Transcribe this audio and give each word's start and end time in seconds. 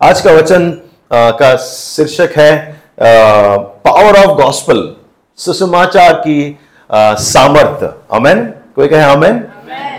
आज 0.00 0.20
का 0.20 0.32
वचन 0.32 0.64
आ, 1.10 1.30
का 1.30 1.56
शीर्षक 1.56 2.32
है 2.36 2.80
पावर 2.98 4.16
ऑफ़ 4.18 4.36
गॉस्पल 4.38 4.80
सुसमाचार 5.38 6.12
की 6.26 6.58
सामर्थ। 7.22 7.84
अमेन 8.14 8.44
कोई 8.76 8.88
कहे 8.88 9.02
अमेन 9.04 9.42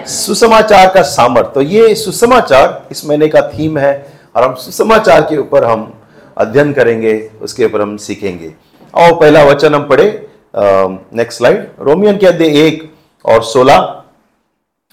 सुसमाचार 0.07 0.91
का 0.93 1.01
सामर्थ। 1.03 1.53
तो 1.53 1.61
ये 1.61 1.95
सुसमाचार 1.95 2.87
इस 2.91 3.05
महीने 3.05 3.27
का 3.27 3.41
थीम 3.49 3.77
है 3.77 3.93
और 4.35 4.43
हम 4.43 4.53
सुसमाचार 4.55 5.21
के 5.29 5.37
ऊपर 5.37 5.63
हम 5.63 5.91
अध्ययन 6.37 6.73
करेंगे 6.73 7.17
उसके 7.41 7.65
ऊपर 7.65 7.81
हम 7.81 7.95
सीखेंगे। 7.97 8.53
और 8.93 9.13
पहला 9.13 9.43
वचन 9.43 9.75
हम 9.75 9.87
पढ़े 9.87 10.09
नेक्स्ट 10.55 11.37
स्लाइड 11.37 11.67
रोमियन 11.81 12.17
के 12.17 12.27
अध्याय 12.27 12.67
एक 12.67 12.91
और 13.25 13.43
सोलह। 13.45 13.77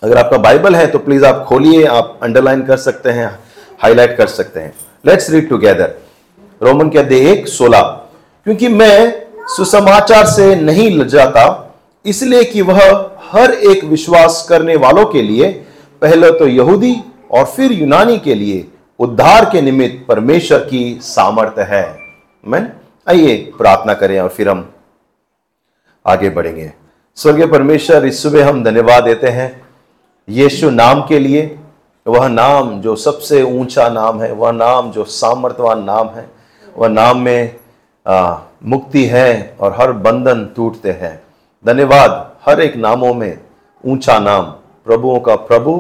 अगर 0.02 0.16
आपका 0.18 0.39
बाइबल 0.39 0.75
है 0.77 0.86
तो 0.86 0.98
प्लीज़ 1.00 1.25
आप 1.27 1.45
खोलिए 1.48 1.84
आप 1.89 2.18
अंडरलाइन 2.23 2.62
कर 2.66 2.77
सकते 2.79 3.11
हैं 3.11 3.29
हाईलाइट 3.82 4.16
कर 4.16 4.27
सकते 4.29 4.61
हैं। 4.61 4.73
लेट्स 5.07 5.30
रीड 5.30 5.48
टुगेदर 5.48 5.95
रोमन 6.62 6.88
के 6.91 6.98
अध्याय 6.98 7.20
एक, 7.20 7.48
सोलह। 7.48 7.80
क्योंकि 8.47 8.69
मैं 8.69 9.27
सुसमाचार 9.47 10.27
से 10.27 10.55
नहीं 10.56 10.91
लजाता 10.98 11.74
इसलिए 12.05 12.45
कि 12.45 12.62
वह 12.62 13.11
हर 13.33 13.51
एक 13.51 13.84
विश्वास 13.84 14.47
करने 14.48 14.77
वालों 14.77 15.05
के 15.06 15.23
लिए, 15.23 15.52
पहले 16.02 16.30
तो 16.30 16.47
यहूदी 16.47 16.97
और 17.30 17.45
फिर 17.45 17.73
यूनानी 17.73 18.19
के 18.19 18.34
लिए 18.34 18.69
उद्धार 18.98 19.45
के 19.45 19.61
निमित्त 19.61 20.05
परमेश्वर 20.09 20.59
की 20.59 20.98
सामर्थ्य 21.02 21.62
है। 21.62 21.98
मैं 22.47 22.73
आइए 23.09 23.36
प्रार्थना 23.59 23.95
करें 23.95 24.20
और 24.20 24.28
फिर 24.28 24.48
हम 24.48 24.73
आगे 26.06 26.30
बढ़ेंगे। 26.30 26.73
स्वर्गीय 27.16 27.47
परमेश्वर, 27.47 28.06
इस 28.06 28.23
सुबह 28.23 28.48
हम 28.48 28.64
धन्यवाद 28.64 29.05
देते 29.05 29.28
हैं। 29.28 29.62
यीशु 30.28 30.70
नाम 30.70 31.00
के 31.00 31.19
लिए 31.19 31.59
वह 32.06 32.26
नाम 32.28 32.80
जो 32.80 32.94
सबसे 32.96 33.42
ऊँचा 33.42 33.88
नाम 33.88 34.20
है 34.22 34.32
वह 34.32 34.50
नाम 34.52 34.90
जो 34.92 35.04
सामर्थ्यवान 35.04 35.82
नाम 35.84 36.08
है 36.08 36.27
वह 36.77 36.88
नाम 36.88 37.18
में 37.18 37.56
आ, 38.06 38.38
मुक्ति 38.64 39.05
है 39.05 39.56
और 39.61 39.77
हर 39.80 39.92
बंधन 39.92 40.44
टूटते 40.56 40.92
हैं। 40.92 41.22
धन्यवाद 41.64 42.11
हर 42.46 42.61
एक 42.61 42.77
नामों 42.77 43.12
में 43.14 43.38
ऊँचा 43.84 44.19
नाम 44.19 44.44
प्रभुओं 44.86 45.20
का 45.20 45.36
प्रभु 45.36 45.72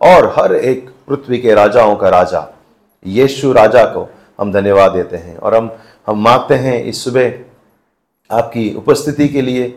और 0.00 0.26
हर 0.38 0.54
एक 0.54 0.88
पृथ्वी 1.08 1.38
के 1.38 1.54
राजाओं 1.54 1.94
का 1.96 2.08
राजा। 2.08 2.46
यीशु 3.06 3.52
राजा 3.52 3.84
को 3.84 4.08
हम 4.40 4.52
धन्यवाद 4.52 4.92
देते 4.92 5.16
हैं 5.16 5.36
और 5.36 5.54
हम 5.54 5.70
हम 6.06 6.22
मांगते 6.22 6.54
हैं 6.54 6.82
इस 6.84 7.04
सुबह 7.04 7.32
आपकी 8.30 8.72
उपस्थिति 8.74 9.28
के 9.28 9.42
लिए 9.42 9.68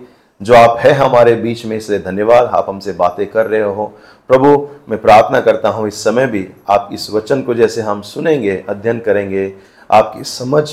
जो 0.41 0.55
आप 0.55 0.77
है 0.79 0.91
हमारे 0.93 1.33
बीच 1.35 1.65
में 1.65 1.79
से 1.79 1.97
धन्यवाद। 1.99 2.45
आप 2.47 2.65
हमसे 2.69 2.93
बातें 2.93 3.25
कर 3.27 3.45
रहे 3.45 3.61
हो। 3.61 3.85
प्रभु, 4.29 4.67
मैं 4.89 5.01
प्रार्थना 5.01 5.39
करता 5.41 5.69
हूँ, 5.69 5.87
इस 5.87 6.03
समय 6.03 6.27
भी 6.27 6.47
आप 6.69 6.89
इस 6.93 7.09
वचन 7.11 7.41
को 7.41 7.53
जैसे 7.53 7.81
हम 7.81 8.01
सुनेंगे, 8.01 8.63
अध्ययन 8.69 8.99
करेंगे, 8.99 9.53
आपकी 9.89 10.23
समझ, 10.23 10.69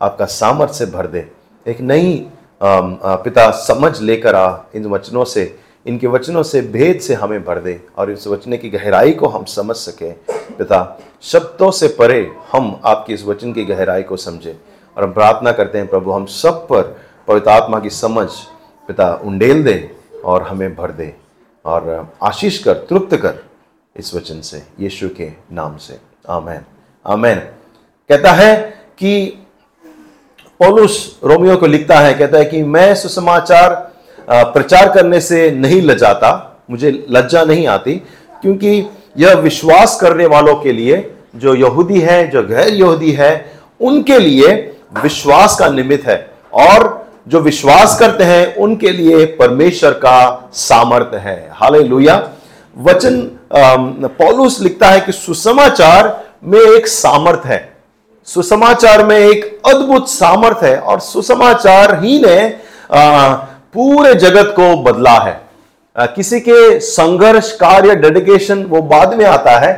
आपका 0.00 0.24
सामर्थ्य 0.24 0.86
भर 0.86 1.06
दे। 1.06 1.26
एक 1.66 1.80
नई 1.80 2.26
पिता 2.60 3.50
समझ 3.50 4.00
लेकर 4.00 4.34
आ, 4.34 4.56
इन 4.74 4.86
वचनों 4.86 5.24
से, 5.24 5.58
इनके 5.86 6.06
वचनों 6.06 6.42
से 6.42 6.60
भेद 6.62 7.00
से 7.00 7.14
हमें 7.14 7.44
भर 7.44 7.58
दे 7.58 7.80
और 7.98 8.10
इस 8.10 8.26
वचन 8.26 8.56
की 8.56 8.70
गहराई 8.70 9.12
को 9.12 9.28
हम 9.28 9.44
समझ 9.44 9.76
सकें। 9.76 10.12
पिता, 10.58 10.98
शब्दों 11.22 11.70
से 11.70 11.88
परे 11.88 12.20
हम 12.52 12.80
आपकी 12.84 13.14
इस 13.14 13.24
वचन 13.24 13.52
की 13.52 13.64
गहराई 13.64 14.02
को 14.02 14.16
समझें 14.16 14.52
और 14.96 15.04
हम 15.04 15.12
प्रार्थना 15.12 15.52
करते 15.52 15.78
हैं, 15.78 15.86
प्रभु, 15.86 16.10
हम 16.10 16.26
सब 16.26 16.66
पर 16.68 16.96
पवित्र 17.28 17.50
आत्मा 17.50 17.80
की 17.80 17.90
समझ 17.90 18.28
पिता 18.88 19.14
उंडेल 19.14 19.64
दे 19.64 19.90
और 20.24 20.42
हमें 20.42 20.76
भर 20.76 20.90
दे 20.90 21.14
और 21.64 22.12
आशीष 22.22 22.58
कर, 22.58 22.74
तृप्त 22.74 23.16
कर 23.16 23.34
इस 23.96 24.14
वचन 24.14 24.40
से, 24.40 24.62
यीशु 24.80 25.08
के 25.08 25.30
नाम 25.52 25.76
से। 25.76 25.96
आमेन। 26.28 26.60
आमेन। 27.06 27.38
कहता 28.08 28.32
है 28.32 28.56
कि 28.98 29.46
पौलुस 30.60 31.20
रोमियो 31.24 31.56
को 31.56 31.66
लिखता 31.66 31.98
है, 31.98 32.14
कहता 32.14 32.38
है 32.38 32.44
कि 32.44 32.62
मैं 32.62 32.94
सुसमाचार 32.94 33.92
प्रचार 34.30 34.92
करने 34.92 35.20
से 35.20 35.50
नहीं 35.50 35.82
लजाता, 35.82 36.60
मुझे 36.70 37.06
लज्जा 37.10 37.44
नहीं 37.44 37.66
आती, 37.66 37.94
क्योंकि 38.42 38.86
यह 39.18 39.34
विश्वास 39.34 40.00
करने 40.00 40.26
वालों 40.26 40.56
के 40.56 40.72
लिए, 40.72 41.14
जो 41.36 41.54
यहूदी 41.54 42.00
है, 42.00 42.28
जो 42.28 42.42
गैर 42.42 42.68
यहूदी 42.68 43.12
है, 43.12 43.60
उनके 43.80 44.18
लिए 44.18 44.76
विश्वास 45.02 45.58
का 45.58 45.68
निमित्त 45.68 46.06
है। 46.06 46.30
और 46.52 47.05
जो 47.28 47.40
विश्वास 47.40 47.98
करते 47.98 48.24
हैं, 48.24 48.56
उनके 48.56 48.90
लिए 48.90 49.24
परमेश्वर 49.26 49.90
का 49.90 50.50
सामर्थ्य 50.52 51.16
है। 51.16 51.48
हाले 51.52 51.78
हाल 51.78 52.28
वचन 52.76 53.20
पॉलुस 53.52 54.60
लिखता 54.60 54.88
है 54.88 55.00
कि 55.00 55.12
सुसमाचार 55.12 56.24
में 56.44 56.60
एक 56.60 56.86
सामर्थ 56.86 57.46
है। 57.46 57.76
सुसमाचार 58.24 59.04
में 59.06 59.16
एक 59.18 59.60
अद्भुत 59.66 60.08
सामर्थ्य 60.08 60.68
है 60.68 60.78
और 60.78 61.00
सुसमाचार 61.00 62.04
ही 62.04 62.18
ने 62.18 62.48
पूरे 62.92 64.14
जगत 64.14 64.52
को 64.56 64.76
बदला 64.76 65.18
है। 65.18 65.40
किसी 65.96 66.40
के 66.40 66.80
संघर्ष, 66.80 67.52
कार्य, 67.52 67.94
डेडिकेशन 67.94 68.62
वो 68.64 68.82
बाद 68.82 69.14
में 69.14 69.24
आता 69.24 69.58
है। 69.58 69.72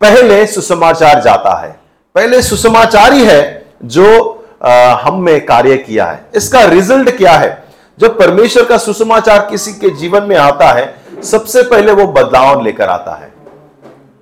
पहले 0.00 0.46
सुसमाचार 0.46 1.20
जाता 1.20 1.58
है। 1.60 1.76
पहले 2.14 2.42
सुसमाचार 2.42 3.12
ही 3.12 3.24
है 3.24 3.66
जो 3.84 4.39
हम 4.64 5.20
में 5.20 5.46
कार्य 5.46 5.76
किया 5.76 6.06
है। 6.06 6.24
इसका 6.34 6.64
रिज़ल्ट 6.64 7.10
क्या 7.10 7.32
है? 7.32 7.64
जब 7.98 8.18
परमेश्वर 8.18 8.64
का 8.64 8.78
सुसमाचार 8.78 9.46
किसी 9.50 9.72
के 9.72 9.90
जीवन 9.90 10.22
में 10.22 10.36
आता 10.36 10.68
है, 10.68 10.94
सबसे 11.22 11.62
पहले 11.62 11.92
वो 11.92 12.06
बदलाव 12.06 12.62
लेकर 12.62 12.88
आता 12.88 13.14
है। 13.14 13.32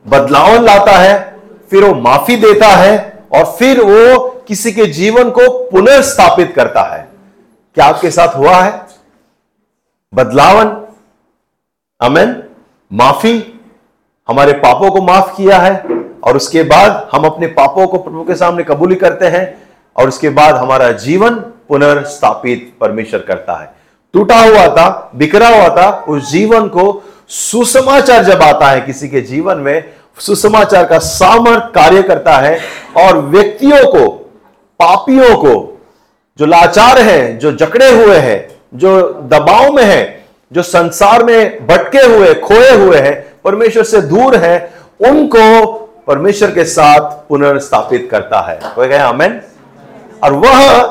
बदलाव 0.07 0.63
लाता 0.63 0.93
है, 0.93 1.39
फिर 1.71 1.85
वो 1.85 1.95
माफ़ी 1.95 2.37
देता 2.37 2.67
है 2.67 3.25
और 3.33 3.45
फिर 3.45 3.81
वो 3.81 4.29
किसी 4.49 4.73
के 4.73 4.87
जीवन 4.87 5.31
को 5.31 5.71
पुनर्स्थापित 5.71 6.53
करता 6.57 6.83
है। 6.83 7.09
क्या 7.75 7.85
आपके 7.85 8.11
साथ 8.11 8.37
हुआ 8.37 8.57
है? 8.57 8.87
बदलावन, 10.15 10.69
अमेन, 12.01 12.43
माफ़ी, 12.93 13.61
हमारे 14.29 14.53
पापों 14.53 14.91
को 14.91 15.03
माफ़ 15.03 15.37
किया 15.37 15.59
है 15.59 15.85
और 16.25 16.37
उसके 16.37 16.63
बाद 16.63 17.09
हम 17.13 17.25
अपने 17.25 17.47
पापों 17.47 17.87
को 17.87 17.99
प्रभु 17.99 18.25
के 18.25 18.35
सामने 18.35 18.63
कबूली 18.63 18.95
करते 18.95 19.27
हैं। 19.27 19.68
और 19.99 20.09
उसके 20.09 20.29
बाद 20.29 20.55
हमारा 20.55 20.93
जीवन 20.93 21.35
पुनर्स्थापित 21.69 22.73
परमेश्वर 22.81 23.21
करता 23.21 23.63
है। 23.63 23.75
टूटा 24.13 24.39
हुआ 24.39 24.67
था, 24.67 25.11
बिखरा 25.15 25.49
हुआ 25.49 25.69
था, 25.69 26.05
उस 26.09 26.31
जीवन 26.31 26.69
को 26.69 27.05
सुसमाचार 27.29 28.25
जब 28.25 28.43
आता 28.43 28.67
है, 28.67 28.81
किसी 28.81 29.09
के 29.09 29.21
जीवन 29.21 29.59
में 29.59 29.85
सुसमाचार 30.19 30.85
का 30.85 30.99
सामर्थ 30.99 31.75
कार्य 31.75 32.03
करता 32.03 32.33
है 32.33 32.61
और 32.97 33.19
व्यक्तियों 33.19 33.85
को, 33.93 34.09
पापियों 34.81 35.37
को, 35.37 35.79
जो 36.39 36.47
लाचार 36.47 36.99
हैं, 36.99 37.39
जो 37.39 37.53
जकड़े 37.53 37.91
हुए 37.91 38.17
हैं, 38.17 38.61
जो 38.75 39.13
दबाव 39.13 39.73
में 39.73 39.85
है, 39.85 40.27
जो 40.53 40.63
संसार 40.63 41.25
में 41.25 41.67
भटके 41.67 41.99
हुए, 41.99 42.35
खोए 42.35 42.73
हुए 42.73 42.99
हैं, 42.99 43.35
परमेश्वर 43.45 43.83
से 43.83 44.01
दूर 44.01 44.37
है, 44.37 44.73
उनको 45.01 45.69
परमेश्वर 46.07 46.51
के 46.51 46.65
साथ 46.65 47.01
पुनर्स्थापित 47.01 48.09
करता 48.11 48.41
है। 48.41 48.61
कोई 48.75 48.89
कहे 48.89 48.99
अमेन 48.99 49.41
और 50.25 50.33
वह 50.33 50.83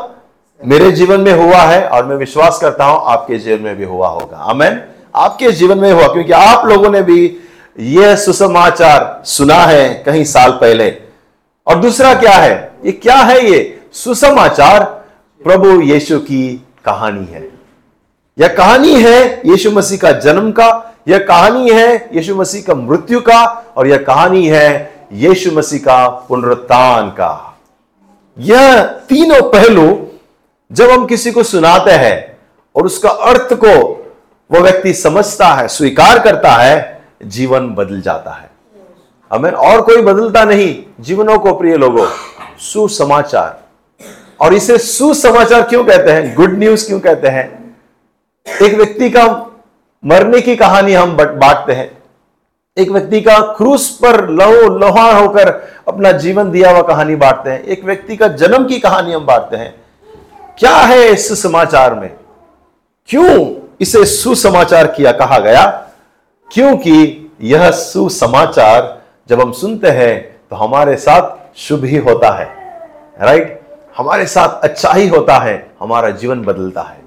मेरे 0.66 0.92
जीवन 0.92 1.22
में 1.22 1.34
हुआ 1.34 1.58
है 1.58 1.88
और 1.88 2.06
मैं 2.06 2.16
विश्वास 2.16 2.60
करता 2.62 2.86
हूँ 2.86 3.02
आपके 3.06 3.38
जीवन 3.38 3.62
में 3.62 3.76
भी 3.76 3.84
हुआ 3.84 4.08
होगा। 4.08 4.38
अमेन 4.38 4.84
आपके 5.16 5.52
जीवन 5.52 5.78
में 5.78 5.92
हुआ, 5.94 6.08
क्योंकि 6.08 6.32
आप 6.32 6.66
लोगों 6.66 6.90
ने 6.90 7.02
भी 7.02 7.38
यह 7.80 8.16
सुसमाचार 8.16 9.22
सुना 9.26 9.56
है 9.56 10.04
कहीं 10.06 10.24
साल 10.24 10.52
पहले। 10.52 10.98
और 11.68 11.76
दूसरा 11.76 12.14
क्या 12.14 12.32
है? 12.32 12.72
ये 12.86 12.92
क्या 12.92 13.16
है 13.16 13.52
ये? 13.52 13.82
सुसमाचार 13.94 14.84
प्रभु 15.44 15.82
यीशु 15.82 16.20
की 16.20 16.66
कहानी 16.86 17.26
है। 17.26 17.50
यह 18.40 18.48
कहानी 18.48 19.02
है 19.02 19.42
यीशु 19.46 19.72
मसीह 19.72 19.98
का 19.98 20.12
जन्म 20.12 20.52
का, 20.52 20.96
यह 21.08 21.20
कहानी 21.20 21.70
है 21.70 22.10
यीशु 22.14 22.36
मसीह 22.36 22.62
का 22.62 22.76
मृत्यु 22.76 23.20
का, 23.20 23.66
और 23.78 23.88
यह 23.88 23.98
कहानी 23.98 24.48
है 24.48 24.94
यीशु 25.14 25.52
मसीह 25.52 25.80
का 25.80 26.08
पुनरुत्थान 26.08 27.10
का। 27.10 27.57
यह 28.40 28.84
तीनों 28.84 29.52
पहलू 29.52 30.08
जब 30.72 30.90
हम 30.90 31.06
किसी 31.06 31.32
को 31.32 31.44
सुनाते 31.44 31.92
हैं 31.92 32.38
और 32.76 32.86
उसका 32.86 33.10
अर्थ 33.10 33.54
को 33.54 34.04
वह 34.52 34.60
व्यक्ति 34.60 34.94
समझता 34.94 35.48
है, 35.48 35.68
स्वीकार 35.68 36.20
करता 36.20 36.52
है, 36.52 37.02
जीवन 37.26 37.70
बदल 37.70 38.02
जाता 38.02 38.32
है। 38.32 38.50
हमें 39.34 39.52
और 39.52 39.82
कोई 39.82 40.02
बदलता 40.02 40.46
नहीं 40.46 40.84
जीवनों 41.00 41.40
को, 41.40 41.54
प्रिय 41.54 41.78
लोगों। 41.78 42.08
सुसमाचार। 42.60 43.60
और 44.42 44.54
इसे 44.54 44.78
सुसमाचार 44.78 45.62
क्यों 45.62 45.86
कहते 45.86 46.12
हैं? 46.12 46.36
गुड 46.36 46.60
न्यूज़ 46.60 46.88
क्यों 46.88 47.00
कहते 47.00 47.28
हैं? 47.28 47.78
एक 48.62 48.76
व्यक्ति 48.76 49.10
का 49.10 49.48
मरने 50.06 50.42
की 50.42 50.56
कहानी 50.56 50.94
हम 50.94 51.18
बांटते 51.18 51.74
हैं। 51.74 51.97
एक 52.78 52.90
व्यक्ति 52.92 53.22
का 53.22 53.40
क्रूस 53.58 53.90
पर 54.02 54.28
लहो 54.30 54.68
लोहा 54.70 55.12
होकर 55.12 55.50
अपना 55.88 56.12
जीवन 56.12 56.52
दिया 56.52 56.72
हुआ 56.72 56.82
कहानी 56.82 57.16
बांटते 57.16 57.50
हैं। 57.50 57.64
एक 57.64 57.84
व्यक्ति 57.86 58.16
का 58.18 58.28
जन्म 58.28 58.66
की 58.66 58.80
कहानी 58.80 59.14
हम 59.14 59.26
बांटते 59.26 59.58
हैं। 59.58 59.74
क्या 60.60 60.76
है 60.76 61.08
इस 61.08 61.42
समाचार 61.42 61.94
में? 61.94 62.10
क्यों 63.10 63.56
इसे 63.82 64.06
सुसमाचार 64.06 64.88
किया 64.88 65.12
कहा 65.12 65.40
गया? 65.40 65.66
क्योंकि 66.52 67.32
यह 67.42 67.70
सुसमाचार 67.72 68.98
जब 69.30 69.42
हम 69.42 69.52
सुनते 69.52 69.90
हैं 69.90 70.20
तो 70.50 70.56
हमारे 70.56 70.96
साथ 70.98 71.58
शुभ 71.58 71.84
ही 71.84 71.98
होता 71.98 72.30
है 72.38 72.46
राइट 73.22 73.62
हमारे 73.98 74.26
साथ 74.26 74.64
अच्छा 74.64 74.92
ही 74.94 75.08
होता 75.08 75.38
है, 75.38 75.72
हमारा 75.80 76.10
जीवन 76.10 76.42
बदलता 76.42 76.82
है। 76.82 77.02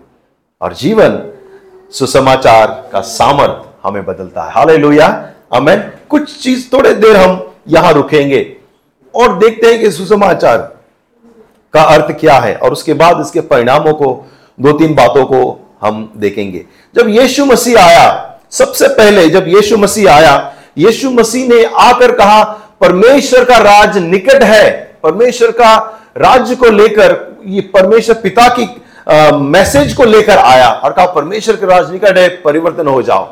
और 0.61 0.75
जीवन 0.75 1.20
सुसमाचार 1.93 2.66
का 2.93 3.00
सामर्थ 3.00 3.69
हमें 3.82 4.05
बदलता 4.06 4.43
है। 4.43 4.52
हाल 4.52 4.70
लोहिया 4.70 5.08
अमेन 5.50 5.81
कुछ 6.08 6.37
चीज़ 6.43 6.67
थोड़े 6.73 6.93
देर 6.94 7.17
हम 7.17 7.41
यहाँ 7.69 7.93
रुकेंगे 7.93 8.56
और 9.14 9.38
देखते 9.38 9.67
हैं 9.67 9.81
कि 9.81 9.91
सुसमाचार 9.91 10.58
का 11.75 11.82
अर्थ 11.85 12.11
क्या 12.20 12.38
है 12.38 12.55
और 12.56 12.73
उसके 12.73 12.93
बाद 12.94 13.20
इसके 13.20 13.41
परिणामों 13.41 13.94
को 13.94 14.12
दो 14.58 14.73
तीन 14.73 14.94
बातों 14.94 15.25
को 15.25 15.41
हम 15.82 16.12
देखेंगे। 16.17 16.64
जब 16.94 17.08
यीशु 17.08 17.44
मसीह 17.47 17.81
आया, 17.81 18.38
सबसे 18.50 18.88
पहले 18.88 19.29
जब 19.31 19.49
यीशु 19.49 19.76
मसीह 19.76 20.12
आया, 20.12 20.52
यीशु 20.79 21.11
मसीह 21.11 21.49
ने 21.49 21.64
आकर 21.64 22.12
कहा, 22.12 22.43
परमेश्वर 22.81 23.44
का 23.44 23.58
राज 23.58 23.99
निकट 23.99 24.43
है। 24.43 24.70
परमेश्वर 25.02 25.50
का 25.50 25.75
राज्य 26.17 26.55
को 26.55 26.70
लेकर, 26.70 27.17
ये 27.47 27.61
परमेश्वर 27.75 28.14
पिता 28.14 28.49
की 28.58 28.69
मैसेज 29.43 29.93
को 29.94 30.05
लेकर 30.05 30.38
आया 30.38 30.69
और 30.69 30.93
कहा, 30.93 31.06
परमेश्वर 31.06 31.56
का 31.56 31.67
राज 31.67 31.91
निकट 31.93 32.19
है, 32.19 32.29
परिवर्तन 32.44 32.87
हो 32.87 33.02
जाओ। 33.02 33.25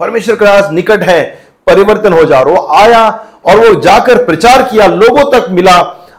परमेश्वर 0.00 0.36
का 0.36 0.46
राज 0.46 0.72
निकट 0.72 1.02
है 1.02 1.45
परिवर्तन 1.66 2.12
हो 2.12 2.24
जाओ 2.24 2.44
वो 2.44 2.66
आया 2.74 3.06
और 3.44 3.58
वो 3.58 3.74
जाकर 3.82 4.24
प्रचार 4.24 4.62
किया, 4.62 4.86
लोगों 4.86 5.30
तक 5.30 5.46
मिला, 5.50 5.72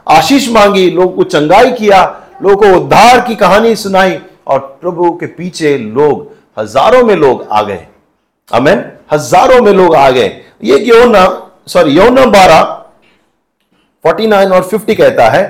आशीष 0.07 0.47
मांगी, 0.51 0.89
लोगों 0.89 1.11
को 1.11 1.23
चंगाई 1.25 1.71
किया, 1.71 2.01
लोगों 2.41 2.55
को 2.57 2.77
उद्धार 2.77 3.19
की 3.27 3.35
कहानी 3.35 3.75
सुनाई 3.75 4.17
और 4.47 4.59
प्रभु 4.81 5.11
के 5.11 5.25
पीछे 5.27 5.77
लोग, 5.77 6.27
हज़ारों 6.59 7.03
में 7.03 7.15
लोग 7.15 7.47
आ 7.51 7.61
गए। 7.61 7.87
अमेन 8.51 8.83
हज़ारों 9.13 9.61
में 9.61 9.71
लोग 9.73 9.95
आ 9.95 10.09
गए। 10.09 10.27
ये 10.63 10.79
योना 10.79 11.25
सॉरी 11.67 11.91
योना 11.91 12.25
बारह, 12.27 12.61
फोर्टी 14.03 14.27
नाइन 14.27 14.51
और 14.51 14.63
फिफ्टी 14.63 14.95
कहता 14.95 15.29
है 15.29 15.43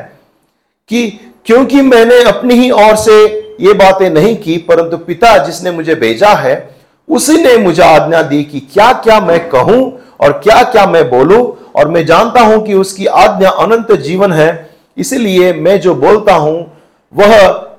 कि 0.89 1.07
क्योंकि 1.45 1.81
मैंने 1.83 2.23
अपनी 2.25 2.53
ही 2.55 2.71
ओर 2.71 2.95
से 2.97 3.23
ये 3.61 3.73
बातें 3.75 4.09
नहीं 4.11 4.35
की, 4.38 4.57
परंतु 4.59 4.97
पिता 4.99 5.38
जिसने 5.38 5.71
मुझे 5.71 5.95
भेजा 5.97 6.33
है 6.35 6.55
उसी 7.09 7.38
ने 7.44 7.56
मुझे 7.57 7.81
आज्ञा 7.83 8.21
दी 8.21 8.44
कि 8.44 8.59
क्या 8.74 8.92
क्या 8.94 9.19
मैं 9.19 9.48
कहूँ 9.50 9.81
और 10.19 10.31
क्या 10.39 10.62
क्या 10.63 10.86
मैं 10.88 11.09
बोलूँ, 11.09 11.44
और 11.75 11.88
मैं 11.88 12.06
जानता 12.06 12.42
हूँ 12.42 12.62
कि 12.65 12.74
उसकी 12.74 13.06
आज्ञा 13.06 13.50
अनंत 13.50 13.92
जीवन 14.01 14.31
है, 14.33 14.69
इसीलिए 14.98 15.51
मैं 15.54 15.80
जो 15.80 15.94
बोलता 15.95 16.33
हूँ, 16.33 16.56
वह 17.13 17.33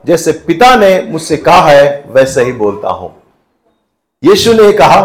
जैसे 0.06 0.32
पिता 0.46 0.74
ने 0.76 1.00
मुझसे 1.02 1.36
कहा 1.36 1.60
है, 1.62 2.04
वैसे 2.08 2.44
ही 2.44 2.52
बोलता 2.52 2.88
हूँ। 2.88 3.10
यीशु 4.22 4.52
ने 4.52 4.72
कहा 4.72 5.00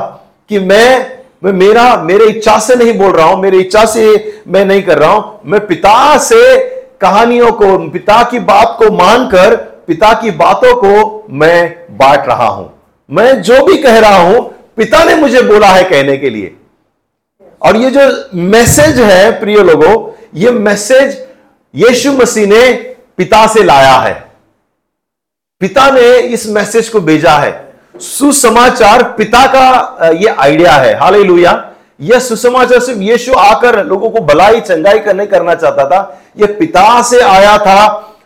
कि 0.50 0.60
मैं 0.60 1.12
मैं 1.44 1.52
मेरा, 1.54 1.96
मेरे 1.98 2.26
इच्छा 2.26 2.58
से 2.60 2.76
नहीं 2.76 2.98
बोल 2.98 3.12
रहा 3.12 3.26
हूँ, 3.28 3.42
मेरी 3.42 3.60
इच्छा 3.60 3.84
से 3.86 4.44
मैं 4.48 4.64
नहीं 4.66 4.84
कर 4.84 4.98
रहा 4.98 5.12
हूँ, 5.12 5.40
मैं 5.46 5.66
पिता 5.68 6.18
से 6.18 6.58
कहानियों 7.02 7.52
को, 7.52 7.78
पिता 7.90 8.22
की 8.24 8.40
बात 8.42 8.76
को 8.80 8.92
मानकर, 8.94 9.56
पिता 9.88 10.14
की 10.14 10.32
बातों 10.34 10.76
को 10.76 11.26
मैं 11.30 11.88
बांट 11.98 12.28
रहा 12.28 12.48
हूँ। 12.48 12.72
मैं 13.10 13.42
जो 13.42 13.66
भी 13.66 13.78
कह 13.78 14.00
रहा 14.00 14.18
हूँ, 14.18 14.54
पिता 14.76 15.04
ने 15.04 15.16
मुझे 15.16 15.42
बोला 15.42 15.68
है 15.68 15.84
कहने 15.84 16.18
के 16.18 16.30
लिए। 16.30 16.56
और 17.62 17.78
ये 17.78 17.90
जो 17.90 18.30
मैसेज 18.36 19.00
है, 19.00 19.40
प्रिय 19.40 19.58
लोगों, 19.58 20.12
ये 20.36 20.52
मैसेज 20.52 21.26
यीशु 21.76 22.12
मसीह 22.12 22.48
ने 22.48 22.72
पिता 23.18 23.46
से 23.48 23.64
लाया 23.64 23.94
है। 23.94 24.14
पिता 25.62 25.90
ने 25.92 26.18
इस 26.20 26.48
मैसेज 26.50 26.90
को 26.90 27.00
भेजा 27.00 27.32
है। 27.32 27.74
सुसमाचार 28.00 29.04
पिता 29.04 29.46
का 29.48 30.10
ये 30.10 30.28
आइडिया 30.28 30.72
है। 30.72 30.96
हाल 30.96 31.16
यह 32.02 32.20
सुसमाचार 32.20 32.80
सिर्फ़ 32.80 33.00
यीशु 33.00 33.34
आकर 33.34 33.84
लोगों 33.86 34.10
को 34.10 34.20
भलाई, 34.20 34.62
चंगाई 34.62 35.00
करने, 35.00 35.26
करना 35.26 35.56
चाहता 35.56 35.86
था। 35.86 36.22
यह 36.38 36.56
पिता 36.60 37.02
से 37.02 37.20
आया 37.20 37.58
था 37.58 37.86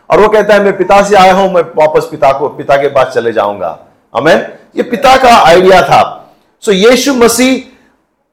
और 0.10 0.20
वो 0.20 0.28
कहता 0.28 0.54
है, 0.54 0.64
मैं 0.64 0.78
पिता 0.78 1.02
से 1.04 1.16
आया 1.16 1.34
हूँ, 1.34 1.54
मैं 1.54 1.62
वापस 1.78 2.08
पिता 2.12 2.32
को, 2.32 2.50
पिता 2.50 2.78
के 2.78 2.88
पास 2.88 3.14
चले 3.14 3.34
जाऊँगा। 3.34 3.80
अमेन 4.16 4.48
ये 4.78 4.84
पिता 4.84 5.16
का 5.18 5.36
आइडिया 5.38 5.82
था। 5.82 6.02
सो 6.64 6.72
यीशु 6.72 7.14
मसीह 7.14 7.62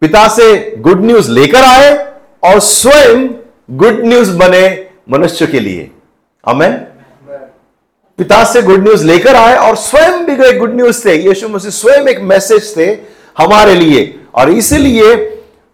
पिता 0.02 0.26
से 0.28 0.76
गुड 0.78 1.04
न्यूज़ 1.04 1.30
लेकर 1.30 1.64
आए 1.64 1.92
और 2.44 2.58
स्वयं 2.60 3.28
गुड 3.70 4.00
न्यूज़ 4.04 4.36
बने 4.36 4.64
मनुष्य 5.10 5.46
के 5.46 5.60
लिए। 5.60 5.90
अमेन 6.44 6.72
पिता 8.18 8.42
से 8.44 8.62
गुड 8.62 8.82
न्यूज़ 8.82 9.04
लेकर 9.06 9.36
आए 9.36 9.56
और 9.58 9.76
स्वयं 9.76 10.24
भी 10.26 10.36
गए 10.36 10.52
गुड 10.52 10.74
न्यूज़ 10.74 11.04
थे 11.04 11.14
यीशु 11.18 11.48
मसीह 11.48 11.70
स्वयं 11.70 12.08
एक 12.08 12.20
मैसेज 12.22 12.76
थे 12.76 12.86
हमारे 13.38 13.74
लिए। 13.74 14.20
और 14.34 14.50
इसीलिए 14.50 15.14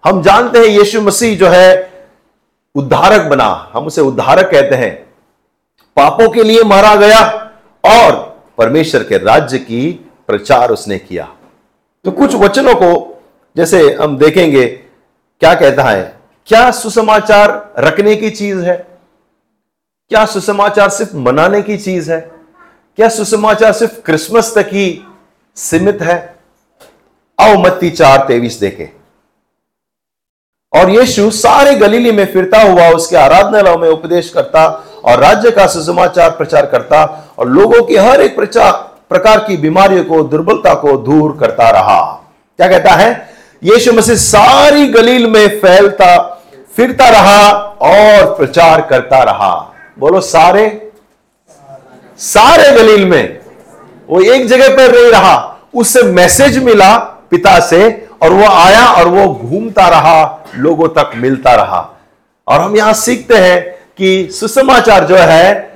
हम 0.05 0.22
जानते 0.22 0.58
हैं 0.58 0.67
यीशु 0.67 1.00
मसीह 1.00 1.37
जो 1.38 1.49
है 1.49 1.90
उद्धारक 2.75 3.22
बना। 3.22 3.70
हम 3.72 3.87
उसे 3.87 4.00
उद्धारक 4.00 4.50
कहते 4.50 4.76
हैं। 4.76 4.93
पापों 5.96 6.28
के 6.31 6.43
लिए 6.43 6.62
मारा 6.64 6.94
गया 6.94 7.22
और 7.84 8.12
परमेश्वर 8.58 9.02
के 9.02 9.19
राज्य 9.19 9.58
की 9.58 10.10
प्रचार 10.31 10.71
उसने 10.71 10.99
किया। 10.99 11.25
तो 12.05 12.11
कुछ 12.11 12.35
वचनों 12.35 12.75
को, 12.75 13.23
जैसे 13.56 13.94
हम 13.94 14.19
देखेंगे, 14.19 14.67
क्या 15.41 15.55
कहता 15.55 15.82
है, 15.82 16.17
क्या 16.47 16.71
सुसमाचार 16.71 17.75
रखने 17.79 18.17
की 18.17 18.31
चीज़ 18.31 18.59
है? 18.59 18.77
क्या 20.09 20.27
सुसमाचार 20.27 20.88
सिर्फ़ 20.88 21.17
मनाने 21.17 21.62
की 21.62 21.77
चीज़ 21.77 22.12
है? 22.12 22.21
क्या 22.97 23.09
सुसमाचार 23.09 23.73
सिर्फ़ 23.73 24.00
क्रिसमस 24.00 24.55
तक 24.59 24.67
ही 24.73 25.05
सीमित 25.56 26.03
है? 26.03 26.37
आओ 27.41 27.56
चार 27.91 28.25
तेवीस 28.29 28.61
देखे। 28.61 28.91
और 30.73 30.91
यीशु 30.91 31.31
सारे 31.31 31.75
गलीली 31.75 32.12
में 32.12 32.32
फिरता 32.32 32.62
हुआ, 32.62 32.88
उसके 32.88 33.17
आराधनालयों 33.17 33.79
में 33.79 33.88
उपदेश 33.88 34.31
करता 34.31 34.67
और 35.05 35.19
राज्य 35.19 35.50
का 35.50 35.67
सुसमाचार 35.67 36.31
प्रचार 36.31 36.67
करता 36.67 37.29
और 37.38 37.49
लोगों 37.49 37.82
की 37.82 37.97
हर 37.97 38.21
एक 38.21 38.37
प्रचार 38.37 38.90
प्रकार 39.11 39.39
की 39.39 39.57
बीमारियों 39.57 40.05
को, 40.05 40.23
दुर्बलता 40.23 40.75
को 40.75 40.97
दूर 40.97 41.37
करता 41.41 41.71
रहा। 41.71 42.01
क्या 42.57 42.69
कहता 42.69 42.91
है? 42.91 43.31
यीशु 43.65 43.93
मसीह 43.93 44.15
सारी 44.15 44.87
गलील 44.87 45.27
में 45.27 45.49
फैलता, 45.49 46.43
फिरता 46.77 47.09
रहा 47.09 47.51
और 47.81 48.35
प्रचार 48.35 48.81
करता 48.81 49.23
रहा। 49.23 49.73
बोलो, 49.99 50.21
सारे? 50.21 50.93
सारे 52.19 52.73
गलील 52.73 53.05
में। 53.07 53.41
वो 54.11 54.21
एक 54.21 54.47
जगह 54.47 54.69
पर 54.69 54.95
नहीं 54.95 55.13
रहा। 55.13 55.56
उससे 55.75 56.03
मैसेज 56.03 56.59
मिला 56.59 56.97
पिता 57.31 57.61
से 57.61 58.09
और 58.23 58.33
वो 58.33 58.47
आया 58.47 58.87
और 58.87 59.09
वो 59.09 59.35
घूमता 59.35 59.89
रहा, 59.89 60.45
लोगों 60.56 60.89
तक 60.89 61.13
मिलता 61.17 61.55
रहा। 61.55 61.91
और 62.49 62.61
हम 62.61 62.77
यहाँ 62.77 62.93
सीखते 62.93 63.37
हैं 63.37 63.61
कि 63.99 64.29
सुसमाचार 64.33 65.05
जो 65.05 65.17
है 65.17 65.73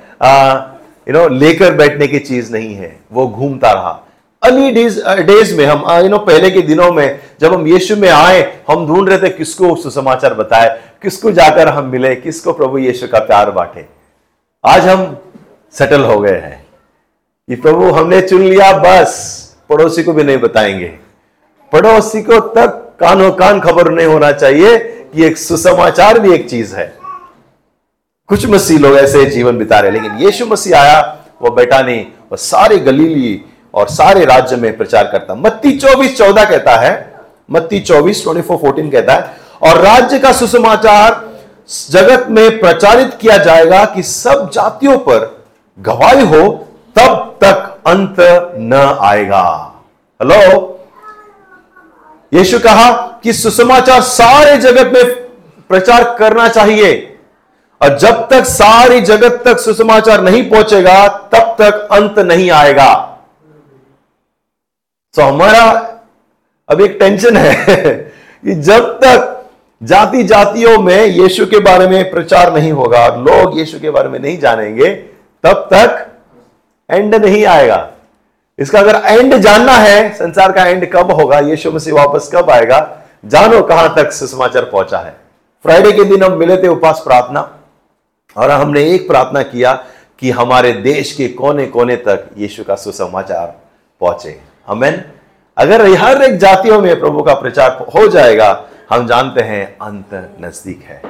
यू 1.07 1.13
नो 1.13 1.27
लेकर 1.29 1.73
बैठने 1.73 2.07
की 2.07 2.19
चीज़ 2.19 2.51
नहीं 2.53 2.75
है, 2.75 2.95
वो 3.13 3.27
घूमता 3.27 3.71
रहा। 3.71 4.01
अर्ली 4.43 4.71
डेज़ 4.71 4.99
डेज़ 5.07 5.55
में 5.57 5.65
हम 5.65 5.83
यू 6.03 6.09
नो 6.09 6.17
पहले 6.17 6.49
के 6.51 6.61
दिनों 6.61 6.91
में 6.91 7.19
जब 7.41 7.53
हम 7.53 7.67
यीशु 7.67 7.95
में 7.95 8.09
आए, 8.09 8.41
हम 8.69 8.87
ढूंढ 8.87 9.09
रहे 9.09 9.17
थे 9.17 9.29
किसको 9.29 9.75
सुसमाचार 9.75 10.33
बताए, 10.33 10.79
किसको 11.01 11.31
जाकर 11.31 11.67
हम 11.67 11.85
मिले, 11.85 12.15
किसको 12.15 12.53
प्रभु 12.53 12.77
यीशु 12.77 13.07
का 13.07 13.19
प्यार 13.19 13.51
बांटे। 13.51 13.85
आज 14.63 14.87
हम 14.87 15.17
सेटल 15.73 16.03
हो 16.03 16.19
गए 16.19 16.37
हैं 16.39 16.65
कि 17.49 17.55
प्रभु 17.55 17.91
हमने 17.91 18.21
चुन 18.21 18.41
लिया, 18.41 18.71
बस, 18.77 19.41
पड़ोसी 19.69 20.03
को 20.03 20.13
भी 20.13 20.23
नहीं 20.23 20.37
बताएँगे। 20.37 20.93
पड़ोसी 21.71 22.21
को 22.21 22.39
तक 22.39 22.81
कानो 22.99 23.31
कान 23.31 23.59
खबर 23.59 23.91
नहीं 23.91 24.07
होना 24.07 24.31
चाहिए 24.31 24.77
कि 25.13 25.25
एक 25.25 25.37
सुसमाचार 25.37 26.19
भी 26.19 26.33
एक 26.33 26.49
चीज़ 26.49 26.75
है। 26.75 26.93
कुछ 28.29 28.45
मसीह 28.45 28.79
लोग 28.79 28.95
ऐसे 28.97 29.25
जीवन 29.25 29.57
बिता 29.57 29.79
रहे 29.79 29.91
लेकिन 29.91 30.17
यीशु 30.17 30.45
मसीह 30.45 30.77
आया, 30.77 30.99
वो 31.41 31.49
बेटा 31.51 31.81
नहीं, 31.81 32.05
वो 32.31 32.37
सारे 32.37 32.77
गलीली 32.77 33.41
और 33.73 33.89
सारे 33.89 34.25
राज्य 34.25 34.55
में 34.55 34.77
प्रचार 34.77 35.03
करता। 35.03 35.35
मत्ती 35.35 35.77
चौबीस 35.77 36.17
चौदह 36.17 36.45
कहता 36.45 36.75
है, 36.75 36.93
मत्ती 37.51 37.79
चौबीस 37.79 38.23
ट्वेंटी 38.23 38.41
फोर 38.41 38.57
फोर्टीन 38.57 38.89
कहता 38.91 39.13
है, 39.13 39.37
और 39.61 39.81
राज्य 39.81 40.19
का 40.19 40.31
सुसमाचार 40.31 41.23
जगत 41.91 42.27
में 42.29 42.59
प्रचारित 42.59 43.13
किया 43.21 43.37
जाएगा 43.37 43.85
कि 43.85 44.03
सब 44.03 44.49
जातियों 44.53 44.97
पर 44.97 45.45
गवाही 45.79 46.25
हो, 46.27 46.49
तब 46.95 47.37
तक 47.43 47.81
अंत 47.87 48.15
न 48.59 48.97
आएगा। 49.01 49.47
हेलो 50.19 50.71
यीशु 52.33 52.59
कहा 52.59 52.91
कि 53.23 53.33
सुसमाचार 53.33 54.01
सारे 54.01 54.57
जगत 54.57 54.91
में 54.93 55.03
प्रचार 55.69 56.15
करना 56.19 56.47
चाहिए। 56.47 57.14
और 57.81 57.97
जब 57.97 58.27
तक 58.29 58.43
सारी 58.43 59.01
जगत 59.01 59.41
तक 59.45 59.59
सुसमाचार 59.59 60.21
नहीं 60.21 60.49
पहुंचेगा, 60.49 61.07
तब 61.07 61.55
तक 61.61 61.87
अंत 61.91 62.19
नहीं 62.19 62.51
आएगा। 62.51 62.93
तो 65.15 65.21
हमारा 65.21 65.91
अब 66.69 66.81
एक 66.81 66.97
टेंशन 66.99 67.37
है 67.37 67.55
कि 68.45 68.55
जब 68.55 68.99
तक 69.03 69.31
जाति 69.83 70.23
जातियों 70.23 70.77
में 70.79 71.05
यीशु 71.05 71.45
के 71.45 71.59
बारे 71.59 71.87
में 71.87 72.11
प्रचार 72.11 72.53
नहीं 72.53 72.71
होगा, 72.71 73.07
लोग 73.07 73.57
यीशु 73.59 73.79
के 73.79 73.89
बारे 73.89 74.09
में 74.09 74.19
नहीं 74.19 74.39
जानेंगे, 74.39 74.89
तब 75.43 75.69
तक 75.73 76.07
एंड 76.91 77.15
नहीं 77.15 77.45
आएगा। 77.45 77.91
इसका 78.59 78.79
अगर 78.79 79.01
एंड 79.05 79.35
जानना 79.35 79.71
है, 79.71 80.13
संसार 80.13 80.51
का 80.51 80.65
एंड 80.65 80.91
कब 80.91 81.11
होगा, 81.11 81.39
यीशु 81.39 81.71
मसीह 81.71 81.93
वापस 81.93 82.29
कब 82.33 82.49
आएगा, 82.49 82.97
जानो 83.25 83.61
कहाँ 83.61 83.93
तक 83.95 84.11
सुसमाचार 84.11 84.63
पहुँचा 84.63 84.97
है। 84.97 85.15
फ्राइडे 85.63 85.91
के 85.91 86.03
दिन 86.03 86.23
हम 86.23 86.37
मिले 86.37 86.57
थे 86.57 86.67
उपास 86.67 87.01
प्रार्थना। 87.05 87.54
और 88.37 88.51
हमने 88.51 88.83
एक 88.89 89.07
प्रार्थना 89.07 89.41
किया 89.41 89.73
कि 90.19 90.31
हमारे 90.31 90.71
देश 90.71 91.11
के 91.11 91.27
कोने 91.27 91.65
कोने 91.65 91.95
तक 91.95 92.29
यीशु 92.37 92.63
का 92.63 92.75
सुसमाचार 92.75 93.61
पहुँचे। 94.01 94.39
हमें 94.67 95.03
अगर 95.57 95.85
हर 95.89 96.21
एक 96.23 96.37
जातियों 96.37 96.81
में 96.81 96.99
प्रभु 96.99 97.23
का 97.23 97.33
प्रचार 97.33 97.85
हो 97.95 98.07
जाएगा, 98.07 98.65
हम 98.89 99.07
जानते 99.07 99.41
हैं 99.41 99.77
अंत 99.81 100.37
नज़दीक 100.41 100.83
है। 100.83 101.01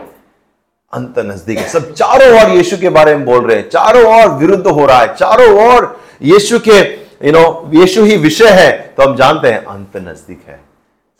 अंत 0.94 1.20
नज़दीक 1.20 1.58
है। 1.58 1.70
सब 1.70 1.94
चारों 1.94 2.42
ओर 2.42 2.50
यीशु 2.50 2.78
के 2.78 2.90
बारे 2.90 3.16
में 3.16 3.26
बोल 3.26 3.48
रहे 3.48 3.58
हैं। 3.58 3.70
चारों 3.70 4.22
ओर 4.22 4.30
विरुद्ध 4.30 4.68
हो 4.68 4.86
रहा 4.86 5.00
है। 5.00 5.16
चारों 5.16 5.76
ओर 5.76 6.02
यीशु 6.22 6.60
के 6.60 6.80
यू 7.26 7.32
नो 7.32 7.72
यीशु 7.74 8.04
ही 8.04 8.18
विषय 8.18 8.50
है। 8.50 8.94
तो 8.98 9.04
हम 9.04 9.16
जानते 9.16 9.48
हैं 9.48 9.66
अंत 9.66 9.98
नज़दीक 9.98 10.42
है। 10.48 10.60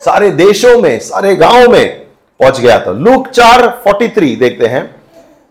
सारे 0.00 0.30
देशों 0.30 0.82
में, 0.82 0.98
सारे 0.98 1.36
गाँवों 1.36 1.68
में 1.68 2.06
पहुँच 2.40 2.60
गया 2.60 2.86
था। 2.86 2.90
लूक 2.90 3.28
चार 3.28 3.68
फोर्टी 3.84 4.08
थ्री 4.08 4.36
देखते 4.36 4.66
हैं। 4.66 4.95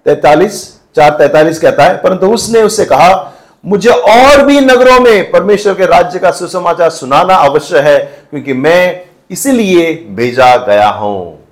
तैतालीस, 0.06 0.82
चार 0.96 1.10
तैतालीस 1.10 1.60
कहता 1.60 1.84
है, 1.84 1.98
परंतु 1.98 2.28
उसने 2.28 2.62
उससे 2.62 2.86
कहा, 2.86 3.32
मुझे 3.66 3.90
और 3.90 4.46
भी 4.46 4.60
नगरों 4.62 5.00
में 5.00 5.32
परमेश्वर 5.32 5.74
के 5.74 5.86
राज्य 5.86 6.20
का 6.20 6.32
सुसमाचार 6.32 6.90
सुनाना 6.90 7.36
अवश्य 7.36 7.80
है, 7.80 7.98
क्योंकि 8.30 8.54
मैं 8.54 9.04
इसीलिए 9.32 9.94
भेजा 10.10 10.56
गया 10.58 10.90
हूँ। 10.90 11.48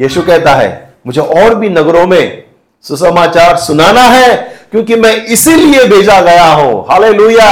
यीशु 0.00 0.22
कहता 0.22 0.54
है, 0.54 0.94
मुझे 1.06 1.20
और 1.20 1.54
भी 1.54 1.68
नगरों 1.68 2.06
में 2.06 2.44
सुसमाचार 2.82 3.56
सुनाना 3.56 4.02
है, 4.02 4.34
क्योंकि 4.70 4.96
मैं 4.96 5.14
इसीलिए 5.26 5.84
भेजा 5.84 6.20
गया 6.20 6.44
हूँ। 6.44 6.84
हाले 6.90 7.12
लुया 7.12 7.50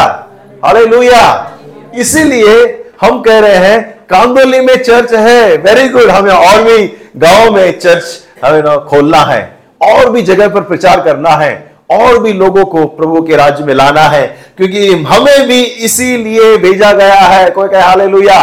हाले 0.65 0.85
लुया 0.87 1.53
इसीलिए 1.95 2.85
हम 3.01 3.21
कह 3.23 3.39
रहे 3.39 3.57
हैं 3.57 4.07
कांदोली 4.11 4.61
में 4.61 4.77
चर्च 4.77 5.13
है, 5.13 5.57
वेरी 5.57 5.89
गुड, 5.89 6.11
हमें 6.11 6.33
और 6.33 6.63
भी 6.63 6.87
गाँव 7.17 7.55
में 7.55 7.79
चर्च, 7.79 8.05
हमें 8.45 8.79
खोलना 8.81 9.19
है। 9.19 9.56
और 9.81 10.11
भी 10.11 10.23
जगह 10.23 10.49
पर 10.49 10.61
प्रचार 10.63 11.01
करना 11.01 11.31
है, 11.37 11.55
और 11.93 12.19
भी 12.19 12.33
लोगों 12.33 12.65
को 12.65 12.85
प्रभु 12.87 13.23
के 13.23 13.37
राज्य 13.37 13.65
में 13.65 13.75
लाना 13.75 14.03
है, 14.03 14.27
क्योंकि 14.57 14.93
हमें 15.05 15.47
भी 15.49 15.63
इसीलिए 15.63 16.57
भेजा 16.59 16.93
गया 16.93 17.15
है। 17.15 17.51
कोई 17.51 17.69
कहे 17.69 17.83
हाले 17.83 18.07
लुया 18.07 18.39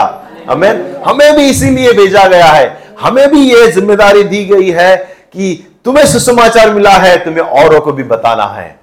हमें 0.49 1.01
हमें 1.03 1.35
भी 1.35 1.49
इसीलिए 1.49 1.91
भेजा 1.93 2.25
गया 2.27 2.45
है। 2.45 2.95
हमें 2.99 3.29
भी 3.31 3.41
ये 3.43 3.67
ज़िम्मेदारी 3.71 4.23
दी 4.23 4.43
गई 4.45 4.69
है 4.71 4.95
कि 4.95 5.53
तुम्हें 5.85 6.05
सुसमाचार 6.07 6.73
मिला 6.73 6.91
है, 6.91 7.17
तुम्हें 7.25 7.43
औरों 7.43 7.79
को 7.81 7.91
भी 7.91 8.03
बताना 8.05 8.45
है। 8.47 8.75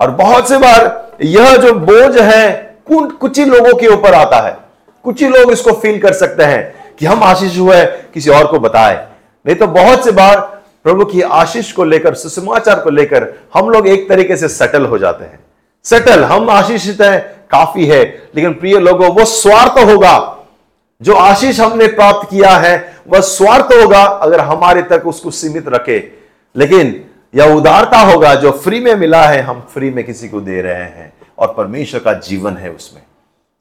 और 0.00 0.10
बहुत 0.12 0.48
से 0.48 0.58
बार 0.58 1.16
यह 1.22 1.56
जो 1.56 1.72
बोझ 1.74 2.18
है 2.18 2.76
कुछ 2.88 3.38
ही 3.38 3.44
लोगों 3.44 3.74
के 3.74 3.86
ऊपर 3.88 4.14
आता 4.14 4.40
है। 4.40 4.56
कुछ 5.04 5.22
ही 5.22 5.28
लोग 5.28 5.50
इसको 5.52 5.72
फील 5.72 6.00
कर 6.00 6.12
सकते 6.14 6.42
हैं 6.44 6.96
कि 6.98 7.06
हम 7.06 7.22
आशीष 7.24 7.58
हुए, 7.58 7.84
किसी 8.14 8.30
और 8.30 8.46
को 8.46 8.58
बताए। 8.58 8.94
नहीं 9.46 9.56
तो 9.56 9.66
बहुत 9.68 10.04
से 10.04 10.12
बार 10.12 10.53
प्रभु 10.84 11.04
की 11.04 11.20
आशीष 11.20 11.72
को 11.72 11.84
लेकर, 11.84 12.14
सुसमाचार 12.14 12.80
को 12.80 12.90
लेकर 12.90 13.34
हम 13.54 13.70
लोग 13.70 13.88
एक 13.88 14.08
तरीके 14.08 14.36
से 14.36 14.48
सेटल 14.48 14.86
हो 14.86 14.98
जाते 14.98 15.24
हैं। 15.24 15.40
सेटल 15.84 16.24
हम 16.24 16.50
आशीषित 16.50 17.00
हैं, 17.00 17.48
काफ़ी 17.50 17.86
है, 17.86 18.28
लेकिन 18.34 18.54
प्रिय 18.54 18.78
लोगों, 18.78 19.08
वो 19.08 19.24
स्वार्थ 19.24 19.72
होगा। 19.72 20.38
जो 21.02 21.14
आशीष 21.14 21.60
हमने 21.60 21.86
प्राप्त 21.86 22.30
किया 22.30 22.50
है, 22.50 22.96
वह 23.08 23.20
स्वार्थ 23.20 23.64
होगा 23.64 24.04
अगर 24.04 24.40
हमारे 24.40 24.82
तक 24.82 25.02
उसको 25.06 25.30
सीमित 25.30 25.68
रखे। 25.68 26.12
लेकिन 26.56 27.04
यह 27.34 27.54
उदारता 27.54 27.98
होगा, 27.98 28.34
जो 28.34 28.50
फ्री 28.50 28.80
में 28.80 28.94
मिला 28.94 29.22
है, 29.22 29.42
हम 29.42 29.68
फ्री 29.74 29.90
में 29.90 30.04
किसी 30.04 30.28
को 30.28 30.40
दे 30.40 30.62
रहे 30.62 30.74
हैं 30.74 31.12
और 31.38 31.54
परमेश्वर 31.56 32.00
का 32.00 32.12
जीवन 32.12 32.56
है 32.56 32.70
उसमें। 32.70 33.02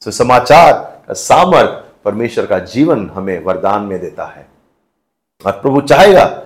तो 0.06 0.12
समाचार 0.12 0.74
का 1.08 1.14
सामर्थ 1.14 2.04
परमेश्वर 2.06 2.46
का 2.46 2.60
जीवन 2.60 3.12
हमें 3.14 3.44
वरदान 3.44 3.82
में 3.82 4.02
देता 4.02 4.26
है। 4.26 4.48
और 5.46 5.52
प्रभु 5.52 5.82
चाहेगा 5.82 6.40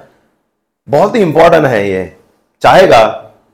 बहुत 0.90 1.16
ही 1.16 1.22
इंपॉर्टेंट 1.22 1.66
है 1.66 1.90
ये। 1.90 2.18
चाहेगा 2.62 3.08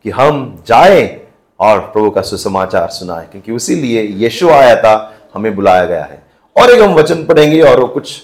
कि 0.04 0.10
हम 0.10 0.64
जाए 0.68 1.22
और 1.60 1.80
प्रभु 1.80 2.10
का 2.10 2.22
सुसमाचार 2.22 2.88
सुनाएँ, 2.88 3.28
क्योंकि 3.28 3.52
उसी 3.52 3.76
लिए 3.76 4.02
यीशु 4.02 4.50
आया 4.50 4.76
था, 4.76 5.14
हमें 5.34 5.56
बुलाया 5.56 5.86
गया 5.86 6.04
है। 6.04 6.24
और 6.62 6.70
एक 6.70 6.82
हम 6.82 6.94
वचन 6.94 7.26
पढ़ेंगे 7.26 7.62
और 7.62 7.80
वो 7.80 7.88
कुछ 7.88 8.22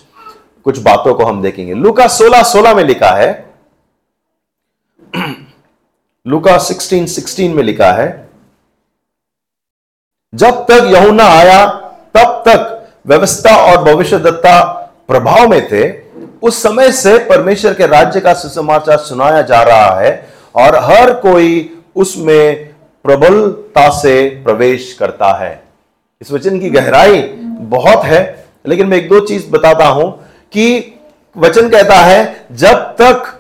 कुछ 0.64 0.80
बातों 0.80 1.14
को 1.14 1.24
हम 1.24 1.42
देखेंगे। 1.42 1.74
लुका 1.74 2.08
16 2.08 2.44
16 2.44 2.74
में 2.74 2.84
लिखा 2.84 3.10
है। 3.10 3.54
लुका 6.28 6.58
16 6.58 7.06
16 7.06 7.54
में 7.54 7.64
लिखा 7.64 7.92
है। 7.92 8.30
जब 10.36 10.52
तक 10.52 10.84
यहुना 10.88 11.24
आया, 11.24 11.66
तब 12.18 12.44
तक 12.48 12.90
व्यवस्था 13.08 13.56
और 13.56 13.84
भविष्य 13.84 14.20
दत्ता 14.20 14.62
प्रभाव 15.08 15.48
में 15.48 15.68
थे 15.68 16.09
उस 16.42 16.62
समय 16.64 16.92
से 16.92 17.18
परमेश्वर 17.26 17.74
के 17.74 17.88
राज्य 17.88 18.20
का 18.20 18.34
सुसमाचार 18.34 18.98
सुनाया 18.98 19.42
जा 19.42 19.62
रहा 19.64 20.00
है 20.00 20.12
और 20.56 20.76
हर 20.84 21.14
कोई 21.20 21.50
उसमें 21.96 22.70
प्रबलता 23.06 23.90
से 23.92 24.30
प्रवेश 24.44 24.94
करता 24.94 25.32
है। 25.38 25.52
इस 26.22 26.32
वचन 26.32 26.60
की 26.60 26.70
गहराई 26.70 27.22
बहुत 27.72 28.04
है, 28.04 28.46
लेकिन 28.68 28.88
मैं 28.88 28.98
एक 28.98 29.10
दो 29.10 29.20
चीज़ 29.20 29.50
बताता 29.52 29.86
हूँ 29.88 30.12
कि 30.54 30.96
वचन 31.36 31.70
कहता 31.70 31.96
है, 31.96 32.46
जब 32.52 32.96
तक 33.02 33.36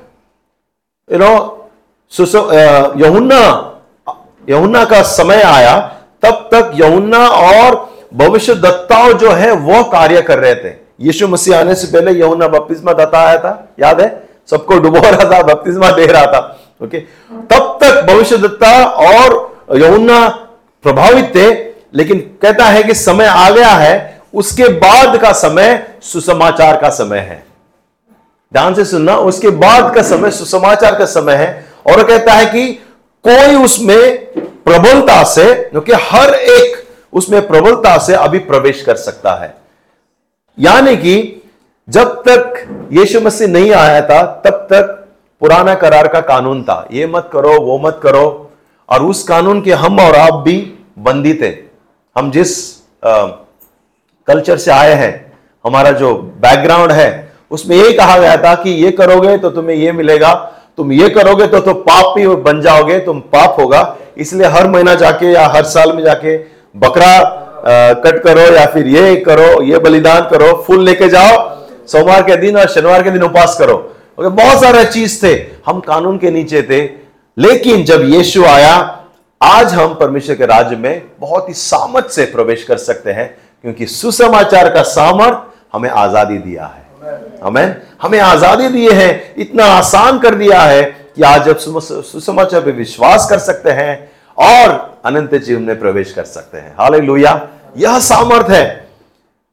यू 1.10 1.18
नो 1.18 1.34
यहुन्ना 2.98 3.41
यहुन्ना 4.50 4.84
का 4.86 5.01
समय 5.03 5.41
आया, 5.44 5.77
तब 6.24 6.50
तक 6.53 6.72
यहुन्ना 6.75 7.27
और 7.27 7.75
भविष्य 8.13 8.56
दत्ताओं 8.56 9.12
जो 9.13 9.32
है 9.32 9.51
वह 9.51 9.82
कार्य 9.91 10.22
कर 10.22 10.39
रहे 10.39 10.56
थे। 10.56 10.70
यीशु 11.00 11.27
मसीह 11.27 11.60
आने 11.60 11.75
से 11.75 11.88
पहले 11.88 12.12
यहुना 12.12 12.48
बपतिस्मा 12.48 12.94
दाता 12.94 13.20
आया 13.20 13.38
था, 13.38 13.68
याद 13.79 14.01
है? 14.01 14.29
सबको 14.50 14.77
डुबो 14.79 15.00
रहा 15.00 15.25
था, 15.32 15.41
बपतिस्मा 15.44 15.91
दे 15.91 16.06
रहा 16.06 16.25
था, 16.25 16.60
ओके? 16.84 17.00
तब 17.00 17.77
तक 17.84 18.01
भविष्य 18.08 18.38
दत्ता 18.38 18.84
और 18.84 19.77
यहुना 19.77 20.27
प्रभावित 20.84 21.36
थे, 21.36 21.50
लेकिन 21.94 22.20
कहता 22.41 22.65
है 22.65 22.84
कि 22.84 22.94
समय 22.94 23.25
आ 23.25 23.50
गया 23.50 23.70
है, 23.70 24.22
उसके 24.34 24.68
बाद 24.79 25.18
का 25.18 25.32
समय 25.34 25.86
सुसमाचार 26.01 26.77
का 26.77 26.89
समय 26.89 27.20
है। 27.20 27.44
ध्यान 28.53 28.74
से 28.74 28.86
सुनना, 28.86 29.15
उसके 29.15 29.50
बाद 29.50 29.94
का 29.96 30.01
समय 30.01 30.32
सुसमाचार 30.32 30.96
का 30.96 31.06
समय 31.06 31.34
है, 31.34 31.65
और 31.88 32.03
कहता 32.03 32.34
है 32.34 32.46
कि 32.46 32.68
कोई 33.25 33.56
उसमें 33.56 34.25
प्रबलता 34.63 35.24
से 35.24 35.53
क्योंकि 35.53 35.94
हर 35.94 36.34
एक 36.34 36.88
उसमें 37.13 37.48
प्रबलता 37.48 37.98
से 37.98 38.13
अभी 38.13 38.39
प्रवेश 38.39 38.82
कर 38.82 38.96
सकता 38.96 39.34
है। 39.36 39.53
यानी 40.59 40.95
कि 40.97 41.15
जब 41.87 42.21
तक 42.27 42.87
यीशु 42.93 43.21
मसीह 43.21 43.47
नहीं 43.47 43.71
आया 43.73 44.01
था 44.01 44.21
तब 44.45 44.67
तक 44.71 44.95
पुराना 45.41 45.73
करार 45.75 46.07
का 46.07 46.19
कानून 46.21 46.61
था। 46.63 46.87
ये 46.91 47.07
मत 47.07 47.29
करो 47.33 47.59
वो 47.61 47.77
मत 47.79 47.99
करो। 48.03 48.25
और 48.89 49.03
उस 49.03 49.23
कानून 49.23 49.61
के 49.61 49.73
हम 49.73 49.99
और 49.99 50.15
आप 50.15 50.33
भी 50.45 50.55
बंदी 50.99 51.33
थे। 51.33 51.53
हम 52.15 52.31
जिस 52.31 52.51
आ, 53.03 53.25
कल्चर 54.27 54.57
से 54.57 54.71
आए 54.71 54.93
हैं 54.93 55.13
हमारा 55.65 55.91
जो 55.91 56.13
बैकग्राउंड 56.41 56.91
है 56.91 57.09
उसमें 57.51 57.75
ये 57.75 57.91
कहा 57.93 58.17
गया 58.17 58.35
था 58.37 58.53
कि 58.55 58.69
ये 58.83 58.91
करोगे 58.91 59.37
तो 59.37 59.49
तुम्हें 59.49 59.75
ये 59.75 59.91
मिलेगा 59.91 60.33
तुम 60.77 60.91
ये 60.91 61.09
करोगे 61.09 61.47
तो 61.47 61.59
तो 61.59 61.73
पाप 61.83 62.15
भी 62.15 62.27
बन 62.43 62.61
जाओगे 62.61 62.99
तुम 62.99 63.19
पाप 63.33 63.59
होगा। 63.59 63.81
इसलिए 64.17 64.47
हर 64.47 64.67
महीना 64.67 64.95
जाके 64.95 65.31
या 65.31 65.45
हर 65.47 65.63
साल 65.65 65.93
में 65.93 66.03
जाके 66.03 66.37
बकरा 66.75 67.11
कट 67.65 68.21
करो 68.23 68.53
या 68.55 68.65
फिर 68.65 68.87
ये 68.87 69.15
करो, 69.17 69.61
ये 69.63 69.77
बलिदान 69.79 70.27
करो, 70.29 70.51
फूल 70.67 70.83
लेके 70.85 71.07
जाओ, 71.09 71.37
सोमवार 71.87 72.21
के 72.23 72.35
दिन 72.37 72.57
और 72.57 72.67
शनिवार 72.69 73.03
के 73.03 73.11
दिन 73.11 73.23
उपवास 73.23 73.55
करो। 73.59 73.75
ओके, 74.19 74.29
बहुत 74.29 74.61
सारे 74.61 74.83
चीज़ 74.85 75.23
थे, 75.23 75.33
हम 75.65 75.79
कानून 75.79 76.17
के 76.17 76.31
नीचे 76.31 76.61
थे, 76.61 76.81
लेकिन 77.37 77.83
जब 77.85 78.03
यीशु 78.05 78.43
आया, 78.45 78.75
आज 79.41 79.73
हम 79.73 79.93
परमेश्वर 79.93 80.35
के 80.35 80.45
राज्य 80.45 80.75
में 80.75 81.01
बहुत 81.19 81.47
ही 81.49 81.53
सामर्थ 81.53 82.09
से 82.09 82.25
प्रवेश 82.27 82.63
कर 82.63 82.77
सकते 82.77 83.11
हैं, 83.11 83.29
क्योंकि 83.63 83.85
सुसमाचार 83.87 84.69
का 84.73 84.81
सामर्थ 84.83 85.47
हमें 85.73 85.89
आज़ादी 85.89 86.37
दिया 86.37 86.65
है। 86.65 86.87
हमें 87.43 87.75
हमें 88.01 88.19
आज़ादी 88.19 88.67
दिए 88.67 88.91
हैं, 88.91 89.33
इतना 89.37 89.65
आसान 89.65 90.19
कर 90.19 90.35
दिया 90.35 90.61
है 90.61 90.81
कि 91.15 91.21
आज 91.23 91.45
जब 91.45 91.57
सुसमाचार 91.57 92.61
पे 92.61 92.71
विश्वास 92.71 93.29
कर 93.29 93.39
सकते 93.39 93.71
हैं, 93.71 94.09
और 94.37 94.88
अनंत 95.06 95.36
जीवन 95.36 95.62
में 95.62 95.79
प्रवेश 95.79 96.13
कर 96.13 96.24
सकते 96.24 96.58
हैं। 96.58 96.75
हाल 96.79 96.96
लोहिया 96.96 97.48
यह 97.77 98.00
सामर्थ 98.00 98.50
है। 98.50 98.88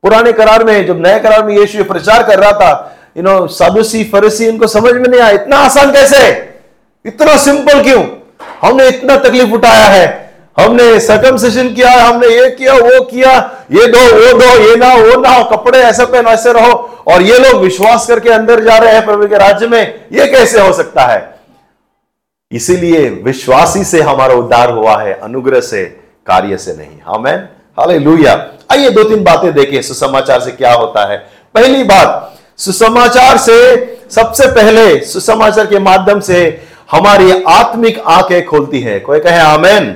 पुराने 0.02 0.32
करार 0.32 0.64
में, 0.64 0.86
जब 0.86 1.06
नए 1.06 1.18
करार 1.18 1.44
में 1.44 1.58
यीशु 1.58 1.84
प्रचार 1.84 2.22
कर 2.22 2.38
रहा 2.38 2.52
था 2.52 2.96
यू 3.16 3.22
नो 3.22 3.46
सादुसी, 3.46 4.04
फरसी, 4.04 4.46
इनको 4.46 4.66
समझ 4.66 4.94
में 4.94 5.08
नहीं 5.08 5.20
आया, 5.20 5.30
इतना 5.30 5.56
आसान 5.56 5.92
कैसे? 5.92 6.54
इतना 7.06 7.36
सिंपल 7.36 7.82
क्यों? 7.82 8.04
हमने 8.62 8.88
इतना 8.88 9.16
तकलीफ़ 9.16 9.50
उठाया 9.50 9.84
है। 9.84 10.34
हमने 10.60 11.00
सकमसेशन 11.00 11.74
किया, 11.74 11.90
हमने 11.90 12.26
ये 12.26 12.50
किया, 12.50 12.74
वो 12.74 13.04
किया, 13.04 13.50
ये 13.72 13.86
दो, 13.86 13.98
वो 13.98 14.38
दो, 14.38 14.70
ये 14.70 14.76
ना, 14.76 14.94
वो 14.94 15.20
ना, 15.20 15.42
कपड़े 15.42 15.78
ऐसे 15.78 16.06
पहनो, 16.06 16.30
ऐसे 16.30 16.52
रहो। 16.52 17.04
और 17.06 17.22
ये 17.22 17.38
लोग 17.38 17.62
विश्वास 17.62 18.06
करके 18.06 18.30
अंदर 18.30 18.60
जा 18.60 18.76
रहे 18.76 18.94
हैं 18.94 19.04
प्रभु 19.04 19.28
के 19.28 19.36
राज्य 19.36 19.66
में। 19.66 20.04
ये 20.12 20.26
कैसे 20.26 20.60
हो 20.60 20.72
सकता 20.72 21.02
है? 21.02 21.35
इसीलिए 22.52 23.08
विश्वासी 23.10 23.84
से 23.84 24.00
हमारा 24.02 24.34
उद्धार 24.34 24.70
हुआ 24.70 25.02
है 25.02 25.12
अनुग्रह 25.12 25.60
से 25.60 25.84
कार्य 26.26 26.56
से 26.56 26.72
नहीं। 26.72 26.98
हमें 27.06 27.48
हाले 27.78 27.94
आइए 28.72 28.90
दो 28.90 29.04
तीन 29.04 29.24
बातें 29.24 29.52
देखें 29.52 29.82
सुसमाचार 29.82 30.40
से 30.40 30.50
क्या 30.50 30.72
होता 30.72 31.06
है। 31.12 31.16
पहली 31.54 31.84
बात 31.84 32.38
सुसमाचार 32.56 33.36
से 33.36 33.56
सबसे 34.10 34.46
पहले 34.46 35.04
सुसमाचार 35.04 35.66
के 35.66 35.78
माध्यम 35.78 36.20
से 36.20 36.62
हमारी 36.90 37.44
आत्मिक 37.48 37.98
आँखें 37.98 38.46
खोलती 38.46 38.80
है। 38.80 39.00
कोई 39.00 39.20
कहे 39.20 39.38
आमेन। 39.38 39.92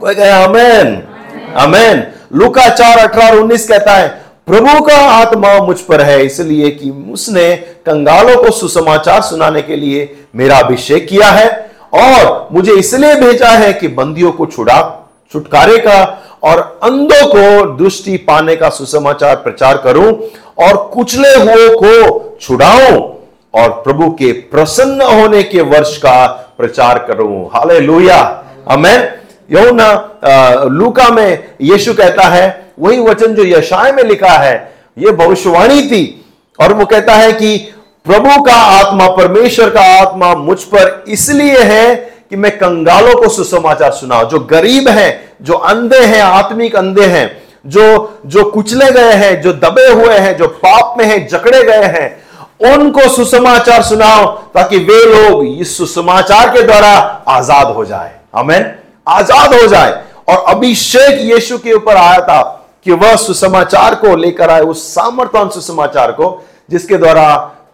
कोई 0.00 0.14
कहे 0.14 0.30
आमेन? 0.30 1.02
आमेन। 1.56 2.06
लुका 2.32 2.68
चार 2.68 2.98
अठारह 2.98 3.38
उन्नीस 3.38 3.68
कहता 3.68 3.94
है 3.94 4.24
प्रभु 4.48 4.80
का 4.80 4.96
आत्मा 4.96 5.52
मुझ 5.60 5.78
पर 5.80 6.00
है, 6.00 6.24
इसलिए 6.24 6.70
कि 6.70 6.90
उसने 7.12 7.54
कंगालों 7.86 8.36
को 8.42 8.50
सुसमाचार 8.52 9.20
सुनाने 9.22 9.62
के 9.62 9.76
लिए 9.76 10.08
मेरा 10.36 10.58
अभिषेक 10.58 11.06
किया 11.08 11.30
है 11.30 11.48
और 11.94 12.48
मुझे 12.52 12.72
इसलिए 12.74 13.14
भेजा 13.16 13.48
है 13.50 13.72
कि 13.72 13.88
बंदियों 13.90 14.30
को 14.32 14.46
छुड़ा, 14.46 14.80
छुटकारे 15.32 15.76
का 15.78 16.02
और 16.42 16.60
अंधों 16.84 17.26
को 17.28 17.76
दृष्टि 17.76 18.16
पाने 18.28 18.54
का 18.56 18.68
सुसमाचार 18.70 19.34
प्रचार 19.38 19.76
करूँ 19.84 20.12
और 20.58 20.76
कुचले 20.94 21.34
हुए 21.34 21.68
को 21.74 22.36
छुड़ाऊं 22.40 22.96
और 23.54 23.70
प्रभु 23.82 24.10
के 24.12 24.32
प्रसन्न 24.52 25.02
होने 25.12 25.42
के 25.42 25.60
वर्ष 25.66 25.96
का 25.98 26.26
प्रचार 26.58 26.98
करूँ। 27.08 27.44
हाले 27.54 27.78
लोहिया 27.80 28.18
हमें 28.68 29.18
यौना 29.50 29.90
लूका 30.70 31.08
में 31.10 31.38
यीशु 31.62 31.94
कहता 31.94 32.28
है 32.28 32.46
वही 32.78 33.00
वचन 33.00 33.34
जो 33.34 33.44
यशाय 33.44 33.92
में 33.92 34.02
लिखा 34.04 34.32
है 34.32 34.72
यह 34.98 35.12
भविष्यवाणी 35.12 35.82
थी। 35.82 36.24
और 36.58 36.72
वो 36.72 36.84
कहता 36.86 37.14
है 37.14 37.32
कि 37.32 37.56
प्रभु 38.06 38.42
का 38.42 38.54
आत्मा, 38.54 39.08
परमेश्वर 39.08 39.70
का 39.70 39.80
आत्मा 40.00 40.34
मुझ 40.34 40.62
पर 40.62 41.04
इसलिए 41.08 41.58
है 41.58 41.94
कि 42.30 42.36
मैं 42.36 42.58
कंगालों 42.58 43.14
को 43.14 43.28
सुसमाचार 43.28 43.92
सुनाऊ। 43.92 44.28
जो 44.28 44.38
गरीब 44.40 44.88
हैं, 44.88 45.32
जो 45.42 45.54
अंधे 45.54 45.98
हैं, 45.98 46.22
आत्मिक 46.22 46.76
अंधे 46.76 47.06
हैं, 47.06 47.42
जो 47.66 48.20
जो 48.26 48.44
कुचले 48.44 48.90
गए 48.92 49.12
हैं, 49.12 49.40
जो 49.42 49.52
दबे 49.52 49.86
हुए 49.92 50.14
हैं, 50.14 50.36
जो 50.36 50.46
पाप 50.46 50.94
में 50.98 51.04
हैं, 51.04 51.26
जकड़े 51.28 51.62
गए 51.62 51.84
हैं, 51.84 52.28
उनको 52.74 53.08
सुसमाचार 53.08 53.82
सुनाओ 53.82 54.26
ताकि 54.54 54.78
वे 54.78 55.04
लोग 55.04 55.60
इस 55.60 55.76
सुसमाचार 55.78 56.48
के 56.48 56.62
द्वारा 56.62 56.92
आज़ाद 57.28 57.66
हो 57.66 57.84
जाए। 57.84 58.10
हमें 58.34 58.74
आज़ाद 59.08 59.54
हो 59.54 59.66
जाए। 59.66 60.02
और 60.28 60.44
अभिषेक 60.54 61.20
यीशु 61.20 61.58
के 61.58 61.72
ऊपर 61.72 61.96
आया 61.96 62.20
था। 62.20 62.57
कि 62.88 62.94
वह 62.94 63.14
सुसमाचार 63.18 63.94
को 63.94 64.14
लेकर 64.16 64.50
आए, 64.50 64.60
उस 64.62 64.82
सामर्थ्यवान 64.84 65.48
सुसमाचार 65.50 66.12
को, 66.12 66.26
जिसके 66.70 66.96
द्वारा 66.96 67.24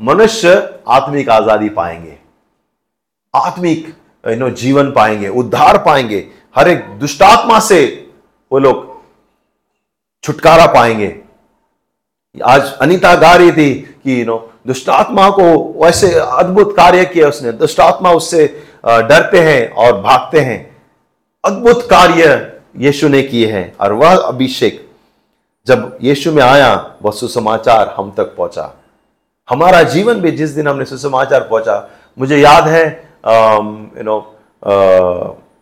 मनुष्य 0.03 0.55
आत्मिक 0.89 1.29
आज़ादी 1.31 1.69
पाएँगे, 1.71 2.17
आत्मिक 3.35 3.95
नो 4.25 4.49
जीवन 4.53 4.91
पाएँगे, 4.93 5.29
उद्धार 5.31 5.79
पाएँगे, 5.79 6.19
हर 6.57 6.69
एक 6.69 6.85
दुष्टात्मा 6.99 7.59
से 7.61 8.11
वो 8.51 8.59
लोग 8.59 8.87
छुटकारा 10.25 10.67
पाएँगे। 10.73 11.15
आज 12.35 12.73
अनिता 12.83 13.15
गा 13.15 13.35
रही 13.35 13.53
थी 13.53 13.75
कि 13.75 14.25
नो 14.25 14.39
दुष्टात्मा 14.67 15.29
को 15.31 15.45
वैसे 15.85 16.13
अद्भुत 16.15 16.77
कार्य 16.77 17.05
किया 17.05 17.29
उसने, 17.29 17.53
दुष्टात्मा 17.53 18.13
उससे 18.13 18.47
डरते 18.85 19.41
हैं 19.41 19.71
और 19.71 20.01
भागते 20.01 20.41
हैं। 20.41 20.59
अद्भुत 21.45 21.87
कार्य 21.91 22.51
यीशु 22.79 23.09
ने 23.09 23.23
किए 23.23 23.53
हैं, 23.53 23.77
और 23.77 23.93
वह 23.93 24.17
अभिषेक 24.17 24.83
जब 25.67 25.97
यीशु 26.03 26.33
में 26.33 26.43
आया, 26.43 26.75
वह 27.03 27.13
सुसमाचार 27.13 27.95
हम 27.97 28.11
तक 28.17 28.35
पहुँचा। 28.37 28.73
हमारा 29.49 29.83
जीवन 29.85 30.21
भी 30.21 30.31
जिस 30.33 30.51
दिन 30.51 30.69
हमने 30.69 30.85
सुसमाचार 30.85 31.41
पहुँचा, 31.43 31.77
मुझे 32.19 32.39
याद 32.39 32.67
है 32.69 32.87
यू 33.27 34.03
नो 34.03 34.19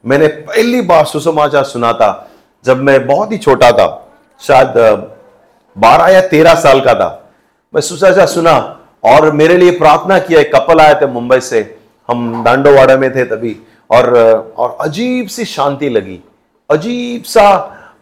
मैंने 0.05 0.27
पहली 0.29 0.81
बार 0.83 1.05
सुसमाचार 1.07 1.65
सुना 1.65 1.93
था, 1.93 2.29
जब 2.65 2.79
मैं 2.79 3.07
बहुत 3.07 3.33
ही 3.33 3.39
छोटा 3.39 3.71
था, 3.73 3.87
शायद 4.41 4.73
बारह 5.77 6.13
या 6.13 6.21
तेरह 6.29 6.55
साल 6.55 6.81
का 6.81 6.95
था। 6.95 7.09
मैं 7.75 7.81
सुसमाचार 7.81 8.27
सुना 8.27 8.55
और 9.05 9.31
मेरे 9.33 9.57
लिए 9.57 9.71
प्रार्थना 9.79 10.19
किया, 10.19 10.41
एक 10.41 10.55
कपल 10.55 10.81
आए 10.81 10.95
थे 10.95 11.07
मुंबई 11.09 11.41
से, 11.41 11.61
हम 12.09 12.43
दांडोवाड़ा 12.45 12.97
में 12.97 13.15
थे 13.15 13.25
तभी, 13.27 13.57
और 13.91 14.15
और 14.57 14.77
अजीब 14.81 15.29
सी 15.29 15.45
शांति 15.45 15.89
लगी, 15.89 16.19
अजीब 16.71 17.23
सा 17.25 17.47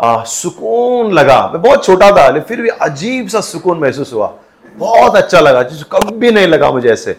सुकून 0.02 1.12
लगा। 1.12 1.40
मैं 1.52 1.62
बहुत 1.62 1.84
छोटा 1.84 2.10
था 2.10 2.26
लेकिन 2.28 2.42
फिर 2.48 2.60
भी 2.60 2.68
अजीब 2.82 3.28
सा 3.28 3.40
सुकून 3.40 3.78
महसूस 3.78 4.12
हुआ। 4.12 4.32
बहुत 4.76 5.16
अच्छा 5.16 5.40
लगा 5.40 5.62
जिस 5.62 5.82
कभी 5.92 6.30
नहीं 6.30 6.46
लगा 6.46 6.70
मुझे 6.70 6.88
ऐसे। 6.88 7.16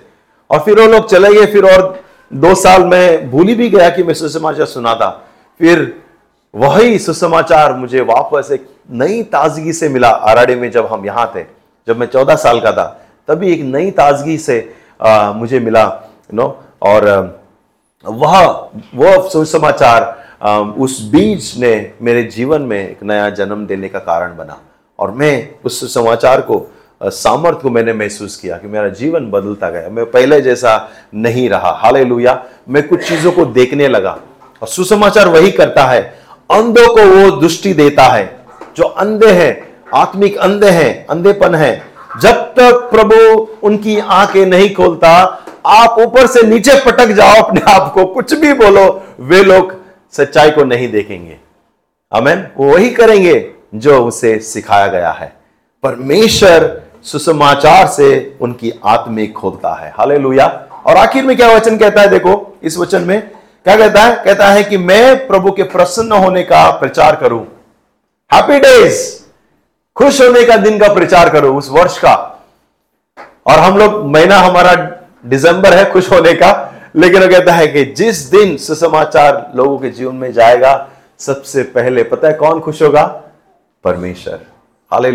और 0.50 0.60
फिर 0.60 0.80
वो 0.80 0.88
लोग 0.88 1.10
चले 1.10 1.34
गए 1.34 1.46
फिर 1.46 1.65
और 1.65 2.00
दो 2.32 2.54
साल 2.56 2.84
में 2.84 3.30
भूल 3.32 3.48
ही 3.48 3.56
भी 3.56 3.70
गया 3.70 3.89
कि 3.89 4.04
मैं 4.04 4.13
सुसमाचार 4.13 4.65
सुना 4.65 4.94
था। 4.96 5.10
फिर 5.60 5.94
वही 6.54 6.98
सुसमाचार 7.00 7.74
मुझे 7.74 8.02
वापस 8.02 8.52
एक 8.52 8.67
नई 8.91 9.22
ताजगी 9.24 9.74
से 9.74 9.89
मिला 9.89 10.10
आराडे 10.10 10.56
में 10.56 10.70
जब 10.72 10.86
हम 10.86 11.06
यहाँ 11.06 11.32
थे 11.36 11.44
जब 11.88 11.98
मैं 11.98 12.08
चौदह 12.08 12.36
साल 12.36 12.60
का 12.60 12.72
था। 12.72 12.86
तभी 13.28 13.52
एक 13.54 13.62
नई 13.65 13.91
ताजगी 13.91 14.38
से 14.38 14.74
आ, 15.02 15.32
मुझे 15.32 15.60
मिला 15.60 15.86
नो 16.34 16.48
और 16.82 17.06
वह 18.06 18.70
वह 18.96 19.30
सुसमाचार 19.30 20.20
उस 20.77 21.01
बीज 21.01 21.54
ने 21.58 21.91
मेरे 22.01 22.23
जीवन 22.23 22.62
में 22.62 22.89
एक 22.89 23.04
नया 23.04 23.30
जन्म 23.30 23.65
देने 23.65 23.89
का 23.89 23.99
कारण 23.99 24.38
बना। 24.38 24.58
और 24.99 25.12
मैं 25.12 25.49
उस 25.65 25.93
समाचार 25.93 26.41
को 26.41 26.71
सामर्थ्य 27.04 27.60
को 27.62 27.69
मैंने 27.69 27.93
महसूस 27.93 28.36
किया 28.36 28.58
कि 28.58 28.67
मेरा 28.67 28.89
जीवन 28.89 29.32
बदलता 29.32 29.69
गया। 29.69 29.89
मैं 29.89 30.06
पहले 30.06 30.41
जैसा 30.41 30.89
नहीं 31.15 31.49
रहा। 31.49 31.71
हाले 31.71 32.06
मैं 32.06 32.88
कुछ 32.88 33.08
चीज़ों 33.08 33.32
को 33.32 33.45
देखने 33.45 33.88
लगा। 33.88 34.19
और 34.62 34.67
सुसमाचार 34.67 35.27
वही 35.27 35.51
करता 35.51 35.84
है। 35.84 36.01
अंधों 36.51 36.95
को 36.95 37.01
वो 37.01 37.41
दृष्टि 37.41 37.73
देता 37.73 38.04
है, 38.04 38.45
जो 38.77 38.84
अंधे 38.84 39.32
हैं, 39.32 39.75
आत्मिक 39.95 40.38
अंधे 40.38 40.69
हैं, 40.69 41.08
अंधेपन 41.08 41.56
है। 41.56 41.82
जब 42.21 42.32
तक 42.32 42.89
प्रभु 42.91 43.47
उनकी 43.63 43.99
आँखें 43.99 44.45
नहीं 44.45 44.75
खोलता, 44.75 45.43
आप 45.65 45.95
ऊपर 45.99 46.27
से 46.27 46.43
नीचे 46.43 46.80
पटक 46.86 47.08
जाओ, 47.08 47.43
अपने 47.43 47.62
आप 47.71 47.93
को। 47.93 48.06
कुछ 48.06 48.34
भी 48.34 48.54
बोलो, 48.54 49.04
वे 49.19 49.43
लोग 49.43 49.81
सच्चाई 50.12 50.52
को 50.52 50.63
नहीं 50.63 50.91
देखेंगे। 50.91 51.38
अमेन 52.12 52.47
वो 52.58 52.74
वही 52.74 52.89
करेंगे 52.89 53.52
जो 53.76 54.06
उसे 54.06 54.39
सिखाया 54.39 54.88
गया 54.88 55.12
है। 55.12 55.34
परमेश्वर 55.84 56.82
सुसमाचार 57.04 57.88
से 57.88 58.38
उनकी 58.41 58.74
आत्मिक 58.86 59.34
खोलता 59.34 59.74
है। 59.74 59.93
हाले 59.97 60.15
और 60.86 60.97
आखिर 60.97 61.24
में 61.24 61.38
क्या 61.38 61.56
वचन 61.56 61.78
कहता 61.78 62.02
है 62.02 62.08
देखो, 62.08 62.58
इस 62.63 62.78
वचन 62.78 63.02
में 63.02 63.30
क्या 63.63 63.78
कहता 63.78 64.04
है? 64.04 64.24
कहता 64.26 64.47
है 64.47 64.63
कि 64.63 64.78
मैं 64.78 65.28
प्रभु 65.28 65.52
के 65.52 65.63
प्रसन्न 65.63 66.12
होने 66.12 66.43
का 66.43 66.71
प्रचार 66.71 67.15
करूँ। 67.15 67.47
हैप्पी 68.34 68.60
डेज़ 68.60 69.19
खुश 69.95 70.21
होने 70.21 70.43
का 70.43 70.58
दिन 70.58 70.80
का 70.80 70.93
प्रचार 70.93 71.30
करूँ 71.30 71.58
उस 71.58 71.69
वर्ष 71.69 71.97
का। 71.97 72.43
और 73.47 73.54
हम 73.54 73.78
लोग 73.78 74.06
महीना 74.06 74.38
हमारा 74.38 75.02
दिसंबर 75.26 75.74
है 75.74 75.91
खुश 75.91 76.12
होने 76.12 76.34
का। 76.34 76.70
लेकिन 76.95 77.21
वो 77.23 77.30
कहता 77.30 77.54
है 77.54 77.67
कि 77.67 77.86
जिस 77.86 78.17
दिन 78.17 78.58
सुसमाचार 78.58 79.51
लोगों 79.56 79.77
के 79.77 79.89
जीवन 79.89 80.15
में 80.15 80.34
जाएगा, 80.34 80.89
सबसे 81.19 81.63
पहले 81.63 82.04
पता 82.04 82.27
है 82.27 82.34
कौन 82.34 82.60
खुश 82.60 82.82
होगा? 82.82 83.04
परमेश्वर। 83.84 84.39
हाले 84.91 85.12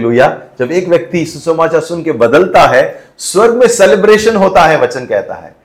जब 0.58 0.72
एक 0.72 0.88
व्यक्ति 0.88 1.26
सुसमाचार 1.26 1.80
सुन 1.80 2.02
के 2.02 2.12
बदलता 2.12 2.60
है, 2.60 3.04
स्वर्ग 3.18 3.54
में 3.54 3.68
सेलिब्रेशन 3.68 4.36
होता 4.36 4.62
है, 4.62 4.80
वचन 4.80 5.06
कहता 5.06 5.34
है। 5.34 5.56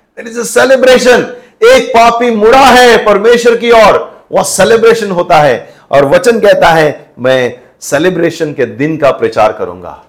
सेलिब्रेशन 0.44 1.36
एक 1.64 1.90
पापी 1.90 2.32
मुड़ा 2.32 2.60
है 2.60 3.06
परमेश्वर 3.06 3.56
की 3.58 3.72
ओर, 3.72 4.26
वह 4.32 4.44
सेलिब्रेशन 4.44 5.12
होता 5.12 5.38
है। 5.38 5.74
और 5.92 6.06
वचन 6.06 6.40
कहता 6.40 6.70
है, 6.70 7.06
मैं 7.20 7.60
सेलिब्रेशन 7.82 8.54
के 8.54 8.66
दिन 8.66 8.98
का 8.98 9.12
प्रचार 9.12 9.54
करूँगा। 9.54 10.04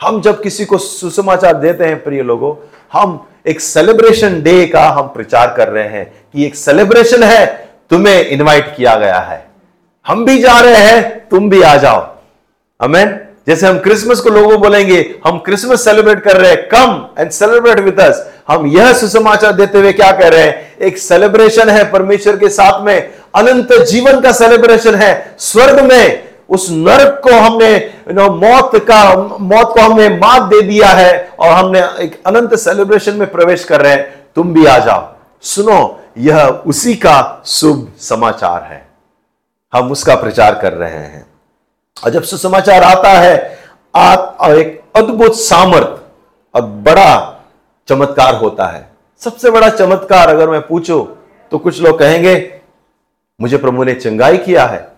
हम 0.00 0.20
जब 0.20 0.42
किसी 0.42 0.64
को 0.64 0.78
सुसमाचार 0.78 1.54
देते 1.54 1.84
हैं, 1.84 2.02
प्रिय 2.02 2.22
लोगों, 2.22 2.54
हम 2.92 3.26
एक 3.46 3.60
सेलिब्रेशन 3.60 4.42
डे 4.42 4.66
का 4.66 4.82
हम 4.88 5.06
प्रचार 5.06 5.54
कर 5.56 5.68
रहे 5.68 5.88
हैं 5.88 6.04
कि 6.32 6.44
एक 6.46 6.54
सेलिब्रेशन 6.54 7.22
है, 7.22 7.46
तुम्हें 7.90 8.26
इनवाइट 8.26 8.74
किया 8.76 8.94
गया 8.96 9.18
है। 9.18 9.44
हम 10.06 10.24
भी 10.24 10.38
जा 10.38 10.58
रहे 10.60 10.76
हैं, 10.76 11.28
तुम 11.28 11.50
भी 11.50 11.62
आ 11.62 11.76
जाओ। 11.76 12.06
अमेन 12.80 13.18
जैसे 13.46 13.66
हम 13.66 13.78
क्रिसमस 13.78 14.20
को 14.20 14.30
लोगों 14.30 14.60
बोलेंगे, 14.60 15.14
हम 15.26 15.38
क्रिसमस 15.38 15.84
सेलिब्रेट 15.84 16.22
कर 16.22 16.36
रहे 16.36 16.50
हैं 16.50 16.68
come 16.68 17.08
and 17.18 17.30
celebrate 17.30 17.80
with 17.80 18.00
us 18.00 18.26
हम 18.48 18.66
यह 18.66 18.92
सुसमाचार 18.92 19.52
देते 19.52 19.78
हुए 19.78 19.92
क्या 19.92 20.10
कह 20.12 20.28
रहे 20.28 20.42
हैं? 20.42 20.76
एक 20.78 20.98
सेलिब्रेशन 20.98 21.68
है 21.68 21.90
परमेश्वर 21.90 22.36
के 22.36 22.48
साथ 22.48 22.84
में, 22.84 23.10
अनंत 23.34 23.72
जीवन 23.82 24.20
का 24.20 24.32
सेलिब्रेशन 24.32 24.94
है, 24.94 25.34
स्वर्ग 25.38 25.80
में। 25.84 26.29
उस 26.50 26.66
नरक 26.70 27.20
को 27.24 27.32
हमने 27.32 27.76
मौत 28.10 28.70
का 28.90 29.02
मौत 29.40 29.72
को 29.74 29.80
हमने 29.80 30.08
मात 30.08 30.42
दे 30.42 30.60
दिया 30.62 30.88
है 30.88 31.12
और 31.40 31.50
हमने 31.50 31.80
एक 32.04 32.20
अनंत 32.26 32.54
सेलिब्रेशन 32.54 33.16
में 33.16 33.30
प्रवेश 33.30 33.64
कर 33.64 33.80
रहे 33.80 33.92
हैं। 33.92 34.28
तुम 34.34 34.52
भी 34.54 34.66
आ 34.66 34.78
जाओ। 34.78 35.08
सुनो 35.44 35.78
यह 36.18 36.46
उसी 36.66 36.94
का 36.96 37.42
शुभ 37.46 37.92
समाचार 38.00 38.62
है। 38.62 38.86
हम 39.72 39.90
उसका 39.92 40.14
प्रचार 40.14 40.54
कर 40.54 40.72
रहे 40.72 40.90
हैं। 40.90 41.26
और 41.96 42.10
जब 42.10 42.22
सुसमाचार 42.22 42.82
आता 42.82 43.10
है 43.10 43.58
आ, 43.94 44.14
एक 44.44 44.80
अद्भुत 44.96 45.36
सामर्थ 45.36 45.98
और 46.54 46.62
बड़ा 46.62 47.40
चमत्कार 47.88 48.34
होता 48.34 48.66
है। 48.66 48.88
सबसे 49.22 49.50
बड़ा 49.50 49.68
चमत्कार 49.68 50.28
अगर 50.28 50.48
मैं 50.48 50.60
पूछूँ 50.66 51.06
तो 51.52 51.58
कुछ 51.58 51.80
लोग 51.82 51.98
कहेंगे 51.98 52.34
मुझे 53.40 53.56
प्रभु 53.56 53.84
ने 53.84 53.94
चंगाई 53.94 54.38
किया 54.38 54.64
है। 54.66 54.88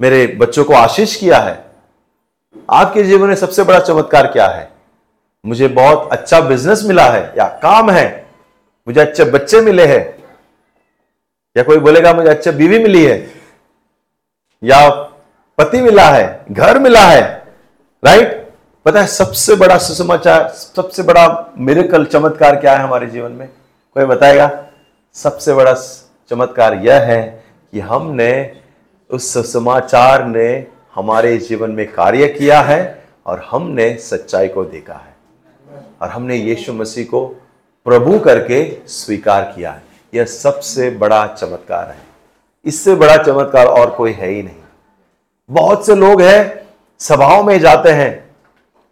मेरे 0.00 0.26
बच्चों 0.26 0.64
को 0.64 0.74
आशीष 0.74 1.16
किया 1.16 1.38
है। 1.38 1.64
आपके 2.70 3.02
जीवन 3.02 3.28
में 3.28 3.34
सबसे 3.34 3.62
बड़ा 3.62 3.78
चमत्कार 3.78 4.26
क्या 4.26 4.46
है? 4.46 4.70
मुझे 5.46 5.68
बहुत 5.68 6.08
अच्छा 6.12 6.40
बिज़नेस 6.40 6.82
मिला 6.84 7.04
है 7.04 7.32
या 7.38 7.44
काम 7.44 7.90
है? 7.90 8.26
मुझे 8.88 9.00
अच्छे 9.00 9.24
बच्चे 9.24 9.60
मिले 9.60 9.86
हैं। 9.86 10.24
या 11.56 11.62
कोई 11.62 11.78
बोलेगा, 11.78 12.12
मुझे 12.12 12.28
अच्छा 12.28 12.50
बीवी 12.50 12.78
मिली 12.78 13.04
है। 13.04 13.30
या, 14.64 14.90
पति 15.58 15.80
मिला 15.80 16.10
है, 16.10 16.44
घर 16.50 16.78
मिला 16.78 17.00
है। 17.00 17.44
राइट 18.04 18.52
पता 18.84 19.00
है, 19.00 19.06
सबसे 19.06 19.54
बड़ा 19.54 19.78
सुसमाचार, 19.78 20.48
सबसे 20.48 21.02
बड़ा 21.02 21.52
मेरेकल 21.58 22.04
चमत्कार 22.04 22.56
क्या 22.56 22.72
है 22.72 22.78
हमारे 22.78 23.06
जीवन 23.06 23.32
में? 23.32 23.48
कोई 23.94 24.04
बताएगा? 24.04 24.66
सबसे 25.14 25.54
बड़ा 25.54 25.74
चमत्कार 26.30 26.74
यह 26.74 27.00
है 27.00 27.44
कि 27.72 27.80
हमने 27.80 28.62
उस 29.10 29.52
समाचार 29.52 30.24
ने 30.24 30.66
हमारे 30.94 31.36
जीवन 31.36 31.70
में 31.70 31.92
कार्य 31.92 32.28
किया 32.28 32.60
है 32.60 33.04
और 33.26 33.46
हमने 33.50 33.96
सच्चाई 33.96 34.48
को 34.48 34.64
देखा 34.64 34.94
है। 34.94 35.16
और 36.02 36.08
हमने 36.08 36.36
यीशु 36.36 36.72
मसीह 36.72 37.04
को 37.04 37.26
प्रभु 37.84 38.18
करके 38.18 38.76
स्वीकार 38.86 39.52
किया 39.56 39.72
है। 39.72 39.82
यह 40.14 40.24
सबसे 40.24 40.90
बड़ा 40.90 41.26
चमत्कार 41.26 41.88
है। 41.88 41.98
इससे 42.64 42.94
बड़ा 42.94 43.16
चमत्कार 43.16 43.66
और 43.66 43.90
कोई 43.90 44.12
है 44.12 44.28
ही 44.28 44.42
नहीं। 44.42 44.56
बहुत 45.50 45.86
से 45.86 45.94
लोग 45.94 46.22
हैं, 46.22 46.66
सभाओं 46.98 47.44
में 47.44 47.60
जाते 47.60 47.90
हैं। 47.90 48.30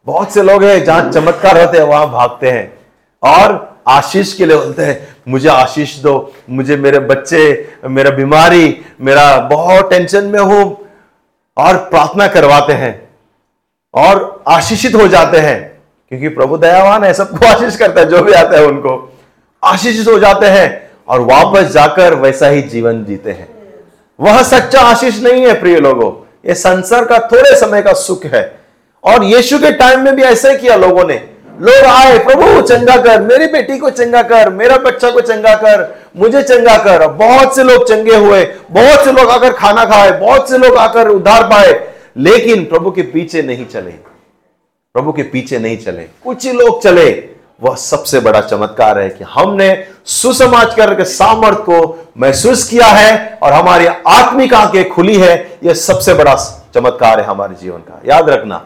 बहुत 0.06 0.30
से 0.30 0.42
लोग 0.42 0.64
हैं 0.64 0.84
जहाँ 0.84 1.12
चमत्कार 1.12 1.66
होते 1.66 1.78
हैं, 1.78 1.84
वहाँ 1.84 2.10
भागते 2.10 2.50
हैं। 2.50 2.78
और 3.22 3.73
आशीष 3.88 4.32
के 4.32 4.46
लिए 4.46 4.56
बोलते 4.56 4.82
हैं, 4.82 5.16
मुझे 5.28 5.48
आशीष 5.48 5.98
दो, 5.98 6.32
मुझे 6.50 6.76
मेरे 6.76 6.98
बच्चे, 6.98 7.68
मेरा 7.84 8.10
बीमारी, 8.10 8.82
मेरा 9.00 9.38
बहुत 9.38 9.90
टेंशन 9.90 10.24
में 10.24 10.40
हूँ। 10.40 10.84
और 11.56 11.76
प्रार्थना 11.76 12.26
करवाते 12.26 12.72
हैं 12.72 13.08
और 13.94 14.44
आशीषित 14.48 14.94
हो 14.94 15.08
जाते 15.08 15.38
हैं, 15.38 15.82
क्योंकि 16.08 16.28
प्रभु 16.28 16.56
दयावान 16.56 17.04
है, 17.04 17.14
सबको 17.14 17.46
आशीष 17.46 17.76
करता 17.76 18.00
है, 18.00 18.06
जो 18.06 18.22
भी 18.22 18.32
आता 18.32 18.58
है 18.58 18.66
उनको। 18.66 19.18
आशीषित 19.64 20.08
हो 20.08 20.18
जाते 20.18 20.46
हैं 20.46 20.90
और 21.08 21.20
वापस 21.20 21.62
जाकर 21.62 22.14
वैसा 22.14 22.46
ही 22.46 22.62
जीवन 22.62 23.04
जीते 23.04 23.30
हैं। 23.30 23.48
वह 24.20 24.42
सच्चा 24.42 24.80
आशीष 24.80 25.22
नहीं 25.22 25.46
है, 25.46 25.60
प्रिय 25.60 25.76
लोगों। 25.76 26.30
ये 26.48 26.54
संसार 26.54 27.04
का 27.04 27.18
थोड़े 27.18 27.56
समय 27.56 27.82
का 27.82 27.92
सुख 27.92 28.24
है। 28.24 28.60
और 29.04 29.24
यीशु 29.24 29.58
के 29.58 29.72
टाइम 29.72 30.00
में 30.00 30.16
भी 30.16 30.22
ऐसे 30.22 30.56
किया 30.56 30.76
लोगों 30.76 31.04
ने। 31.04 31.33
लोग 31.60 31.84
आए, 31.84 32.18
प्रभु, 32.18 32.60
चंगा 32.60 32.96
कर, 32.96 33.22
मेरी 33.22 33.46
बेटी 33.46 33.78
को 33.78 33.90
चंगा 33.90 34.22
कर, 34.22 34.50
मेरा 34.50 34.76
बच्चा 34.76 35.10
को 35.10 35.20
चंगा 35.20 35.54
कर, 35.54 36.04
मुझे 36.16 36.42
चंगा 36.42 36.76
कर। 36.78 37.08
बहुत 37.08 37.56
से 37.56 37.64
लोग 37.64 37.88
चंगे 37.88 38.16
हुए, 38.16 38.44
बहुत 38.70 39.04
से 39.04 39.12
लोग 39.12 39.30
आकर 39.30 39.52
खाना 39.52 39.84
खाए, 39.84 40.10
बहुत 40.10 40.50
से 40.50 40.58
लोग 40.58 40.76
आकर 40.76 41.08
उधार 41.08 41.42
पाए, 41.42 41.94
लेकिन 42.16 42.64
प्रभु 42.64 42.90
के 42.90 43.02
पीछे 43.02 43.42
नहीं 43.42 43.66
चले। 43.66 43.90
प्रभु 44.94 45.12
के 45.12 45.22
पीछे 45.22 45.58
नहीं 45.58 45.78
चले। 45.78 46.02
कुछ 46.02 46.46
ही 46.46 46.52
लोग 46.52 46.82
चले। 46.82 47.28
वह 47.62 47.74
सबसे 47.74 48.20
बड़ा 48.20 48.40
चमत्कार 48.40 48.98
है 48.98 49.08
कि 49.08 49.24
हमने 49.24 49.86
सुसमाचार 50.04 50.94
के 50.94 51.04
सामर्थ 51.04 51.58
को 51.58 52.08
महसूस 52.18 52.68
किया 52.68 52.86
है 52.86 53.38
और 53.42 53.52
हमारी 53.52 53.86
आत्मिक 53.86 54.54
आँखें 54.54 54.88
खुली 54.88 55.16
है। 55.16 55.58
यह 55.64 55.74
सबसे 55.74 56.14
बड़ा 56.14 56.34
चमत्कार 56.74 57.20
है 57.20 57.26
हमारे 57.26 57.54
जीवन 57.62 57.78
का। 57.78 58.00
याद 58.06 58.30
रखना, 58.30 58.64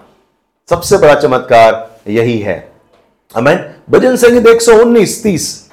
सबसे 0.71 0.97
बड़ा 0.97 1.15
चमत्कार 1.15 1.91
यही 2.09 2.39
है। 2.39 2.68
अमेन 3.37 3.59
भजन 3.91 4.17
संगीत 4.17 4.47
119 4.47 5.23
30 5.23 5.71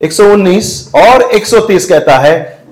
119 0.00 0.94
और 0.94 1.22
130 1.22 1.86
कहता 1.88 2.18
है, 2.18 2.64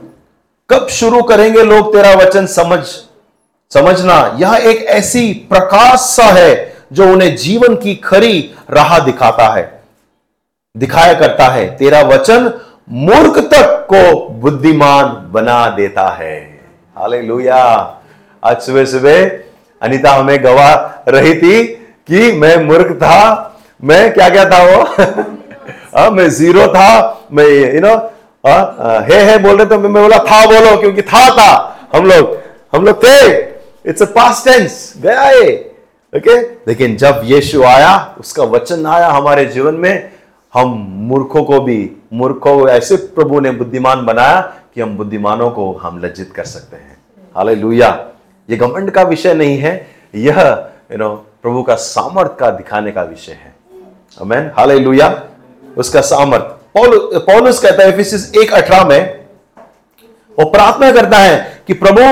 कब 0.70 0.86
शुरू 0.88 1.22
करेंगे 1.22 1.62
लोग 1.62 1.92
तेरा 1.92 2.12
वचन 2.14 2.46
समझ? 2.46 2.84
समझना, 3.70 4.36
यह 4.40 4.70
एक 4.70 4.82
ऐसी 4.82 5.32
प्रकाश 5.50 6.00
सा 6.00 6.24
है 6.24 6.76
जो 6.92 7.08
उन्हें 7.08 7.36
जीवन 7.36 7.76
की 7.76 7.94
खरी 7.94 8.54
राह 8.70 8.98
दिखाता 8.98 9.48
है। 9.54 9.82
दिखाया 10.76 11.12
करता 11.14 11.48
है, 11.48 11.76
तेरा 11.76 12.00
वचन 12.00 12.52
मूर्ख 12.90 13.38
तक 13.38 13.86
को 13.92 14.28
बुद्धिमान 14.28 15.28
बना 15.32 15.68
देता 15.68 16.08
है। 16.08 16.40
हाले 16.96 17.48
आज 17.48 18.60
सुबह 18.60 18.84
सुबह 18.84 19.30
अनिता 19.82 20.12
हमें 20.12 20.44
गवा 20.44 21.04
रही 21.08 21.34
थी 21.34 21.81
कि 22.06 22.32
मैं 22.32 22.56
मूर्ख 22.64 22.92
था 22.96 23.16
मैं 23.84 24.14
क्या 24.14 24.28
क्या 24.28 24.44
था 24.44 24.62
वो? 24.64 24.82
आ, 25.96 26.10
मैं 26.16 26.28
ज़ीरो 26.30 26.66
था 26.68 26.88
मैं 27.32 27.74
यू 27.74 27.80
नो 27.80 27.96
हे 29.06 29.20
है 29.22 29.38
बोल 29.38 29.56
रहे 29.56 29.66
तो 29.66 29.78
मैं 29.78 29.92
बोला 29.92 30.18
था 30.18 30.44
बोलो 30.46 30.80
क्योंकि 30.80 31.02
था 31.02 31.28
था 31.36 31.50
हम 31.94 32.06
लोग 32.06 32.38
हम 32.76 32.84
लोग 32.84 33.04
थे। 33.04 33.30
इट्स 33.86 34.02
अ 34.02 34.04
पास्ट 34.04 34.44
टेंस 34.44 34.94
गया 34.96 35.20
है 35.20 35.46
ओके 36.16 36.40
लेकिन 36.40 36.96
जब 36.96 37.20
यीशु 37.24 37.62
आया 37.62 38.14
उसका 38.20 38.42
वचन 38.42 38.86
आया 38.86 39.08
हमारे 39.08 39.44
जीवन 39.44 39.74
में 39.74 40.10
हम 40.54 40.68
मूर्खों 40.88 41.44
को 41.44 41.60
भी 41.60 41.90
मूर्खों 42.12 42.58
को 42.60 42.68
ऐसे 42.68 42.96
प्रभु 42.96 43.40
ने 43.40 43.50
बुद्धिमान 43.50 44.06
बनाया 44.06 44.40
कि 44.74 44.80
हम 44.80 44.96
बुद्धिमानों 44.96 45.50
को 45.50 45.72
हम 45.72 45.98
लज्जित 46.04 46.32
कर 46.32 46.44
सकते 46.44 46.76
हैं। 46.76 46.96
हाले 47.36 47.54
ये 48.50 48.56
घमंड 48.56 48.90
का 48.90 49.02
विषय 49.02 49.34
नहीं 49.34 49.58
है। 49.58 49.86
यह 50.14 50.40
यू 50.92 50.98
नो 50.98 51.26
प्रभु 51.44 51.62
का 51.62 51.74
सामर्थ 51.74 52.36
का 52.38 52.50
दिखाने 52.50 52.90
का 52.92 53.02
विषय 53.02 53.32
है। 53.32 53.54
अमेन 54.20 54.50
हालेलुया 54.56 55.08
उसका 55.76 56.00
सामर्थ। 56.00 56.42
पौल, 56.74 56.98
पौलुस 57.16 57.58
कहता 57.60 57.82
है 57.82 58.42
एक 58.42 58.52
अठारह 58.52 58.84
में 58.84 59.24
वो 60.38 60.44
प्रार्थना 60.50 60.90
करता 60.92 61.18
है 61.18 61.62
कि 61.66 61.74
प्रभु, 61.74 62.02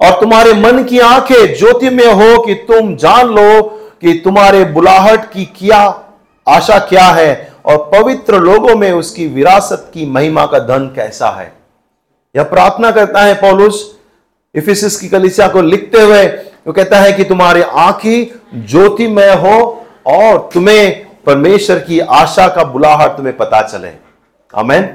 और 0.00 0.20
तुम्हारे 0.20 0.52
मन 0.54 0.82
की 0.84 0.98
आँखें 0.98 1.54
ज्योति 1.58 1.90
में 1.90 2.06
हो 2.06 2.42
कि 2.42 2.54
तुम 2.54 2.94
जान 2.96 3.28
लो 3.28 3.62
कि 4.00 4.20
तुम्हारे 4.24 4.64
बुलाहट 4.64 5.30
की 5.32 5.44
क्या 5.44 5.80
आशा 6.48 6.78
क्या 6.78 7.04
है, 7.04 7.52
और 7.64 7.78
पवित्र 7.94 8.38
लोगों 8.38 8.76
में 8.76 8.92
उसकी 8.92 9.26
विरासत 9.26 9.90
की 9.94 10.06
महिमा 10.06 10.46
का 10.46 10.58
धन 10.58 10.86
कैसा 10.96 11.30
है? 11.30 11.52
यह 12.36 12.42
प्रार्थना 12.42 12.90
करता 12.90 13.22
है 13.22 13.34
पौलुस, 13.34 13.98
इफिसिस 14.54 15.00
की 15.00 15.08
कलिसिया 15.08 15.48
को 15.48 15.62
लिखते 15.62 16.00
हुए 16.00 16.26
वो 16.66 16.72
कहता 16.72 16.98
है 16.98 17.12
कि 17.12 17.24
तुम्हारी 17.24 17.62
आंखी 17.62 18.40
ज्योतिमय 18.54 19.34
हो 19.34 19.86
और 20.06 20.50
तुम्हें 20.54 21.06
परमेश्वर 21.26 21.78
की 21.78 22.00
आशा 22.00 22.48
का 22.48 22.64
बुलाहट 22.64 23.16
तुम्हें 23.16 23.36
पता 23.36 23.62
चले। 23.62 23.88
अमेन 24.54 24.88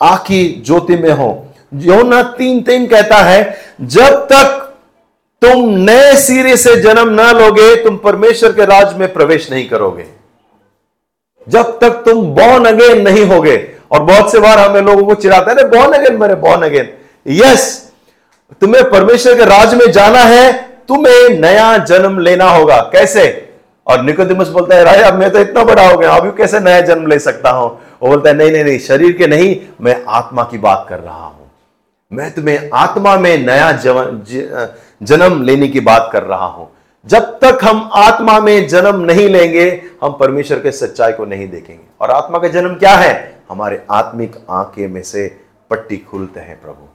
आंखी 0.00 0.62
ज्योति 0.66 0.96
में 0.96 1.10
हो। 1.10 1.46
योना 1.74 2.22
तीन 2.22 2.60
तीन 2.62 2.86
कहता 2.86 3.16
है, 3.16 3.56
जब 3.80 4.26
तक 4.32 4.66
तुम 5.42 5.68
नए 5.70 6.16
सिरे 6.16 6.56
से 6.56 6.76
जन्म 6.76 7.10
न 7.10 7.30
लोगे, 7.30 7.74
तुम 7.84 7.96
परमेश्वर 7.96 8.52
के 8.52 8.64
राज 8.64 8.96
में 8.96 9.12
प्रवेश 9.12 9.50
नहीं 9.50 9.68
करोगे। 9.68 10.06
जब 11.48 11.78
तक 11.78 12.02
तुम 12.04 12.22
बॉर्न 12.34 12.64
अगेन 12.64 13.02
नहीं 13.02 13.24
होगे, 13.26 13.56
और 13.90 14.02
बहुत 14.02 14.32
से 14.32 14.38
बार 14.38 14.58
हमें 14.58 14.80
लोगों 14.80 15.04
को 15.06 15.14
चिराते 15.14 15.50
हैं 15.50 15.70
बॉर्न 15.70 15.92
अगेन 15.92 16.20
मेरे 16.20 16.34
बॉर्न 16.34 16.62
अगेन 16.62 16.92
यस 17.26 17.92
तुम्हें 18.60 18.90
परमेश्वर 18.90 19.36
के 19.36 19.44
राज 19.44 19.74
में 19.74 19.90
जाना 19.92 20.18
है 20.18 20.69
तुम्हें 20.90 21.40
नया 21.40 21.78
जन्म 21.78 22.18
लेना 22.18 22.50
होगा। 22.50 22.76
कैसे? 22.76 23.46
और 23.86 24.02
निकोदिमस 24.02 24.48
बोलता 24.48 24.76
है, 24.76 24.84
राजा, 24.84 25.10
मैं 25.10 25.30
तो 25.30 25.38
इतना 25.38 25.64
बड़ा 25.64 25.88
हो 25.88 25.98
गया 25.98 26.10
अभी 26.10 26.30
कैसे 26.30 26.60
नया 26.60 26.80
जन्म 26.80 27.06
ले 27.06 27.18
सकता 27.18 27.50
हूँ? 27.50 27.68
वो 28.02 28.08
बोलता 28.08 28.30
है, 28.30 28.36
नहीं 28.36 28.52
नहीं 28.52 28.64
नहीं, 28.64 28.78
शरीर 28.78 29.12
के 29.12 29.26
नहीं, 29.26 29.60
मैं 29.80 30.04
आत्मा 30.08 30.42
की 30.42 30.58
बात 30.58 30.86
कर 30.88 31.00
रहा 31.00 31.26
हूँ। 31.26 31.50
मैं 32.12 32.30
तुम्हें 32.34 32.70
आत्मा 32.74 33.16
में 33.16 33.38
नया 33.38 33.72
जन्म 35.02 35.42
लेने 35.42 35.68
की 35.68 35.80
बात 35.80 36.10
कर 36.12 36.22
रहा 36.22 36.46
हूँ। 36.46 36.70
जब 37.06 37.38
तक 37.38 37.58
हम 37.64 37.90
आत्मा 37.92 38.40
में 38.40 38.68
जन्म 38.68 39.00
नहीं 39.00 39.28
लेंगे, 39.28 39.82
हम 40.02 40.12
परमेश्वर 40.12 40.58
के 40.58 40.72
सच्चाई 40.72 41.12
को 41.12 41.24
नहीं 41.24 41.48
देखेंगे। 41.48 41.84
और 42.00 42.10
आत्मा 42.10 42.38
का 42.38 42.48
जन्म 42.48 42.74
क्या 42.74 42.94
है? 42.94 43.42
हमारे 43.50 43.82
आत्मिक 43.90 44.36
आँखें 44.50 44.88
में 44.88 45.02
से 45.02 45.36
पट्टी 45.70 45.96
खुलते 45.96 46.40
हैं 46.40 46.60
प्रभु। 46.60 46.88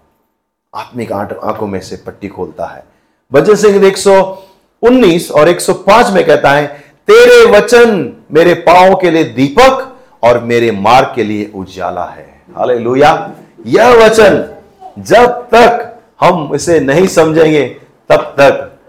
आत्मिक 0.73 1.11
आँखों 1.11 1.67
में 1.67 1.79
से 1.81 1.95
पट्टी 1.95 2.27
खोलता 2.27 2.65
है। 2.65 2.94
भजन 3.33 3.55
सिंह 3.55 3.87
एक 3.87 3.97
सौ 3.97 4.43
उन्नीस 4.83 5.31
और 5.31 5.49
105 5.49 6.11
में 6.11 6.25
कहता 6.25 6.51
है, 6.51 6.67
तेरे 7.07 7.51
वचन 7.51 8.13
मेरे 8.31 8.53
पाओ 8.53 8.95
के 9.01 9.11
लिए 9.11 9.23
दीपक 9.23 9.97
और 10.23 10.39
मेरे 10.39 10.71
मार्ग 10.71 11.11
के 11.15 11.23
लिए 11.23 11.51
उजाला 11.55 12.05
है। 12.05 12.41
हाले 12.55 12.77
यह 13.71 14.05
वचन 14.05 14.55
जब 14.99 15.25
तक 15.25 15.99
हम 16.21 16.55
इसे 16.55 16.79
नहीं 16.79 17.07
समझेंगे, 17.07 17.65
तब 18.09 18.35
तक 18.39 18.79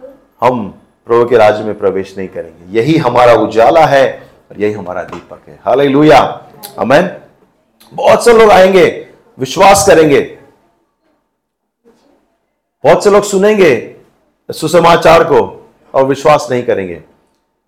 हम 0.40 0.75
प्रभु 1.07 1.25
के 1.25 1.37
राज्य 1.37 1.64
में 1.64 1.79
प्रवेश 1.79 2.14
नहीं 2.18 2.29
करेंगे। 2.29 2.79
यही 2.79 2.96
हमारा 2.96 3.33
उजाला 3.33 3.87
है 3.87 4.22
और 4.51 4.61
यही 4.61 4.72
हमारा 4.72 5.03
दीपक 5.03 5.49
है। 5.49 5.59
हाल 5.64 5.81
लुया 5.81 6.46
अमेन 6.79 7.11
बहुत 7.92 8.25
से 8.25 8.33
लोग 8.33 8.51
आएँगे, 8.51 9.07
विश्वास 9.38 9.87
करेंगे। 9.87 10.20
बहुत 12.85 13.05
से 13.05 13.11
लोग 13.11 13.22
सुनेंगे 13.22 13.96
सुसमाचार 14.53 15.25
को 15.25 15.71
और 15.95 16.05
विश्वास 16.05 16.49
नहीं 16.51 16.63
करेंगे। 16.63 17.03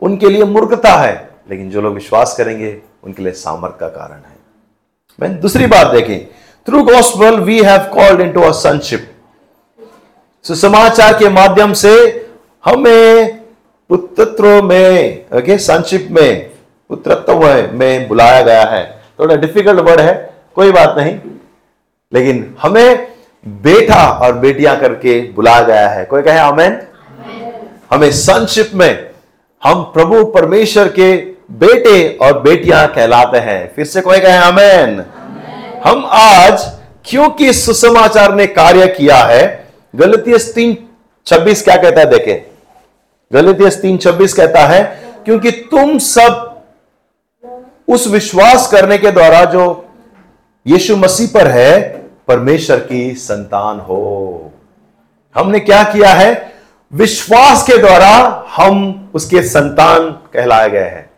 उनके 0.00 0.28
लिए 0.28 0.44
मूर्खता 0.44 0.92
है, 0.92 1.30
लेकिन 1.50 1.70
जो 1.70 1.80
लोग 1.80 1.94
विश्वास 1.94 2.34
करेंगे, 2.36 2.80
उनके 3.04 3.22
लिए 3.22 3.32
सामर्थ 3.32 3.76
का 3.78 3.88
कारण 3.88 4.16
है। 4.16 4.36
मैं 5.20 5.40
दूसरी 5.40 5.66
बात 5.66 5.86
देखें। 5.86 6.26
Through 6.66 6.82
gospel 6.82 7.40
we 7.40 7.62
have 7.62 7.80
called 7.94 8.20
into 8.32 8.42
a 8.42 8.50
sonship 8.50 9.12
सुसमाचार 10.42 11.18
के 11.18 11.28
माध्यम 11.28 11.72
से 11.72 12.26
हमें 12.64 13.38
पुत्रत्व 13.88 14.62
में 14.62 15.26
ओके 15.38 15.58
सनशिप 15.58 16.08
में, 16.10 16.50
पुत्रत्व 16.88 17.46
में 17.72 18.08
बुलाया 18.08 18.42
गया 18.42 18.64
है। 18.64 19.02
थोड़ा 19.18 19.36
डिफ़िकल्ट 19.36 19.80
वर्ड 19.80 20.00
है, 20.00 20.34
कोई 20.54 20.72
बात 20.72 20.94
नहीं। 20.98 21.20
लेकिन 22.12 22.56
हमें 22.60 23.17
बेटा 23.44 24.02
और 24.18 24.32
बेटियाँ 24.38 24.78
करके 24.80 25.20
बुलाया 25.32 25.62
गया 25.62 25.88
है। 25.88 26.04
कोई 26.04 26.22
कहे 26.22 26.38
अमेन 26.38 26.80
हमें 27.90 28.10
संक्षिप्त 28.12 28.74
में 28.74 29.10
हम 29.62 29.82
प्रभु 29.94 30.24
परमेश्वर 30.32 30.88
के 30.88 31.14
बेटे 31.60 32.08
और 32.22 32.40
बेटियाँ 32.40 32.86
कहलाते 32.88 33.38
हैं। 33.40 33.72
फिर 33.74 33.84
से 33.84 34.00
कोई 34.00 34.20
कहे 34.20 34.36
अमेन 34.48 35.04
हम 35.84 36.04
आज 36.12 36.66
क्योंकि 37.04 37.52
सुसमाचार 37.52 38.34
ने 38.34 38.46
कार्य 38.46 38.86
किया 38.88 39.16
है 39.16 39.44
गलती 39.94 40.38
तीन 40.54 40.76
छब्बीस 41.26 41.62
क्या 41.62 41.76
कहता 41.76 42.00
है 42.00 42.10
देखे। 42.10 42.34
गलती 43.30 43.70
तीन 43.80 43.96
छब्बीस 43.98 44.34
कहता 44.34 44.66
है 44.66 44.82
क्योंकि 45.24 45.50
तुम 45.70 45.98
सब 45.98 46.44
उस 47.88 48.06
विश्वास 48.08 48.70
करने 48.72 48.98
के 48.98 49.10
द्वारा 49.10 49.44
जो 49.44 49.64
यीशु 50.66 50.96
मसीह 50.96 51.28
पर 51.34 51.46
है 51.46 51.72
परमेश्वर 52.28 52.80
की 52.80 53.14
संतान 53.14 53.80
हो। 53.80 54.52
हमने 55.34 55.60
क्या 55.60 55.82
किया 55.82 56.12
है? 56.12 56.52
विश्वास 56.92 57.62
के 57.62 57.78
द्वारा 57.78 58.44
हम 58.56 59.10
उसके 59.14 59.42
संतान 59.42 60.10
कहलाए 60.10 60.70
गए 60.70 60.84
हैं। 60.84 61.10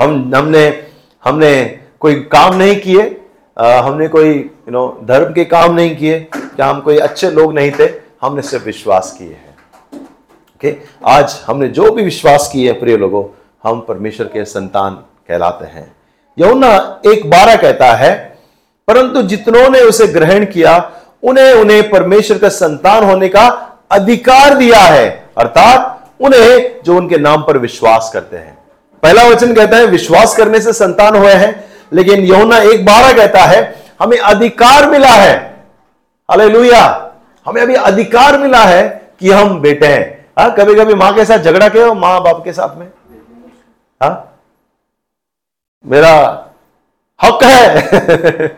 हम, 0.00 0.34
हमने 0.34 0.86
हमने 1.24 1.80
कोई 2.00 2.14
काम 2.14 2.54
नहीं 2.54 2.80
किए। 2.80 3.20
हमने 3.58 4.08
कोई 4.08 4.30
यू 4.30 4.70
नो 4.70 5.00
धर्म 5.04 5.32
के 5.32 5.44
काम 5.44 5.74
नहीं 5.74 5.96
किए। 5.96 6.20
क्या 6.34 6.66
हम 6.66 6.80
कोई 6.80 6.98
अच्छे 6.98 7.30
लोग 7.30 7.54
नहीं 7.54 7.70
थे? 7.70 7.88
हमने 8.22 8.42
सिर्फ़ 8.42 8.64
विश्वास 8.64 9.14
किए 9.18 9.28
हैं। 9.28 9.56
ओके? 9.94 10.76
आज 11.06 11.42
हमने 11.46 11.68
जो 11.68 11.90
भी 11.90 12.02
विश्वास 12.02 12.50
किए 12.52 12.72
प्रिय 12.72 12.96
लोगों, 12.96 13.24
हम 13.64 13.80
परमेश्वर 13.80 14.26
के 14.26 14.44
संतान 14.44 14.94
कहलाते 15.28 15.64
हैं। 15.64 15.96
यमुना 16.38 17.00
एक 17.06 17.30
बारह 17.30 17.56
कहता 17.56 17.92
है 17.92 18.33
परंतु 18.88 19.22
जितनों 19.22 19.70
ने 19.70 19.80
उसे 19.80 20.06
ग्रहण 20.06 20.44
किया, 20.44 20.90
उन्हें 21.22 21.54
उन्हें 21.54 21.90
परमेश्वर 21.90 22.38
का 22.38 22.48
संतान 22.48 23.04
होने 23.04 23.28
का 23.28 23.72
अधिकार 23.90 24.54
दिया 24.54 24.78
है। 24.78 25.30
अर्थात, 25.38 26.08
उन्हें 26.20 26.82
जो 26.84 26.96
उनके 26.96 27.18
नाम 27.18 27.42
पर 27.42 27.58
विश्वास 27.58 28.10
करते 28.14 28.36
हैं। 28.36 28.58
पहला 29.02 29.24
वचन 29.24 29.54
कहता 29.54 29.76
है, 29.76 29.86
विश्वास 29.86 30.36
करने 30.36 30.60
से 30.60 30.72
संतान 30.72 31.16
हुए 31.16 31.32
हैं। 31.32 31.64
लेकिन 31.92 32.34
यमुना 32.34 32.58
एक 32.58 32.84
बारह 32.84 33.12
कहता 33.12 33.40
है, 33.40 33.82
हमें 34.02 34.18
अधिकार 34.18 34.90
मिला 34.90 35.10
है। 35.10 35.56
अले 36.30 36.76
हमें 37.46 37.62
अभी 37.62 37.74
अधिकार 37.74 38.38
मिला 38.38 38.58
है 38.58 39.10
कि 39.20 39.30
हम 39.30 39.60
बेटे 39.60 39.86
हैं। 39.86 40.26
हा? 40.38 40.48
कभी 40.48 40.74
कभी 40.74 40.94
माँ 40.94 41.14
के 41.14 41.24
साथ 41.24 41.38
झगड़ा 41.38 41.68
के 41.68 41.82
हो, 41.82 41.94
माँ 41.94 42.22
बाप 42.22 42.44
के 42.44 42.52
साथ 42.52 42.78
में? 42.78 42.86
हा? 44.02 44.38
मेरा 45.86 46.46
हक 47.24 47.44
है। 47.44 48.46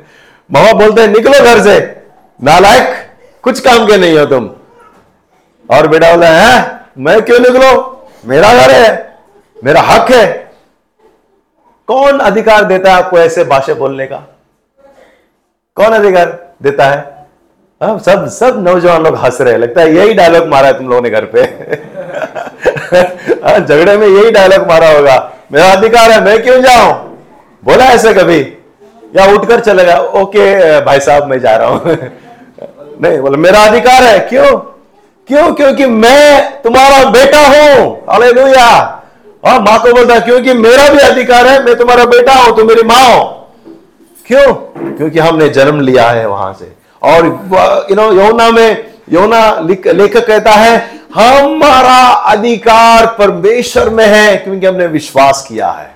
मामा 0.53 0.73
बोलते 0.73 1.01
हैं 1.01 1.09
निकलो 1.09 1.33
घर 1.33 1.63
से। 1.63 2.03
नालायक 2.43 3.07
कुछ 3.43 3.61
काम 3.61 3.87
के 3.87 3.97
नहीं 3.97 4.19
हो 4.19 4.27
तुम। 4.27 4.51
और 5.71 5.87
बेटा 5.87 6.15
बोला 6.15 6.29
है 6.29 6.81
मैं 6.99 7.23
क्यों 7.23 7.41
निकलो? 7.41 7.93
मेरा 8.25 8.53
घर 8.53 8.71
है। 8.71 9.17
मेरा 9.65 9.81
हक 9.81 10.11
है। 10.11 10.53
कौन 11.87 12.19
अधिकार 12.19 12.65
देता 12.65 12.91
है 12.91 12.97
आपको 12.97 13.19
ऐसे 13.19 13.45
भाषा 13.45 13.75
बोलने 13.75 14.07
का? 14.07 14.17
कौन 15.75 15.87
अधिकार 15.87 16.55
देता 16.63 16.85
है? 16.85 17.27
आ, 17.83 17.87
हाँ, 17.87 17.99
सब 17.99 18.29
सब 18.29 18.69
नौजवान 18.69 19.05
लोग 19.05 19.17
हंस 19.17 19.41
रहे 19.41 19.53
हैं। 19.53 19.61
लगता 19.61 19.81
है 19.81 19.95
यही 19.95 20.15
डायलॉग 20.15 20.49
मारा 20.49 20.67
है 20.67 20.79
तुम 20.79 20.89
लोगों 20.89 21.03
ने 21.03 21.11
घर 21.11 21.25
पे। 21.25 21.41
हाँ, 23.47 23.61
झगड़े 23.61 23.97
में 23.97 24.07
यही 24.07 24.31
डायलॉग 24.31 24.69
मारा 24.69 24.89
होगा। 24.89 25.33
मेरा 25.53 25.73
अधिकार 25.73 26.11
है 26.11 26.25
मैं 26.25 26.43
क्यों 26.43 26.61
जाऊँ? 26.61 26.93
बोला 27.65 27.85
ऐसे 27.85 28.15
कभी। 28.15 28.56
या 29.17 29.27
उठकर 29.27 29.61
चले 29.61 29.83
चलेगा 29.83 29.99
ओके, 29.99 30.81
भाई 30.81 31.01
साहब, 31.01 31.27
मैं 31.27 31.41
जा 31.41 31.57
रहा 31.57 31.69
हूँ। 31.69 31.83
नहीं, 33.03 33.19
बोले, 33.19 33.37
मेरा 33.37 33.61
अधिकार 33.61 34.03
है। 34.03 34.19
क्यों? 34.19 34.57
क्यों? 35.29 35.55
क्योंकि 35.55 35.87
मैं 35.87 36.63
तुम्हारा 36.63 37.05
बेटा 37.05 37.39
हूँ। 37.39 38.05
अले 38.09 38.53
और 39.45 39.61
माँ 39.61 39.79
को 39.79 39.93
बोलता, 39.93 40.19
क्योंकि 40.19 40.53
मेरा 40.53 40.89
भी 40.89 40.99
अधिकार 40.99 41.47
है, 41.47 41.65
मैं 41.65 41.77
तुम्हारा 41.77 42.05
बेटा 42.05 42.33
हूँ, 42.33 42.57
तुम 42.57 42.69
मेरी 42.69 42.83
माँ 42.83 43.17
हो। 43.17 43.49
क्यों? 44.27 44.55
क्योंकि 44.97 45.19
हमने 45.19 45.49
जन्म 45.49 45.81
लिया 45.81 46.09
है 46.09 46.29
वहाँ 46.29 46.57
से। 46.59 46.73
और 47.03 47.27
यू 47.91 47.97
नो 47.97 48.13
यौना 48.13 48.51
में 48.51 48.85
यौना 49.13 49.67
लेखक 49.87 50.27
कहता 50.27 50.51
है, 50.51 50.91
हमारा 51.15 52.13
अधिकार 52.13 53.07
परमेश्वर 53.07 53.89
में 53.89 54.07
है, 54.07 54.37
क्योंकि 54.37 54.67
हमने 54.67 54.87
विश्वास 54.87 55.47
किया 55.49 55.69
है। 55.69 55.96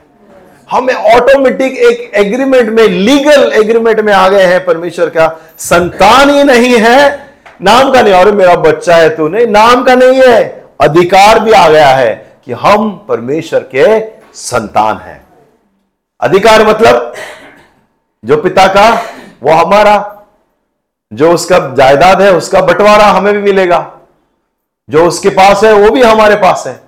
हमें 0.70 0.94
ऑटोमेटिक 0.94 1.72
एक 1.72 2.14
एग्रीमेंट 2.14 2.68
में 2.68 2.88
लीगल 2.88 3.52
एग्रीमेंट 3.52 4.00
में 4.00 4.12
आ 4.12 4.28
गए 4.28 4.42
हैं 4.42 4.64
परमेश्वर 4.64 5.06
का। 5.06 5.40
संतान 5.58 6.30
ही 6.30 6.44
नहीं 6.44 6.78
है। 6.78 7.30
नाम 7.62 7.92
का 7.92 8.02
नहीं 8.02 8.14
और 8.14 8.32
मेरा 8.32 8.56
बच्चा 8.56 8.96
है 8.96 9.16
तू 9.16 9.28
नहीं 9.28 9.46
नाम 9.46 9.84
का 9.84 9.94
नहीं 9.94 10.22
है। 10.28 10.64
अधिकार 10.80 11.38
भी 11.38 11.52
आ 11.52 11.68
गया 11.68 11.88
है 11.88 12.36
कि 12.44 12.52
हम 12.52 13.06
परमेश्वर 13.08 13.60
के 13.60 14.00
संतान 14.34 14.96
हैं। 14.96 15.26
अधिकार 16.20 16.66
मतलब 16.66 17.14
जो 18.24 18.36
पिता 18.36 18.66
का, 18.66 19.02
वो 19.42 19.52
हमारा। 19.52 20.16
जो 21.12 21.32
उसका 21.32 21.58
जायदाद 21.58 22.22
है, 22.22 22.32
उसका 22.32 22.60
बंटवारा 22.60 23.04
हमें 23.04 23.34
भी 23.34 23.42
मिलेगा। 23.42 23.92
जो 24.90 25.06
उसके 25.06 25.28
पास 25.28 25.64
है, 25.64 25.72
वो 25.72 25.90
भी 25.90 26.02
हमारे 26.02 26.36
पास 26.36 26.64
है। 26.66 26.80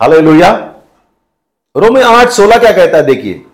हाले 0.00 0.20
लोहिया 0.20 0.69
रोमे 1.76 2.02
आठ 2.02 2.28
सोलह 2.28 2.58
क्या 2.58 2.72
कहता 2.72 2.96
है, 2.96 3.02
देखिए। 3.02 3.46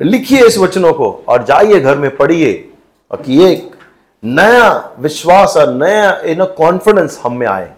लिखिए 0.00 0.46
इस 0.46 0.58
वचनों 0.58 0.92
को 0.92 1.24
और 1.28 1.44
जाइए 1.44 1.80
घर 1.80 1.98
में, 1.98 2.16
पढ़िए 2.16 2.72
और 3.10 3.22
कि 3.22 3.52
एक 3.52 3.76
नया 4.24 4.96
विश्वास 4.98 5.56
और 5.56 5.74
नया 5.74 6.20
इन 6.20 6.44
कॉन्फिडेंस 6.44 7.20
हम 7.22 7.36
में 7.36 7.46
आए। 7.46 7.72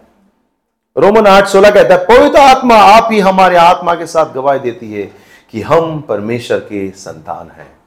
रोमन 0.98 1.26
आठ 1.26 1.46
सोलह 1.46 1.70
कहता 1.70 1.94
है, 1.94 2.04
पवित्र 2.04 2.38
आत्मा 2.38 2.74
आप 2.74 3.08
ही 3.12 3.20
हमारे 3.20 3.56
आत्मा 3.56 3.94
के 3.94 4.06
साथ 4.06 4.32
गवाही 4.32 4.60
देती 4.60 4.92
है 4.92 5.12
कि 5.50 5.62
हम 5.62 6.00
परमेश्वर 6.00 6.58
के 6.58 6.90
संतान 6.90 7.50
हैं। 7.50 7.78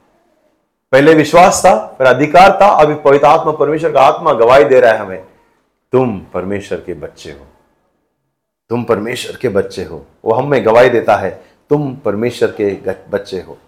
पहले 0.92 1.14
विश्वास 1.14 1.62
था, 1.66 1.94
फिर 1.98 2.06
अधिकार 2.06 2.58
था, 2.62 2.66
अभी 2.66 2.94
पवित्र 2.94 3.26
आत्मा, 3.26 3.52
परमेश्वर 3.52 3.92
का 3.92 4.00
आत्मा 4.00 4.32
गवाही 4.32 4.64
दे 4.64 4.80
रहा 4.80 4.92
है 4.92 4.98
हमें। 4.98 5.24
तुम 5.92 6.22
परमेश्वर 6.34 6.78
के 6.78 6.94
बच्चे 6.94 7.30
हो। 7.30 7.46
तुम 8.68 8.84
परमेश्वर 8.84 9.36
के 9.36 9.48
बच्चे 9.48 9.84
हो। 9.84 10.06
वो 10.24 10.34
हमें 10.34 10.66
गवाही 10.66 10.90
देता 10.90 11.16
है 11.16 11.53
तुम 11.74 11.94
परमेश्वर 11.94 12.48
के 12.60 12.92
बच्चे 13.10 13.36
हो। 13.36 13.58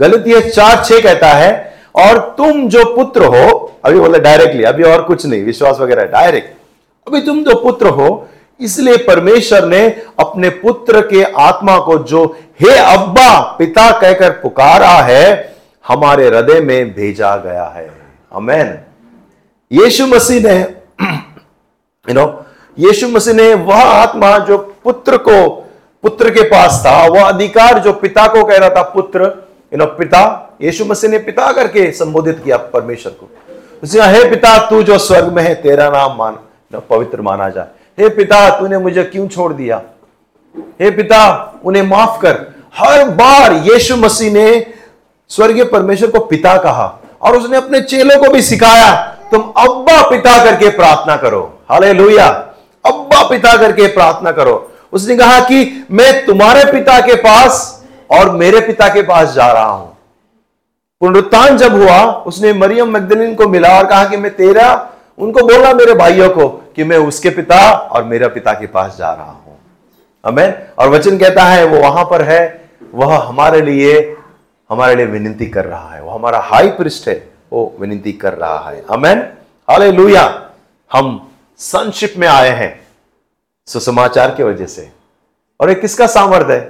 गलती 0.00 0.50
चार 0.50 0.84
छह 0.84 1.00
कहता 1.00 1.28
है, 1.28 1.78
और 1.96 2.18
तुम 2.38 2.68
जो 2.68 2.84
पुत्र 2.96 3.24
हो, 3.24 3.72
अभी 3.84 4.00
बोले 4.00 4.18
डायरेक्टली 4.18 4.62
अभी 4.62 4.82
और 4.82 5.02
कुछ 5.02 5.26
नहीं, 5.26 5.44
विश्वास 5.44 5.78
वगैरह 5.80 6.04
डायरेक्ट 6.04 6.56
अभी 7.08 7.20
तुम 7.20 7.44
जो 7.44 7.54
पुत्र 7.62 7.86
हो, 7.86 8.28
इसलिए 8.60 8.96
परमेश्वर 8.96 9.64
ने 9.64 10.02
अपने 10.18 10.48
पुत्र 10.48 11.00
के 11.00 11.22
आत्मा 11.22 11.78
को 11.78 11.98
जो, 11.98 12.36
हे 12.60 12.76
अब्बा, 12.76 13.40
पिता 13.40 14.00
कहकर 14.00 14.30
पुकारा 14.30 14.90
है, 14.90 15.54
हमारे 15.88 16.28
हृदय 16.28 16.60
में 16.60 16.94
भेजा 16.94 17.36
गया 17.36 17.64
है। 17.64 17.90
अमेन 18.32 18.78
यीशु 19.72 20.06
मसीह 20.06 20.42
ने 20.42 20.58
यू 22.08 22.14
नो 22.14 22.46
यीशु 22.78 23.08
मसीह 23.08 23.34
ने 23.34 23.54
वह 23.54 23.82
आत्मा 23.82 24.38
जो 24.38 24.58
पुत्र 24.84 25.16
को 25.16 25.67
पुत्र 26.02 26.30
के 26.30 26.42
पास 26.42 26.82
था। 26.86 27.06
वह 27.06 27.28
अधिकार 27.28 27.78
जो 27.78 27.92
पिता 27.92 28.26
को 28.26 28.44
कह 28.44 28.56
रहा 28.56 28.68
था, 28.68 28.82
पुत्र 28.82 29.22
यू 29.72 29.76
नो 29.76 29.86
पिता, 29.86 30.20
यीशु 30.62 30.84
मसीह 30.84 31.10
ने 31.10 31.18
पिता 31.18 31.52
करके 31.52 31.90
संबोधित 31.92 32.40
किया 32.44 32.56
परमेश्वर 32.56 33.12
को। 33.12 33.28
उसने 33.82 34.00
हे 34.02 34.30
पिता, 34.30 34.58
तू 34.70 34.82
जो 34.82 34.98
स्वर्ग 34.98 35.32
में 35.32 35.42
है, 35.42 35.54
तेरा 35.54 35.90
नाम 35.90 36.16
मान, 36.18 36.36
ना 36.72 36.78
पवित्र 36.78 37.20
माना 37.20 37.48
जाए। 37.48 37.66
हे 38.00 38.08
पिता, 38.08 38.48
तूने 38.58 38.78
मुझे 38.78 39.04
क्यों 39.04 39.28
छोड़ 39.28 39.52
दिया? 39.52 39.82
हे 40.80 40.90
पिता, 40.90 41.52
उन्हें 41.64 41.82
माफ़ 41.82 42.20
कर। 42.20 42.54
हर 42.78 43.08
बार 43.08 43.52
यीशु 43.52 43.96
मसीह 43.96 44.32
ने 44.32 44.66
स्वर्गीय 45.28 45.64
परमेश्वर 45.64 46.10
को 46.10 46.20
पिता 46.20 46.56
कहा 46.56 46.98
और 47.22 47.36
उसने 47.36 47.56
अपने 47.56 47.80
चेलों 47.80 48.18
को 48.18 48.30
भी 48.30 48.42
सिखाया, 48.42 48.94
तुम 49.30 49.40
अब्बा 49.56 50.10
पिता 50.10 50.44
करके 50.44 50.68
प्रार्थना 50.68 51.16
करो। 51.16 51.58
हाले 51.70 52.18
अब्बा 52.18 53.28
पिता 53.28 53.56
करके 53.56 53.86
प्रार्थना 53.86 54.32
करो। 54.32 54.72
उसने 54.92 55.16
कहा 55.16 55.40
कि 55.40 55.86
मैं 55.90 56.26
तुम्हारे 56.26 56.72
पिता 56.72 57.00
के 57.00 57.14
पास 57.14 57.84
और 58.10 58.30
मेरे 58.30 58.60
पिता 58.60 58.88
के 58.88 59.02
पास 59.02 59.32
जा 59.32 59.52
रहा 59.52 59.70
हूँ। 59.70 59.96
पुनरुत्थान 61.00 61.56
जब 61.56 61.72
हुआ, 61.72 62.04
उसने 62.04 62.52
मरियम 62.52 62.90
मगदलिन 62.90 63.34
को 63.34 63.48
मिला 63.48 63.78
और 63.78 63.86
कहा 63.86 64.04
कि 64.04 64.16
मैं 64.16 64.36
तेरा, 64.36 64.90
उनको 65.18 65.40
बोला 65.40 65.72
मेरे 65.74 65.94
भाइयों 65.94 66.30
को 66.30 66.48
कि 66.48 66.84
मैं 66.84 66.96
उसके 66.96 67.30
पिता 67.30 67.70
और 67.72 68.04
मेरा 68.04 68.28
पिता 68.28 68.52
के 68.52 68.66
पास 68.66 68.96
जा 68.98 69.12
रहा 69.12 69.30
हूँ। 69.30 69.58
हमें 70.26 70.66
और 70.78 70.88
वचन 70.88 71.18
कहता 71.18 71.44
है, 71.44 71.64
वो 71.64 71.78
वहाँ 71.78 72.04
पर 72.04 72.22
है, 72.22 72.70
वह 72.94 73.16
हमारे 73.16 73.60
लिए 73.60 74.16
हमारे 74.70 74.94
लिए 74.94 75.06
विनती 75.06 75.46
कर 75.46 75.64
रहा 75.64 75.94
है। 75.94 76.02
वो 76.02 76.10
हमारा 76.10 76.38
हाई 76.38 76.68
प्रिस्ट 76.68 77.08
है, 77.08 77.28
वो 77.52 77.76
विनती 77.80 78.12
कर 78.12 78.32
रहा 78.32 78.70
है। 78.70 78.84
अमेन 78.90 79.18
हाले 79.70 80.16
हम 80.92 81.30
संशिप 81.58 82.14
में 82.16 82.28
आए 82.28 82.48
हैं। 82.48 82.87
सुसमाचार 83.68 84.34
की 84.34 84.42
वजह 84.42 84.66
से। 84.66 84.92
और 85.60 85.68
ये 85.68 85.74
किसका 85.74 86.06
सामर्थ्य 86.06 86.52
है? 86.52 86.60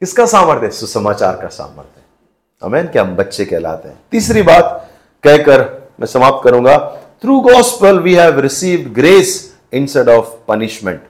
किसका 0.00 0.26
सामर्थ्य 0.26 0.66
है? 0.66 0.72
सुसमाचार 0.72 1.36
का 1.36 1.48
सामर्थ्य 1.48 2.02
अमेन 2.62 2.86
क्या 2.86 3.02
हम 3.02 3.16
बच्चे 3.16 3.44
कहलाते 3.44 3.88
हैं। 3.88 4.00
तीसरी 4.10 4.42
बात 4.42 4.90
कहकर 5.22 5.88
मैं 6.00 6.06
समाप्त 6.06 6.44
करूँगा। 6.44 6.98
Through 7.22 7.40
gospel 7.40 8.00
we 8.00 8.14
have 8.14 8.40
received 8.40 8.92
grace 8.92 9.56
instead 9.72 10.08
of 10.08 10.46
punishment 10.48 11.02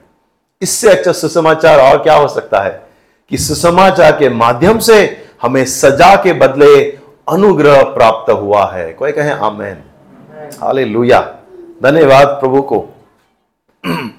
इससे 0.61 0.89
अच्छा 0.89 1.11
सुसमाचार 1.11 1.79
और 1.79 2.03
क्या 2.03 2.15
हो 2.15 2.27
सकता 2.27 2.61
है? 2.61 2.89
कि 3.29 3.37
सुसमाचार 3.37 4.11
के 4.11 4.29
माध्यम 4.29 4.79
से 4.79 5.27
हमें 5.41 5.65
सजा 5.65 6.15
के 6.15 6.33
बदले 6.33 6.91
अनुग्रह 7.29 7.83
प्राप्त 7.83 8.31
हुआ 8.31 8.71
है। 8.71 8.93
कोई 8.93 9.11
कहे 9.11 9.31
आमेन। 9.31 9.83
हाले 10.61 10.85
धन्यवाद 11.83 12.27
प्रभु 12.27 12.61
को। 12.61 12.87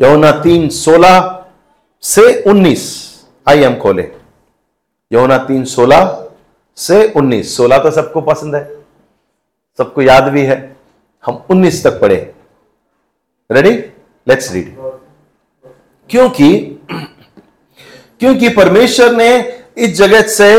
यमुना 0.00 0.30
तीन 0.30 0.68
सोलह 0.68 1.44
से 2.02 2.42
उन्नीस। 2.42 2.82
आइए 3.48 3.64
हम 3.64 3.74
खोले। 3.78 4.02
यमुना 5.12 5.38
तीन 5.38 5.64
सोलह 5.64 6.28
से 6.76 7.12
उन्नीस। 7.16 7.56
सोलह 7.56 7.78
तो 7.78 7.90
सबको 7.90 8.20
पसंद 8.20 8.54
है। 8.54 8.64
सबको 9.78 10.02
याद 10.02 10.28
भी 10.28 10.42
है। 10.42 10.76
हम 11.24 11.42
उन्नीस 11.50 11.82
तक 11.84 12.00
पढ़े। 12.00 12.34
रेडी 13.50 13.70
लेट्स 14.26 14.52
रीड 14.52 14.76
क्योंकि 16.10 16.80
क्योंकि 18.20 18.48
परमेश्वर 18.48 19.12
ने 19.12 19.30
इस 19.78 19.96
जगत 19.96 20.26
से 20.26 20.50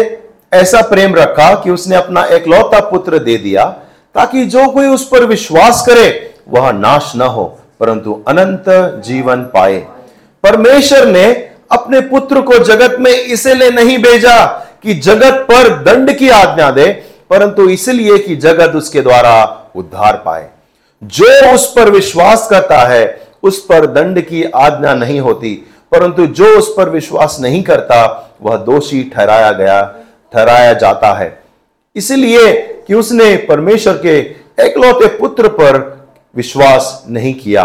ऐसा 0.54 0.82
प्रेम 0.82 1.16
रखा 1.16 1.54
कि 1.56 1.72
उसने 1.72 1.96
अपना 1.96 2.24
एकलौता 2.26 2.80
पुत्र 2.90 3.20
दे 3.20 3.38
दिया, 3.38 3.66
ताकि 4.16 4.46
जो 4.46 4.70
कोई 4.70 4.88
उस 4.88 5.08
पर 5.10 5.26
विश्वास 5.26 5.86
करे, 5.90 6.36
वह 6.48 6.72
नाश 6.72 7.14
न 7.16 7.22
हो। 7.22 7.60
परंतु 7.80 8.24
अनंत 8.28 8.66
जीवन 9.06 9.44
पाए। 9.44 9.78
परमेश्वर 10.44 11.06
ने 11.06 11.26
अपने 11.72 12.02
पुत्र 12.02 12.42
को 12.42 12.58
जगत 12.60 12.98
में 13.00 13.12
इसलिए 13.12 13.70
नहीं 13.70 13.98
भेजा 13.98 14.46
कि 14.84 14.94
जगत 14.94 15.46
पर 15.52 15.70
दंड 15.84 16.12
की 16.18 16.30
आज्ञा 16.30 16.72
दे, 16.72 16.86
परंतु 17.30 17.70
इसलिए 17.70 18.18
कि 18.18 18.36
जगत 18.36 18.76
उसके 18.76 19.02
द्वारा 19.02 19.66
उद्धार 19.76 20.22
पाए। 20.26 20.50
जो 21.04 21.54
उस 21.54 21.74
पर 21.76 21.90
विश्वास 21.90 22.48
करता 22.50 22.78
है, 22.78 23.28
उस 23.44 23.60
पर 23.66 23.86
दंड 23.86 24.22
की 24.22 24.44
आज्ञा 24.44 24.94
नहीं 24.94 25.20
होती, 25.20 25.54
परंतु 25.92 26.26
जो 26.28 26.46
उस 26.46 26.74
पर 26.78 26.90
विश्वास 26.90 27.38
नहीं 27.42 27.64
करता, 27.64 28.32
वह 28.42 28.58
दोषी 28.58 29.04
ठहराया 29.16 29.52
गया, 29.52 29.82
ठहराया 30.34 30.74
जाता 30.74 31.14
है। 31.14 31.44
इसलिए 31.96 32.54
कि 32.88 32.94
उसने 32.94 33.36
परमेश्वर 33.36 33.94
के 33.94 34.18
एकलौते 34.66 35.08
पुत्र 35.08 35.48
पर 35.48 36.05
विश्वास 36.36 37.04
नहीं 37.10 37.34
किया। 37.34 37.64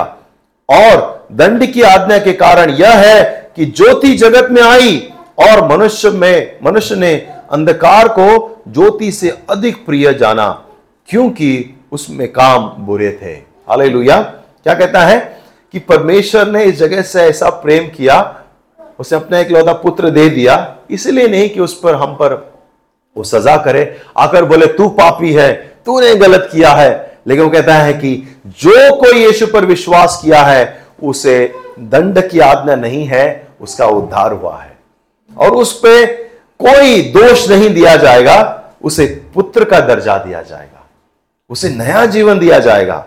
और 0.69 1.27
दंड 1.33 1.67
की 1.73 1.83
आज्ञा 1.83 2.19
के 2.19 2.33
कारण 2.33 2.71
यह 2.71 2.97
है 2.97 3.53
कि 3.57 3.65
ज्योति 3.67 4.15
जगत 4.15 4.51
में 4.51 4.63
आई 4.63 4.97
और 5.39 5.67
मनुष्य 5.69 6.11
में, 6.11 6.59
मनुष्य 6.65 6.95
ने 6.95 7.15
अंधकार 7.51 8.09
को 8.09 8.63
ज्योति 8.69 9.13
से 9.13 9.31
अधिक 9.51 9.85
प्रिय 9.87 10.13
जाना, 10.15 10.51
क्योंकि 11.09 11.75
उसमें 11.93 12.33
काम 12.33 12.69
बुरे 12.79 13.11
थे। 13.23 13.33
हाल 13.69 13.91
क्या 14.07 14.75
कहता 14.75 15.01
है 15.01 15.19
कि 15.73 15.79
परमेश्वर 15.79 16.49
ने 16.49 16.65
इस 16.65 16.79
जगह 16.79 17.03
से 17.03 17.23
ऐसा 17.23 17.49
प्रेम 17.51 17.89
किया, 17.89 18.43
उसे 18.99 19.17
अपना 19.17 19.39
एक 19.39 19.51
लौदा 19.51 19.73
पुत्र 19.73 20.11
दे 20.11 20.29
दिया, 20.31 20.77
इसलिए 20.91 21.29
नहीं 21.29 21.49
कि 21.51 21.61
उस 21.61 21.79
पर 21.81 21.95
हम 21.95 22.15
पर 22.15 22.35
वो 23.17 23.25
सजा 23.25 23.57
करे। 23.57 23.97
आकर 24.17 24.45
बोले, 24.45 24.67
तू 24.67 24.89
पापी 24.89 25.33
है, 25.33 25.53
तूने 25.87 26.15
गलत 26.15 26.49
किया 26.53 26.71
है 26.71 27.10
लेकिन 27.31 27.45
वो 27.45 27.51
कहता 27.51 27.75
है 27.75 27.93
कि 27.93 28.13
जो 28.47 28.95
कोई 28.97 29.25
यीशु 29.25 29.47
पर 29.47 29.65
विश्वास 29.65 30.21
किया 30.25 30.43
है, 30.43 30.87
उसे 31.03 31.55
दंड 31.81 32.21
की 32.29 32.39
आज्ञा 32.39 32.75
नहीं 32.77 33.05
है, 33.05 33.49
उसका 33.61 33.87
उद्धार 33.87 34.33
हुआ 34.33 34.57
है। 34.57 34.79
और 35.31 35.55
उस 35.55 35.73
पर 35.79 36.07
कोई 36.61 37.03
दोष 37.13 37.49
नहीं 37.51 37.69
दिया 37.75 37.95
जाएगा, 37.97 38.39
उसे 38.83 39.07
पुत्र 39.35 39.65
का 39.65 39.81
दर्जा 39.81 40.17
दिया 40.19 40.43
जाएगा, 40.43 40.87
उसे 41.51 41.69
नया 41.69 42.05
जीवन 42.07 42.39
दिया 42.39 42.59
जाएगा, 42.59 43.05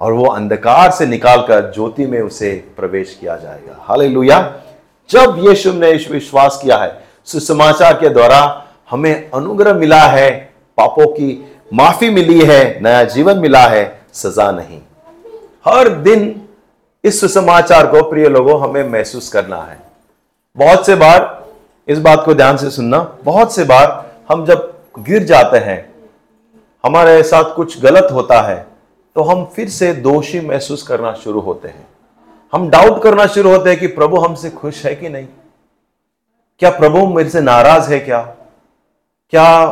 और 0.00 0.12
वो 0.12 0.26
अंधकार 0.26 0.90
से 0.90 1.06
निकालकर 1.06 1.70
ज्योति 1.74 2.06
में 2.06 2.20
उसे 2.20 2.50
प्रवेश 2.76 3.16
किया 3.20 3.36
जाएगा। 3.36 3.76
हाल 3.80 4.02
लुया 4.02 4.40
जब 5.10 5.36
यीशु 5.48 5.72
ने 5.72 5.92
विश्वास 6.10 6.58
किया 6.62 6.76
है, 6.76 6.98
सुसमाचार 7.24 7.94
के 7.94 8.08
द्वारा 8.08 8.64
हमें 8.90 9.30
अनुग्रह 9.30 9.74
मिला 9.74 10.02
है 10.02 10.30
पापों 10.78 11.06
की 11.06 11.57
माफ़ी 11.70 12.08
मिली 12.10 12.40
है, 12.44 12.80
नया 12.82 13.02
जीवन 13.04 13.38
मिला 13.38 13.66
है, 13.66 14.00
सजा 14.12 14.50
नहीं। 14.50 14.80
हर 15.64 15.88
दिन 15.88 16.48
इस 17.04 17.20
सुसमाचार 17.20 17.86
को 17.86 18.02
प्रिय 18.10 18.28
लोगों, 18.28 18.60
हमें 18.60 18.88
महसूस 18.88 19.28
करना 19.28 19.56
है। 19.62 19.78
बहुत 20.56 20.86
से 20.86 20.94
बार 20.94 21.46
इस 21.88 21.98
बात 21.98 22.22
को 22.24 22.34
ध्यान 22.34 22.56
से 22.56 22.70
सुनना, 22.70 22.98
बहुत 23.24 23.54
से 23.54 23.64
बार 23.64 24.10
हम 24.28 24.44
जब 24.46 24.72
गिर 24.98 25.24
जाते 25.24 25.58
हैं, 25.58 25.78
हमारे 26.84 27.22
साथ 27.22 27.54
कुछ 27.54 27.80
गलत 27.80 28.08
होता 28.12 28.40
है 28.42 28.66
तो 29.16 29.22
हम 29.22 29.44
फिर 29.54 29.68
से 29.68 29.92
दोषी 29.92 30.40
महसूस 30.40 30.82
करना 30.82 31.12
शुरू 31.14 31.40
होते 31.40 31.68
हैं। 31.68 31.86
हम 32.52 32.68
डाउट 32.70 33.02
करना 33.02 33.26
शुरू 33.26 33.50
होते 33.50 33.70
हैं 33.70 33.78
कि 33.78 33.86
प्रभु 33.88 34.16
हमसे 34.16 34.50
खुश 34.50 34.84
है 34.86 34.94
कि 34.94 35.08
नहीं? 35.08 35.26
क्या 36.58 36.70
प्रभु 36.70 37.06
मेरे 37.06 37.30
से 37.30 37.40
नाराज़ 37.40 37.90
है 37.92 37.98
क्या? 38.00 38.20
क्या 39.32 39.68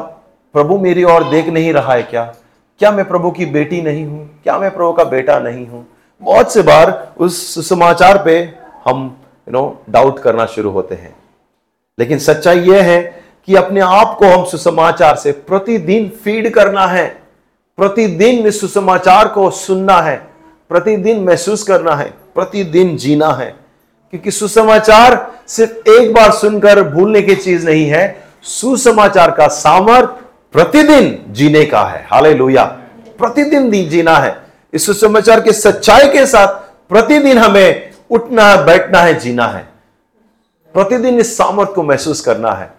प्रभु 0.56 0.78
मेरी 0.78 1.04
ओर 1.04 1.24
देख 1.24 1.48
नहीं 1.48 1.72
रहा 1.72 1.92
है 1.92 2.02
क्या? 2.02 2.34
क्या 2.78 2.90
मैं 2.90 3.08
प्रभु 3.08 3.30
की 3.30 3.46
बेटी 3.46 3.82
नहीं 3.82 4.04
हूँ? 4.04 4.40
क्या 4.42 4.58
मैं 4.58 4.70
प्रभु 4.70 4.92
का 4.92 5.04
बेटा 5.04 5.38
नहीं 5.38 5.66
हूँ? 5.66 5.86
बहुत 6.20 6.52
से 6.52 6.62
बार 6.62 7.12
उस 7.18 7.68
समाचार 7.68 8.22
पे 8.24 8.54
हम 8.84 9.16
यू 9.48 9.52
नो 9.52 9.82
डाउट 9.90 10.18
करना 10.18 10.46
शुरू 10.46 10.70
होते 10.70 10.94
हैं। 10.94 11.16
लेकिन 11.98 12.18
सच्चाई 12.18 12.58
यह 12.58 12.82
है 12.82 13.24
कि 13.46 13.54
अपने 13.54 13.80
आप 13.80 14.16
को 14.18 14.26
हम 14.26 14.44
सुसमाचार 14.44 15.16
से 15.16 15.32
प्रतिदिन 15.32 16.08
फ़ीड 16.24 16.54
करना 16.54 16.86
है। 16.86 17.22
प्रतिदिन 17.76 18.46
इस 18.46 18.60
सुसमाचार 18.60 19.28
को 19.28 19.50
सुनना 19.50 20.00
है। 20.00 20.26
प्रतिदिन 20.68 21.24
महसूस 21.24 21.62
करना 21.62 21.94
है। 21.96 22.14
प्रतिदिन 22.34 22.96
जीना 22.96 23.32
है। 23.32 23.56
क्योंकि 24.10 24.30
सुसमाचार 24.30 25.32
सिर्फ़ 25.46 25.90
एक 25.90 26.12
बार 26.12 26.30
सुनकर 26.30 26.82
भूलने 26.82 27.22
की 27.22 27.36
चीज़ 27.36 27.66
नहीं 27.66 27.86
है। 27.86 28.20
सुसमाचार 28.42 29.30
का 29.30 29.48
सामर्थ 29.48 30.25
प्रतिदिन 30.54 31.24
जीने 31.28 31.64
का 31.64 31.80
है। 31.80 32.06
हाले 32.12 32.34
लोहिया 32.34 32.64
प्रतिदिन 33.18 33.70
जीना 33.88 34.16
है। 34.16 34.36
इस 34.72 34.86
सुसमाचार 34.86 35.40
के 35.40 35.52
सच्चाई 35.52 36.08
के 36.08 36.26
साथ 36.26 36.46
प्रतिदिन 36.88 37.38
हमें 37.38 37.90
उठना 38.10 38.44
है, 38.44 38.64
बैठना 38.64 38.98
है, 38.98 39.18
जीना 39.18 39.46
है। 39.46 39.66
प्रतिदिन 40.74 41.18
इस 41.18 41.36
सामर्थ 41.36 41.72
को 41.74 41.82
महसूस 41.82 42.20
करना 42.20 42.52
है। 42.52 42.70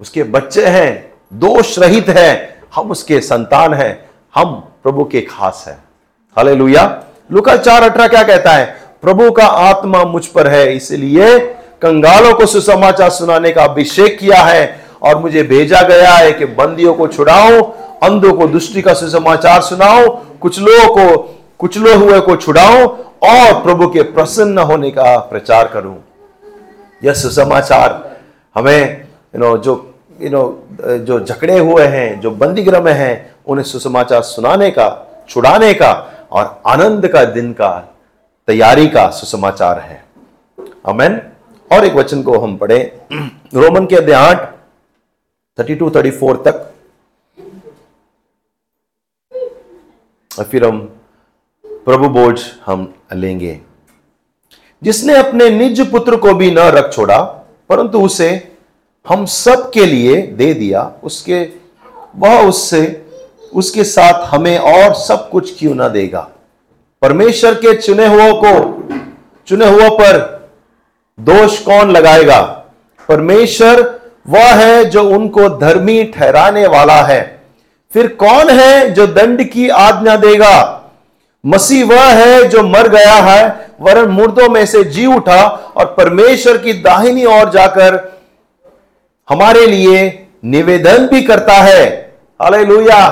उसके 0.00 0.22
बच्चे 0.22 0.66
हैं, 0.66 1.12
दोष 1.32 1.78
रहित 1.78 2.08
है, 2.08 2.60
हम 2.74 2.90
उसके 2.90 3.20
संतान 3.20 3.74
हैं, 3.74 4.10
हम 4.34 4.54
प्रभु 4.82 5.04
के 5.04 5.20
खास 5.20 5.64
हैं। 5.68 5.78
हले 6.36 6.54
लुका 6.54 7.56
चार 7.56 7.82
अठारह 7.82 8.08
क्या 8.08 8.22
कहता 8.22 8.52
है? 8.52 8.66
प्रभु 9.02 9.30
का 9.30 9.46
आत्मा 9.46 10.04
मुझ 10.04 10.26
पर 10.26 10.48
है, 10.48 10.76
इसलिए 10.76 11.38
कंगालों 11.82 12.34
को 12.34 12.46
सुसमाचार 12.46 13.10
सुनाने 13.10 13.50
का 13.50 13.64
अभिषेक 13.64 14.18
किया 14.18 14.38
है। 14.38 14.84
और 15.02 15.18
मुझे 15.18 15.42
भेजा 15.42 15.82
गया 15.82 16.12
है 16.12 16.32
कि 16.32 16.44
बंदियों 16.44 16.94
को 16.94 17.06
छुड़ाओ 17.08 17.60
अंधों 18.02 18.32
को 18.32 18.46
दुष्टि 18.46 18.82
का 18.82 18.94
सुसमाचार 18.94 19.60
सुनाओ 19.62 20.06
कुछ 20.40 20.58
लोगों 20.60 20.88
को 20.94 21.36
कुचलो 21.58 21.96
हुए 21.98 22.20
को 22.20 22.36
छुड़ाओ 22.36 22.86
और 23.22 23.62
प्रभु 23.62 23.86
के 23.86 24.02
प्रसन्न 24.02 24.58
होने 24.58 24.90
का 24.90 25.18
प्रचार 25.18 25.68
करूँ। 25.68 25.96
यह 27.04 27.12
सुसमाचार 27.12 28.18
हमें 28.54 29.00
यू 29.34 29.38
नो 29.40 29.56
जो 29.58 29.94
यू 30.20 30.30
नो 30.30 30.64
जो 30.80 31.20
झकड़े 31.20 31.58
हुए 31.58 31.84
हैं, 31.86 32.20
जो 32.20 32.30
बंदीगृह 32.30 32.80
में 32.80 32.92
हैं, 32.92 33.34
उन्हें 33.46 33.64
सुसमाचार 33.64 34.22
सुनाने 34.22 34.70
का, 34.70 34.88
छुड़ाने 35.28 35.74
का 35.74 35.92
और 36.32 36.62
आनंद 36.66 37.08
का 37.08 37.24
दिन 37.24 37.52
का, 37.52 37.94
तैयारी 38.46 38.86
का 38.88 39.08
सुसमाचार 39.10 39.78
है। 39.78 40.04
अमेन 40.86 41.20
और 41.70 41.84
एक 41.84 41.94
वचन 41.94 42.22
को 42.22 42.38
हम 42.38 42.56
पढ़े। 42.56 42.78
रोमन 43.54 43.86
के 43.86 43.96
अध्याय 43.96 44.30
आठ 44.30 44.59
थर्टी 45.60 45.74
टू 45.74 45.90
थर्टी 45.90 46.10
फोर 46.10 46.36
तक। 46.36 46.72
और 50.38 50.44
फिर 50.44 50.64
हम 50.64 50.96
प्रभु 51.66 52.08
बोझ 52.08 52.40
हम 52.66 52.94
लेंगे। 53.12 53.60
जिसने 54.82 55.16
अपने 55.16 55.50
निज 55.50 55.90
पुत्र 55.90 56.16
को 56.16 56.34
भी 56.34 56.50
न 56.50 56.58
रख 56.58 56.92
छोड़ा, 56.92 57.20
परंतु 57.68 58.00
उसे 58.00 58.56
हम 59.08 59.26
सब 59.26 59.70
के 59.70 59.86
लिए 59.86 60.22
दे 60.22 60.54
दिया, 60.54 60.92
उसके, 61.04 61.52
वह 62.16 62.48
उससे, 62.48 63.06
उसके 63.54 63.84
साथ 63.84 64.26
हमें 64.26 64.58
और 64.58 64.94
सब 64.94 65.30
कुछ 65.30 65.58
क्यों 65.58 65.74
ना 65.74 65.88
देगा? 65.88 66.30
परमेश्वर 67.02 67.54
के 67.54 67.74
चुने 67.74 68.06
हुओं 68.06 68.34
को, 68.34 68.82
चुने 69.46 69.68
हुओं 69.68 69.90
पर 69.90 70.50
दोष 71.20 71.58
कौन 71.58 71.90
लगाएगा? 71.90 72.42
परमेश्वर 73.08 73.99
वह 74.28 74.52
है 74.54 74.84
जो 74.84 75.02
उनको 75.10 75.48
धर्मी 75.48 76.04
ठहराने 76.04 76.66
वाला 76.66 77.02
है। 77.02 77.40
फिर 77.92 78.06
कौन 78.06 78.50
है 78.50 78.90
जो 78.90 79.06
दंड 79.06 79.42
की 79.44 79.68
आज्ञा 79.68 80.16
देगा? 80.16 80.76
मसीह 81.46 81.84
वह 81.84 82.04
है 82.04 82.48
जो 82.48 82.62
मर 82.62 82.88
गया 82.88 83.14
है, 83.14 83.70
वरन 83.80 84.08
मुर्दों 84.08 84.48
में 84.48 84.66
से 84.66 84.84
जी 84.84 85.06
उठा 85.06 85.72
और 85.76 85.84
परमेश्वर 85.84 86.56
की 86.56 86.72
दाहिनी 86.72 87.24
ओर 87.24 87.50
जाकर 87.50 88.20
हमारे 89.28 89.66
लिए 89.66 90.26
निवेदन 90.44 91.06
भी 91.06 91.22
करता 91.22 91.52
है। 91.52 92.12
हालेलुया। 92.42 93.08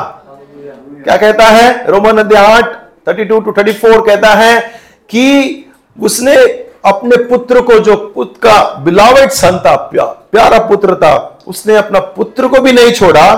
क्या 1.04 1.16
कहता 1.16 1.44
है? 1.44 1.90
रोमन 1.90 2.18
अध्याय 2.18 2.46
आठ 2.46 2.64
thirty 3.08 3.24
two 3.24 3.40
two 3.40 3.52
thirty 3.52 3.72
four 3.72 4.06
कहता 4.06 4.28
है 4.28 4.60
कि 5.08 5.64
उसने 6.00 6.67
अपने 6.84 7.16
पुत्र 7.16 7.60
को 7.60 7.78
जो 7.78 7.96
पुत्र 7.96 8.48
का 8.48 8.74
बिलावेट 8.74 9.30
सन 9.30 9.58
था 9.66 9.76
प्या, 9.76 10.04
प्यारा 10.04 10.58
पुत्र 10.58 10.94
था 10.94 11.38
उसने 11.46 11.76
अपना 11.76 12.00
पुत्र 12.00 12.48
को 12.48 12.60
भी 12.60 12.72
नहीं 12.72 12.92
छोड़ा 12.92 13.34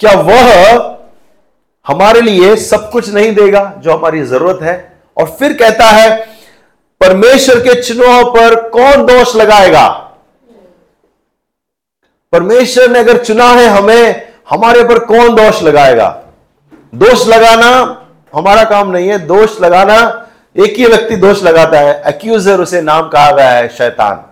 क्या 0.00 0.12
वह 0.20 0.98
हमारे 1.86 2.20
लिए 2.20 2.56
सब 2.56 2.90
कुछ 2.90 3.08
नहीं 3.08 3.34
देगा 3.34 3.72
जो 3.78 3.92
हमारी 3.92 4.22
ज़रूरत 4.22 4.62
है? 4.62 4.98
और 5.16 5.26
फिर 5.26 5.52
कहता 5.52 5.84
है 5.84 6.10
परमेश्वर 7.00 7.60
के 7.60 7.82
चिन्हों 7.82 8.24
पर 8.24 8.68
कौन 8.68 9.06
दोष 9.06 9.36
लगाएगा? 9.36 9.88
परमेश्वर 12.32 12.90
ने 12.90 12.98
अगर 12.98 13.24
चुना 13.24 13.44
है 13.44 13.66
हमें 13.66 14.32
हमारे 14.50 14.84
पर 14.84 14.98
कौन 14.98 15.34
दोष 15.34 15.62
लगाएगा? 15.62 16.08
दोष 16.94 17.26
लगाना 17.28 17.70
हमारा 18.34 18.64
काम 18.64 18.90
नहीं 18.90 19.08
है 19.08 19.18
दोष 19.18 19.60
लगाना 19.60 20.28
एक 20.56 20.74
ही 20.76 20.86
व्यक्ति 20.86 21.16
दोष 21.16 21.42
लगाता 21.42 21.78
है 21.78 21.92
अक्यूजर 22.02 22.60
उसे 22.60 22.80
नाम 22.80 23.08
कहा 23.08 23.30
गया 23.32 23.50
है, 23.50 23.68
शैतान। 23.68 24.22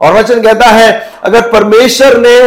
और 0.00 0.12
वचन 0.12 0.42
कहता 0.42 0.66
है, 0.66 1.10
अगर 1.24 1.40
परमेश्वर 1.40 2.16
ने 2.16 2.38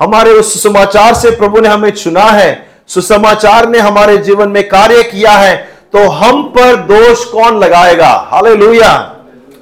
हमारे 0.00 0.30
उस 0.30 0.52
सुसमाचार 0.52 1.14
से 1.14 1.30
प्रभु 1.30 1.60
ने 1.60 1.68
हमें 1.68 1.90
चुना 1.90 2.22
है, 2.22 2.66
सुसमाचार 2.88 3.68
ने 3.68 3.78
हमारे 3.78 4.16
जीवन 4.18 4.48
में 4.48 4.68
कार्य 4.68 5.02
किया 5.02 5.32
है 5.32 5.56
तो 5.92 6.08
हम 6.08 6.42
पर 6.48 6.76
दोष 6.76 7.24
कौन 7.24 7.58
लगाएगा? 7.58 8.08
हाले 8.30 8.54
लुया 8.54 8.90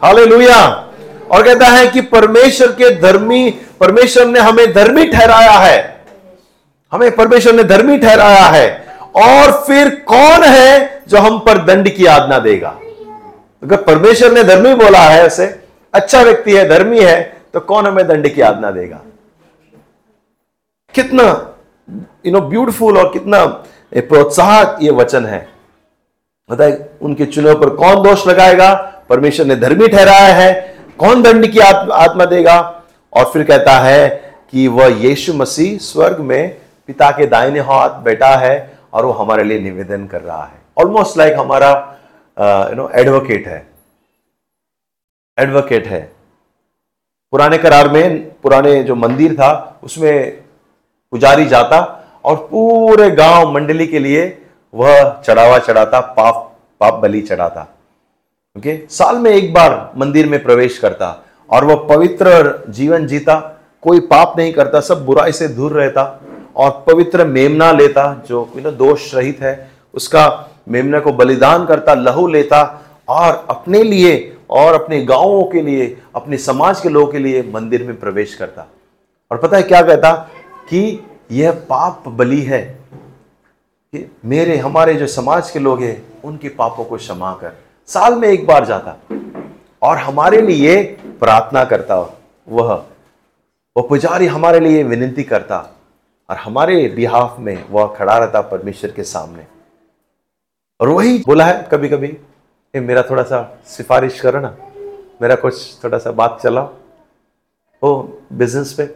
हाले 0.05 0.25
लुया 0.25 0.61
और 1.31 1.43
कहता 1.43 1.67
है 1.67 1.87
कि 1.87 2.01
परमेश्वर 2.01 2.69
के 2.73 2.95
धर्मी, 2.97 3.51
परमेश्वर 3.81 4.27
ने 4.27 4.41
हमें 4.41 4.73
धर्मी 4.73 5.05
ठहराया 5.05 5.51
है। 5.51 6.05
हमें 6.93 7.15
परमेश्वर 7.17 7.53
ने 7.53 7.65
धर्मी 7.65 7.99
ठहराया 7.99 8.45
है। 8.47 8.87
और 9.17 9.53
फिर 9.67 9.89
कौन 10.09 10.45
है 10.45 11.00
जो 11.11 11.19
हम 11.19 11.39
पर 11.39 11.59
दंड 11.65 11.89
की 11.89 12.07
आज्ञा 12.07 12.39
देगा। 12.39 12.69
अगर 13.63 13.83
परमेश्वर 13.83 14.33
ने 14.33 14.45
धर्मी 14.45 14.75
बोला 14.75 14.99
है 15.01 15.27
उसे 15.27 15.47
अच्छा 15.95 16.23
व्यक्ति 16.23 16.57
है, 16.57 16.69
धर्मी 16.69 17.01
है 17.01 17.21
तो 17.55 17.61
कौन 17.61 17.87
हमें 17.87 18.07
दंड 18.09 18.29
की 18.29 18.41
आज्ञा 18.41 18.71
देगा? 18.71 19.01
कितना 20.95 21.25
यू 22.27 22.33
नो 22.33 22.41
ब्यूटीफुल 22.41 22.99
और 22.99 23.13
कितना 23.13 23.45
प्रोत्साहक 23.93 24.79
ये 24.83 24.91
वचन 24.93 25.27
है। 25.27 25.47
बताए 26.51 26.79
उनके 27.03 27.27
चुनाव 27.27 27.61
पर 27.61 27.75
कौन 27.77 28.03
दोष 28.03 28.27
लगाएगा? 28.27 28.73
परमेश्वर 29.09 29.47
ने 29.47 29.57
धर्मी 29.57 29.89
ठहराया 29.89 30.35
है, 30.35 30.77
कौन 30.99 31.23
दंड 31.23 31.47
की 31.47 31.59
आत्मा 31.59 32.25
देगा? 32.27 32.59
और 33.13 33.31
फिर 33.33 33.43
कहता 33.45 33.79
है 33.81 34.09
कि 34.51 34.67
वह 34.69 35.01
यीशु 35.01 35.35
मसीह 35.35 35.79
स्वर्ग 35.79 36.19
में 36.21 36.57
पिता 36.89 37.11
के 37.11 37.27
दाहिने 37.27 37.61
हाथ 37.63 38.03
बैठा 38.03 38.35
है 38.37 38.79
और 38.93 39.05
वो 39.05 39.13
हमारे 39.13 39.45
लिए 39.45 39.61
निवेदन 39.61 40.07
कर 40.07 40.21
रहा 40.21 40.43
है। 40.45 40.59
ऑलमोस्ट 40.81 41.19
लाइक 41.19 41.39
हमारा 41.39 41.71
यू 42.71 42.77
नो 42.77 42.89
एडवोकेट 42.95 43.47
है। 43.47 43.67
एडवोकेट 45.39 45.87
है। 45.87 46.01
पुराने 47.33 47.59
करार 47.59 47.89
में, 47.89 48.31
पुराने 48.43 48.83
जो 48.83 48.95
मंदिर 48.97 49.35
था, 49.35 49.81
उसमें 49.85 50.43
पुजारी 51.13 51.45
जाता 51.47 51.79
और 52.25 52.37
पूरे 52.51 53.11
गाँव 53.11 53.53
मंडली 53.53 53.87
के 53.87 53.99
लिए 53.99 54.27
वह 54.75 55.21
चढ़ावा 55.21 55.59
चढ़ाता, 55.59 56.01
पाप 56.01 56.47
पाप 56.81 56.95
बलि 56.95 57.21
चढ़ाता। 57.23 57.61
ओके 58.57 58.77
साल 58.89 59.17
में 59.17 59.31
एक 59.31 59.53
बार 59.55 59.93
मंदिर 59.97 60.29
में 60.29 60.43
प्रवेश 60.43 60.79
करता 60.79 61.09
और 61.51 61.65
वह 61.65 61.87
पवित्र 61.89 62.65
जीवन 62.69 63.07
जीता। 63.07 63.37
कोई 63.83 64.01
पाप 64.07 64.35
नहीं 64.39 64.53
करता, 64.53 64.81
सब 64.81 65.05
बुराई 65.07 65.33
से 65.33 65.49
दूर 65.49 65.73
रहता 65.73 66.21
और 66.57 66.71
पवित्र 66.87 67.25
मेमना 67.27 67.71
लेता, 67.73 68.23
जो 68.27 68.53
यू 68.57 68.63
नो 68.63 68.71
दोष 68.73 69.15
रहित 69.15 69.41
है, 69.41 69.71
उसका 69.95 70.27
मेमना 70.69 71.01
को 71.01 71.13
बलिदान 71.13 71.67
करता, 71.67 71.95
लहू 71.95 72.29
लेता, 72.29 72.83
और 73.09 73.47
अपने 73.51 73.83
लिए 73.83 74.37
और 74.51 74.75
अपने 74.75 75.05
गाँवों 75.05 75.45
के 75.45 75.63
लिए, 75.63 76.03
अपने 76.15 76.37
समाज 76.37 76.81
के 76.81 76.89
लोगों 76.89 77.13
के 77.13 77.19
लिए 77.19 77.51
मंदिर 77.55 77.85
में 77.85 78.01
प्रवेश 78.01 78.35
करता। 78.35 78.67
और 79.31 79.39
पता 79.39 79.57
है 79.57 79.63
क्या 79.63 79.83
कहता? 79.83 80.13
कि 80.69 81.07
यह 81.31 81.53
पाप 81.53 82.03
बलि 82.09 82.41
है 82.41 82.79
कि 83.95 84.17
मेरे, 84.25 84.57
हमारे 84.57 84.95
जो 84.95 85.07
समाज 85.07 85.51
के 85.51 85.59
लोग 85.59 85.83
हैं, 85.83 86.07
उनके 86.25 86.49
पापों 86.49 86.85
को 86.85 86.97
क्षमा 86.97 87.35
कर। 87.35 87.53
साल 87.87 88.15
में 88.15 88.29
एक 88.29 88.47
बार 88.47 88.65
जाता 88.65 88.97
और 89.83 89.99
हमारे 89.99 90.41
लिए 90.41 90.83
प्रार्थना 91.21 91.65
करता। 91.65 92.19
वह 92.49 92.85
वह 93.77 93.83
पुजारी 93.89 94.27
हमारे 94.27 94.61
लिए 94.61 94.83
विनती 94.83 95.23
करता 95.23 95.77
और 96.31 96.37
हमारे 96.37 96.89
बिहाफ 96.89 97.37
में 97.39 97.65
वह 97.71 97.95
खड़ा 97.99 98.19
रहता 98.19 98.41
परमेश्वर 98.41 98.91
के 98.91 99.03
सामने। 99.03 99.60
और 100.81 100.89
वही 100.89 101.19
बोला 101.27 101.45
है 101.45 101.69
कभी 101.71 101.89
कभी 101.89 102.17
ए, 102.75 102.81
मेरा 102.81 103.03
थोड़ा 103.03 103.23
सा 103.23 103.59
सिफारिश 103.67 104.21
करो 104.21 104.41
ना 104.41 104.57
मेरा 105.23 105.35
कुछ 105.35 105.85
थोड़ा 105.85 105.99
सा 105.99 106.11
बात 106.11 106.41
चला 106.43 106.69
ओ 107.83 108.03
बिज़नेस 108.33 108.73
पे 108.73 108.87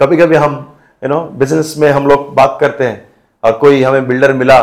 कभी 0.00 0.16
कभी 0.16 0.36
हम 0.36 0.78
यू 1.04 1.08
नो 1.08 1.20
बिज़नेस 1.20 1.74
में 1.78 1.90
हम 1.90 2.06
लोग 2.06 2.34
बात 2.34 2.58
करते 2.60 2.86
हैं 2.86 3.12
और 3.44 3.52
कोई 3.52 3.82
हमें 3.82 4.06
बिल्डर 4.08 4.32
मिला 4.32 4.60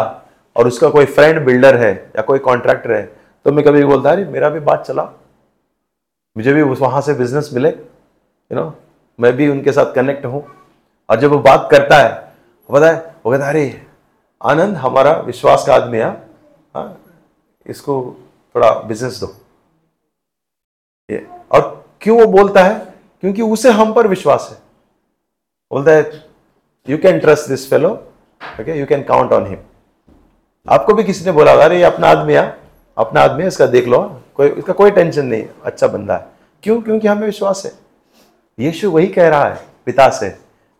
और 0.57 0.67
उसका 0.67 0.89
कोई 0.89 1.05
फ्रेंड 1.05 1.45
बिल्डर 1.45 1.75
है 1.75 1.91
या 1.91 2.21
कोई 2.21 2.39
कॉन्ट्रैक्टर 2.39 2.91
है 2.91 3.03
तो 3.45 3.51
मैं 3.51 3.65
कभी 3.65 3.83
बोलता 3.85 4.11
अरे 4.11 4.25
मेरा 4.25 4.49
भी 4.49 4.59
बात 4.59 4.85
चला 4.85 5.03
मुझे 6.37 6.53
भी 6.53 6.61
वहाँ 6.61 7.01
से 7.01 7.13
बिज़नेस 7.13 7.49
मिले 7.53 7.69
यू 7.69 8.55
नो 8.55 8.77
मैं 9.19 9.33
भी 9.33 9.47
उनके 9.47 9.71
साथ 9.71 9.93
कनेक्ट 9.93 10.25
हूँ। 10.25 10.43
और 11.09 11.19
जब 11.19 11.31
वो 11.31 11.39
बात 11.39 11.67
करता 11.71 11.97
है 11.97 12.33
पता 12.69 12.91
है 12.91 13.15
वो 13.25 13.31
कहता 13.31 13.49
अरे 13.49 13.81
आनंद 14.43 14.77
हमारा 14.77 15.13
विश्वास 15.13 15.63
का 15.67 15.75
आदमी 15.75 15.97
है 15.97 16.32
हाँ 16.75 16.97
इसको 17.65 17.95
थोड़ा 18.55 18.71
बिज़नेस 18.81 19.19
दो। 19.19 19.27
ये 21.09 21.25
और 21.51 21.61
क्यों 22.01 22.19
वो 22.19 22.25
बोलता 22.31 22.63
है? 22.63 22.73
क्योंकि 23.23 23.41
उसे 23.41 23.71
हम 23.71 23.93
पर 23.93 24.07
विश्वास 24.07 24.47
है। 24.51 24.57
बोलता 25.71 25.91
है 25.91 26.11
you 26.87 26.97
can 26.97 27.19
trust 27.19 27.49
this 27.49 27.69
fellow 27.69 27.89
okay 28.41 28.79
you 28.79 28.85
can 28.85 29.03
count 29.03 29.31
on 29.33 29.47
him 29.47 29.57
आपको 30.67 30.93
भी 30.93 31.03
किसी 31.03 31.25
ने 31.25 31.31
बोला 31.31 31.51
अरे 31.63 31.77
ये 31.77 31.83
अपना 31.83 32.07
आदमी 32.07 32.33
है 32.33 32.45
अपना 32.97 33.21
आदमी 33.21 33.41
है 33.41 33.47
इसका 33.47 33.65
देख 33.67 33.87
लो 33.87 34.01
कोई 34.35 34.49
इसका 34.49 34.73
कोई 34.73 34.91
टेंशन 34.91 35.25
नहीं 35.25 35.45
अच्छा 35.63 35.87
बंदा 35.87 36.17
है। 36.17 36.27
क्यों? 36.63 36.81
क्योंकि 36.81 37.07
हमें 37.07 37.25
विश्वास 37.25 37.65
है। 37.65 37.71
यीशु 38.59 38.91
वही 38.91 39.07
कह 39.07 39.29
रहा 39.29 39.45
है 39.45 39.65
पिता 39.85 40.09
से 40.09 40.29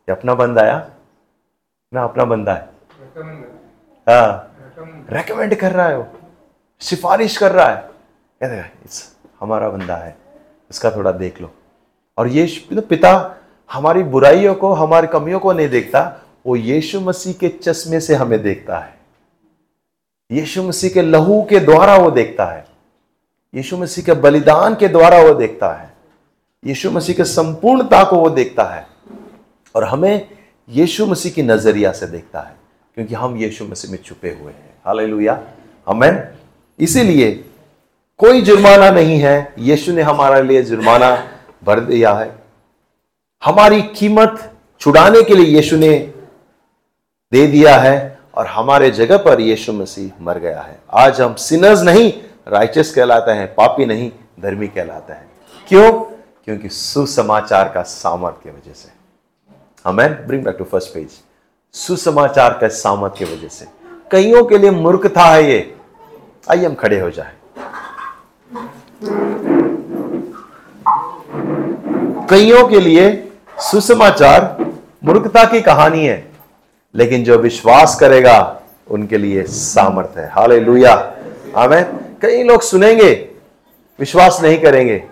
अपना 0.08 0.34
बंदा 0.36 0.62
आया 0.62 0.90
ना 1.94 2.04
अपना 2.04 2.26
बंदा 2.26 2.54
है। 2.54 2.70
हाँ। 4.08 4.53
रेकमेंड 5.10 5.56
कर 5.56 5.72
रहा 5.72 5.88
है 5.88 5.98
वो। 5.98 6.08
सिफारिश 6.82 7.38
कर 7.38 7.52
रहा 7.52 7.68
है। 7.68 7.90
कहते 8.44 8.70
हमारा 9.40 9.70
बंदा 9.70 9.96
है 9.96 10.18
इसका 10.72 10.92
थोड़ा 10.92 11.12
देख 11.12 11.42
लो। 11.42 11.54
और 12.18 12.28
ये 12.28 12.68
पिता 12.72 13.36
हमारी 13.72 14.04
बुराइयों 14.04 14.56
को, 14.56 14.74
हमारी 14.74 15.08
कमियों 15.08 15.40
को 15.40 15.54
नहीं 15.54 15.70
देखता, 15.70 16.22
वो 16.46 16.56
यीशु 16.56 17.02
मसीह 17.02 17.34
के 17.34 17.50
चश्मे 17.50 18.00
से 18.00 18.16
हमें 18.16 18.44
देखता 18.44 18.78
है। 18.78 18.98
यीशु 20.32 20.64
मसीह 20.64 20.90
के 20.90 21.02
लहू 21.02 21.48
के 21.50 21.60
द्वारा 21.60 21.96
वो 21.96 22.12
देखता 22.12 22.46
है। 22.46 22.66
यीशु 23.56 23.78
मसीह 23.78 24.04
के 24.04 24.14
बलिदान 24.14 24.76
के 24.76 24.88
द्वारा 24.88 25.18
वो 25.18 25.34
देखता 25.34 25.74
है। 25.74 25.94
यीशु 26.66 26.92
मसीह 26.92 27.16
के 27.16 27.24
संपूर्णता 27.24 28.04
को 28.04 28.16
वो 28.16 28.30
देखता 28.30 28.64
है। 28.64 28.88
और 29.76 29.84
हमें 29.84 30.30
यीशु 30.70 31.06
मसीह 31.06 31.32
की 31.32 31.44
नज़रिया 31.44 31.92
से 31.92 32.08
देखता 32.08 32.42
है। 32.42 32.63
क्योंकि 32.96 33.14
हम 33.14 33.38
यीशु 33.38 33.66
मसीह 33.66 33.92
में 33.92 34.04
छुपे 34.04 34.30
हुए 34.30 34.52
हैं। 34.52 34.76
हालेलुया। 34.86 35.44
हमें 35.88 36.28
इसीलिए 36.80 37.46
कोई 38.18 38.42
जुर्माना 38.42 38.90
नहीं 38.90 39.20
है। 39.20 39.54
यीशु 39.60 39.92
ने 39.92 40.02
हमारे 40.02 40.44
लिए 40.44 40.62
जुर्माना 40.62 41.32
भर 41.64 41.80
दिया 41.80 42.14
है। 42.14 42.36
हमारी 43.44 43.82
कीमत 43.82 44.54
छुड़ाने 44.80 45.24
के 45.24 45.36
लिए 45.36 45.56
यीशु 45.56 45.78
ने 45.78 46.14
दे 47.32 47.48
दिया 47.48 47.78
है 47.78 48.20
और 48.36 48.48
हमारे 48.48 48.92
जगह 48.92 49.18
पर 49.18 49.42
यीशु 49.42 49.74
मसीह 49.74 50.24
मर 50.24 50.40
गया 50.40 50.62
है। 50.62 50.80
आज 50.94 51.22
हम 51.22 51.34
सिनर्स 51.34 51.82
नहीं 51.82 52.14
राइचस 52.48 52.94
कहलाते 52.96 53.32
हैं, 53.32 53.56
पापी 53.56 53.86
नहीं, 53.86 54.12
धर्मी 54.40 54.68
कहलाते 54.68 55.14
हैं। 55.14 55.30
क्यों? 55.68 55.94
क्योंकि 56.46 56.70
सुसमाचार 56.70 57.72
का 57.74 57.82
सामर्थ्य 57.82 58.50
वजह 58.50 58.74
से। 58.74 58.90
हमें 59.86 60.28
bring 60.28 60.44
back 60.44 60.56
to 60.56 60.64
first 60.64 60.94
page 60.94 61.10
सुसमाचार 61.74 62.58
का 62.62 62.68
सामर्थ्य 62.68 63.26
की 63.26 63.36
वजह 63.36 63.48
से। 63.48 63.66
कईयों 64.12 64.44
के 64.46 64.58
लिए 64.58 64.72
मूर्खता 64.72 65.22
है 65.22 65.52
ये। 65.52 65.76
आइए 66.52 66.66
हम 66.66 66.76
खड़े 66.76 67.00
हो 67.00 67.10
जाए। 67.10 67.34
कईयों 72.30 72.68
के 72.68 72.80
लिए 72.80 73.32
सुसमाचार 73.60 74.66
मूर्खता 75.04 75.44
की 75.46 75.62
कहानी 75.62 76.06
है, 76.06 76.32
लेकिन 76.96 77.24
जो 77.24 77.38
विश्वास 77.38 77.96
करेगा, 78.00 78.62
उनके 78.92 79.18
लिए 79.18 79.44
सामर्थ 79.44 80.18
है। 80.18 80.30
हाले 80.30 80.60
लुया 80.60 81.14
हमें 81.58 81.86
कई 82.22 82.44
लोग 82.44 82.62
सुनेंगे, 82.62 83.12
विश्वास 84.00 84.40
नहीं 84.44 84.60
करेंगे। 84.60 85.04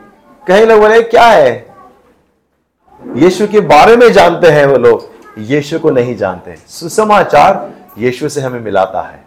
कई 0.47 0.65
लोग 0.65 0.79
बोले, 0.79 1.01
क्या 1.01 1.25
है? 1.25 1.75
यीशु 3.15 3.47
के 3.47 3.59
बारे 3.59 3.95
में 3.95 4.11
जानते 4.13 4.47
हैं 4.47 4.65
वो 4.65 4.77
लोग। 4.77 5.10
यीशु 5.37 5.79
को 5.79 5.89
नहीं 5.89 6.15
जानते। 6.15 6.55
सुसमाचार 6.67 7.71
यीशु 7.97 8.29
से 8.29 8.41
हमें 8.41 8.59
मिलाता 8.59 9.01
है। 9.01 9.23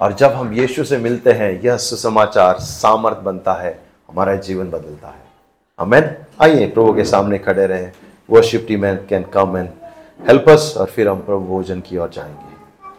और 0.00 0.12
जब 0.12 0.32
हम 0.32 0.52
यीशु 0.52 0.84
से 0.84 0.98
मिलते 0.98 1.32
हैं, 1.32 1.62
यह 1.62 1.76
सुसमाचार 1.76 2.54
सामर्थ 2.54 3.16
बनता 3.16 3.52
है, 3.52 3.80
हमारा 4.10 4.34
जीवन 4.34 4.70
बदलता 4.70 5.08
है। 5.08 5.24
अमेन 5.78 6.16
आइए, 6.42 6.66
प्रभु 6.66 6.94
के 6.94 7.04
सामने 7.04 7.38
खड़े 7.38 7.66
रहे। 7.66 7.90
Worship 8.30 8.64
team 8.68 8.94
can 8.94 9.22
come 9.22 9.56
and 9.56 9.68
help 10.28 10.48
us 10.48 10.74
और 10.76 10.86
फिर 10.86 11.08
हम 11.08 11.20
प्रभु 11.20 11.44
भोजन 11.44 11.80
की 11.80 11.98
ओर 11.98 12.08
जाएँगे। 12.08 12.43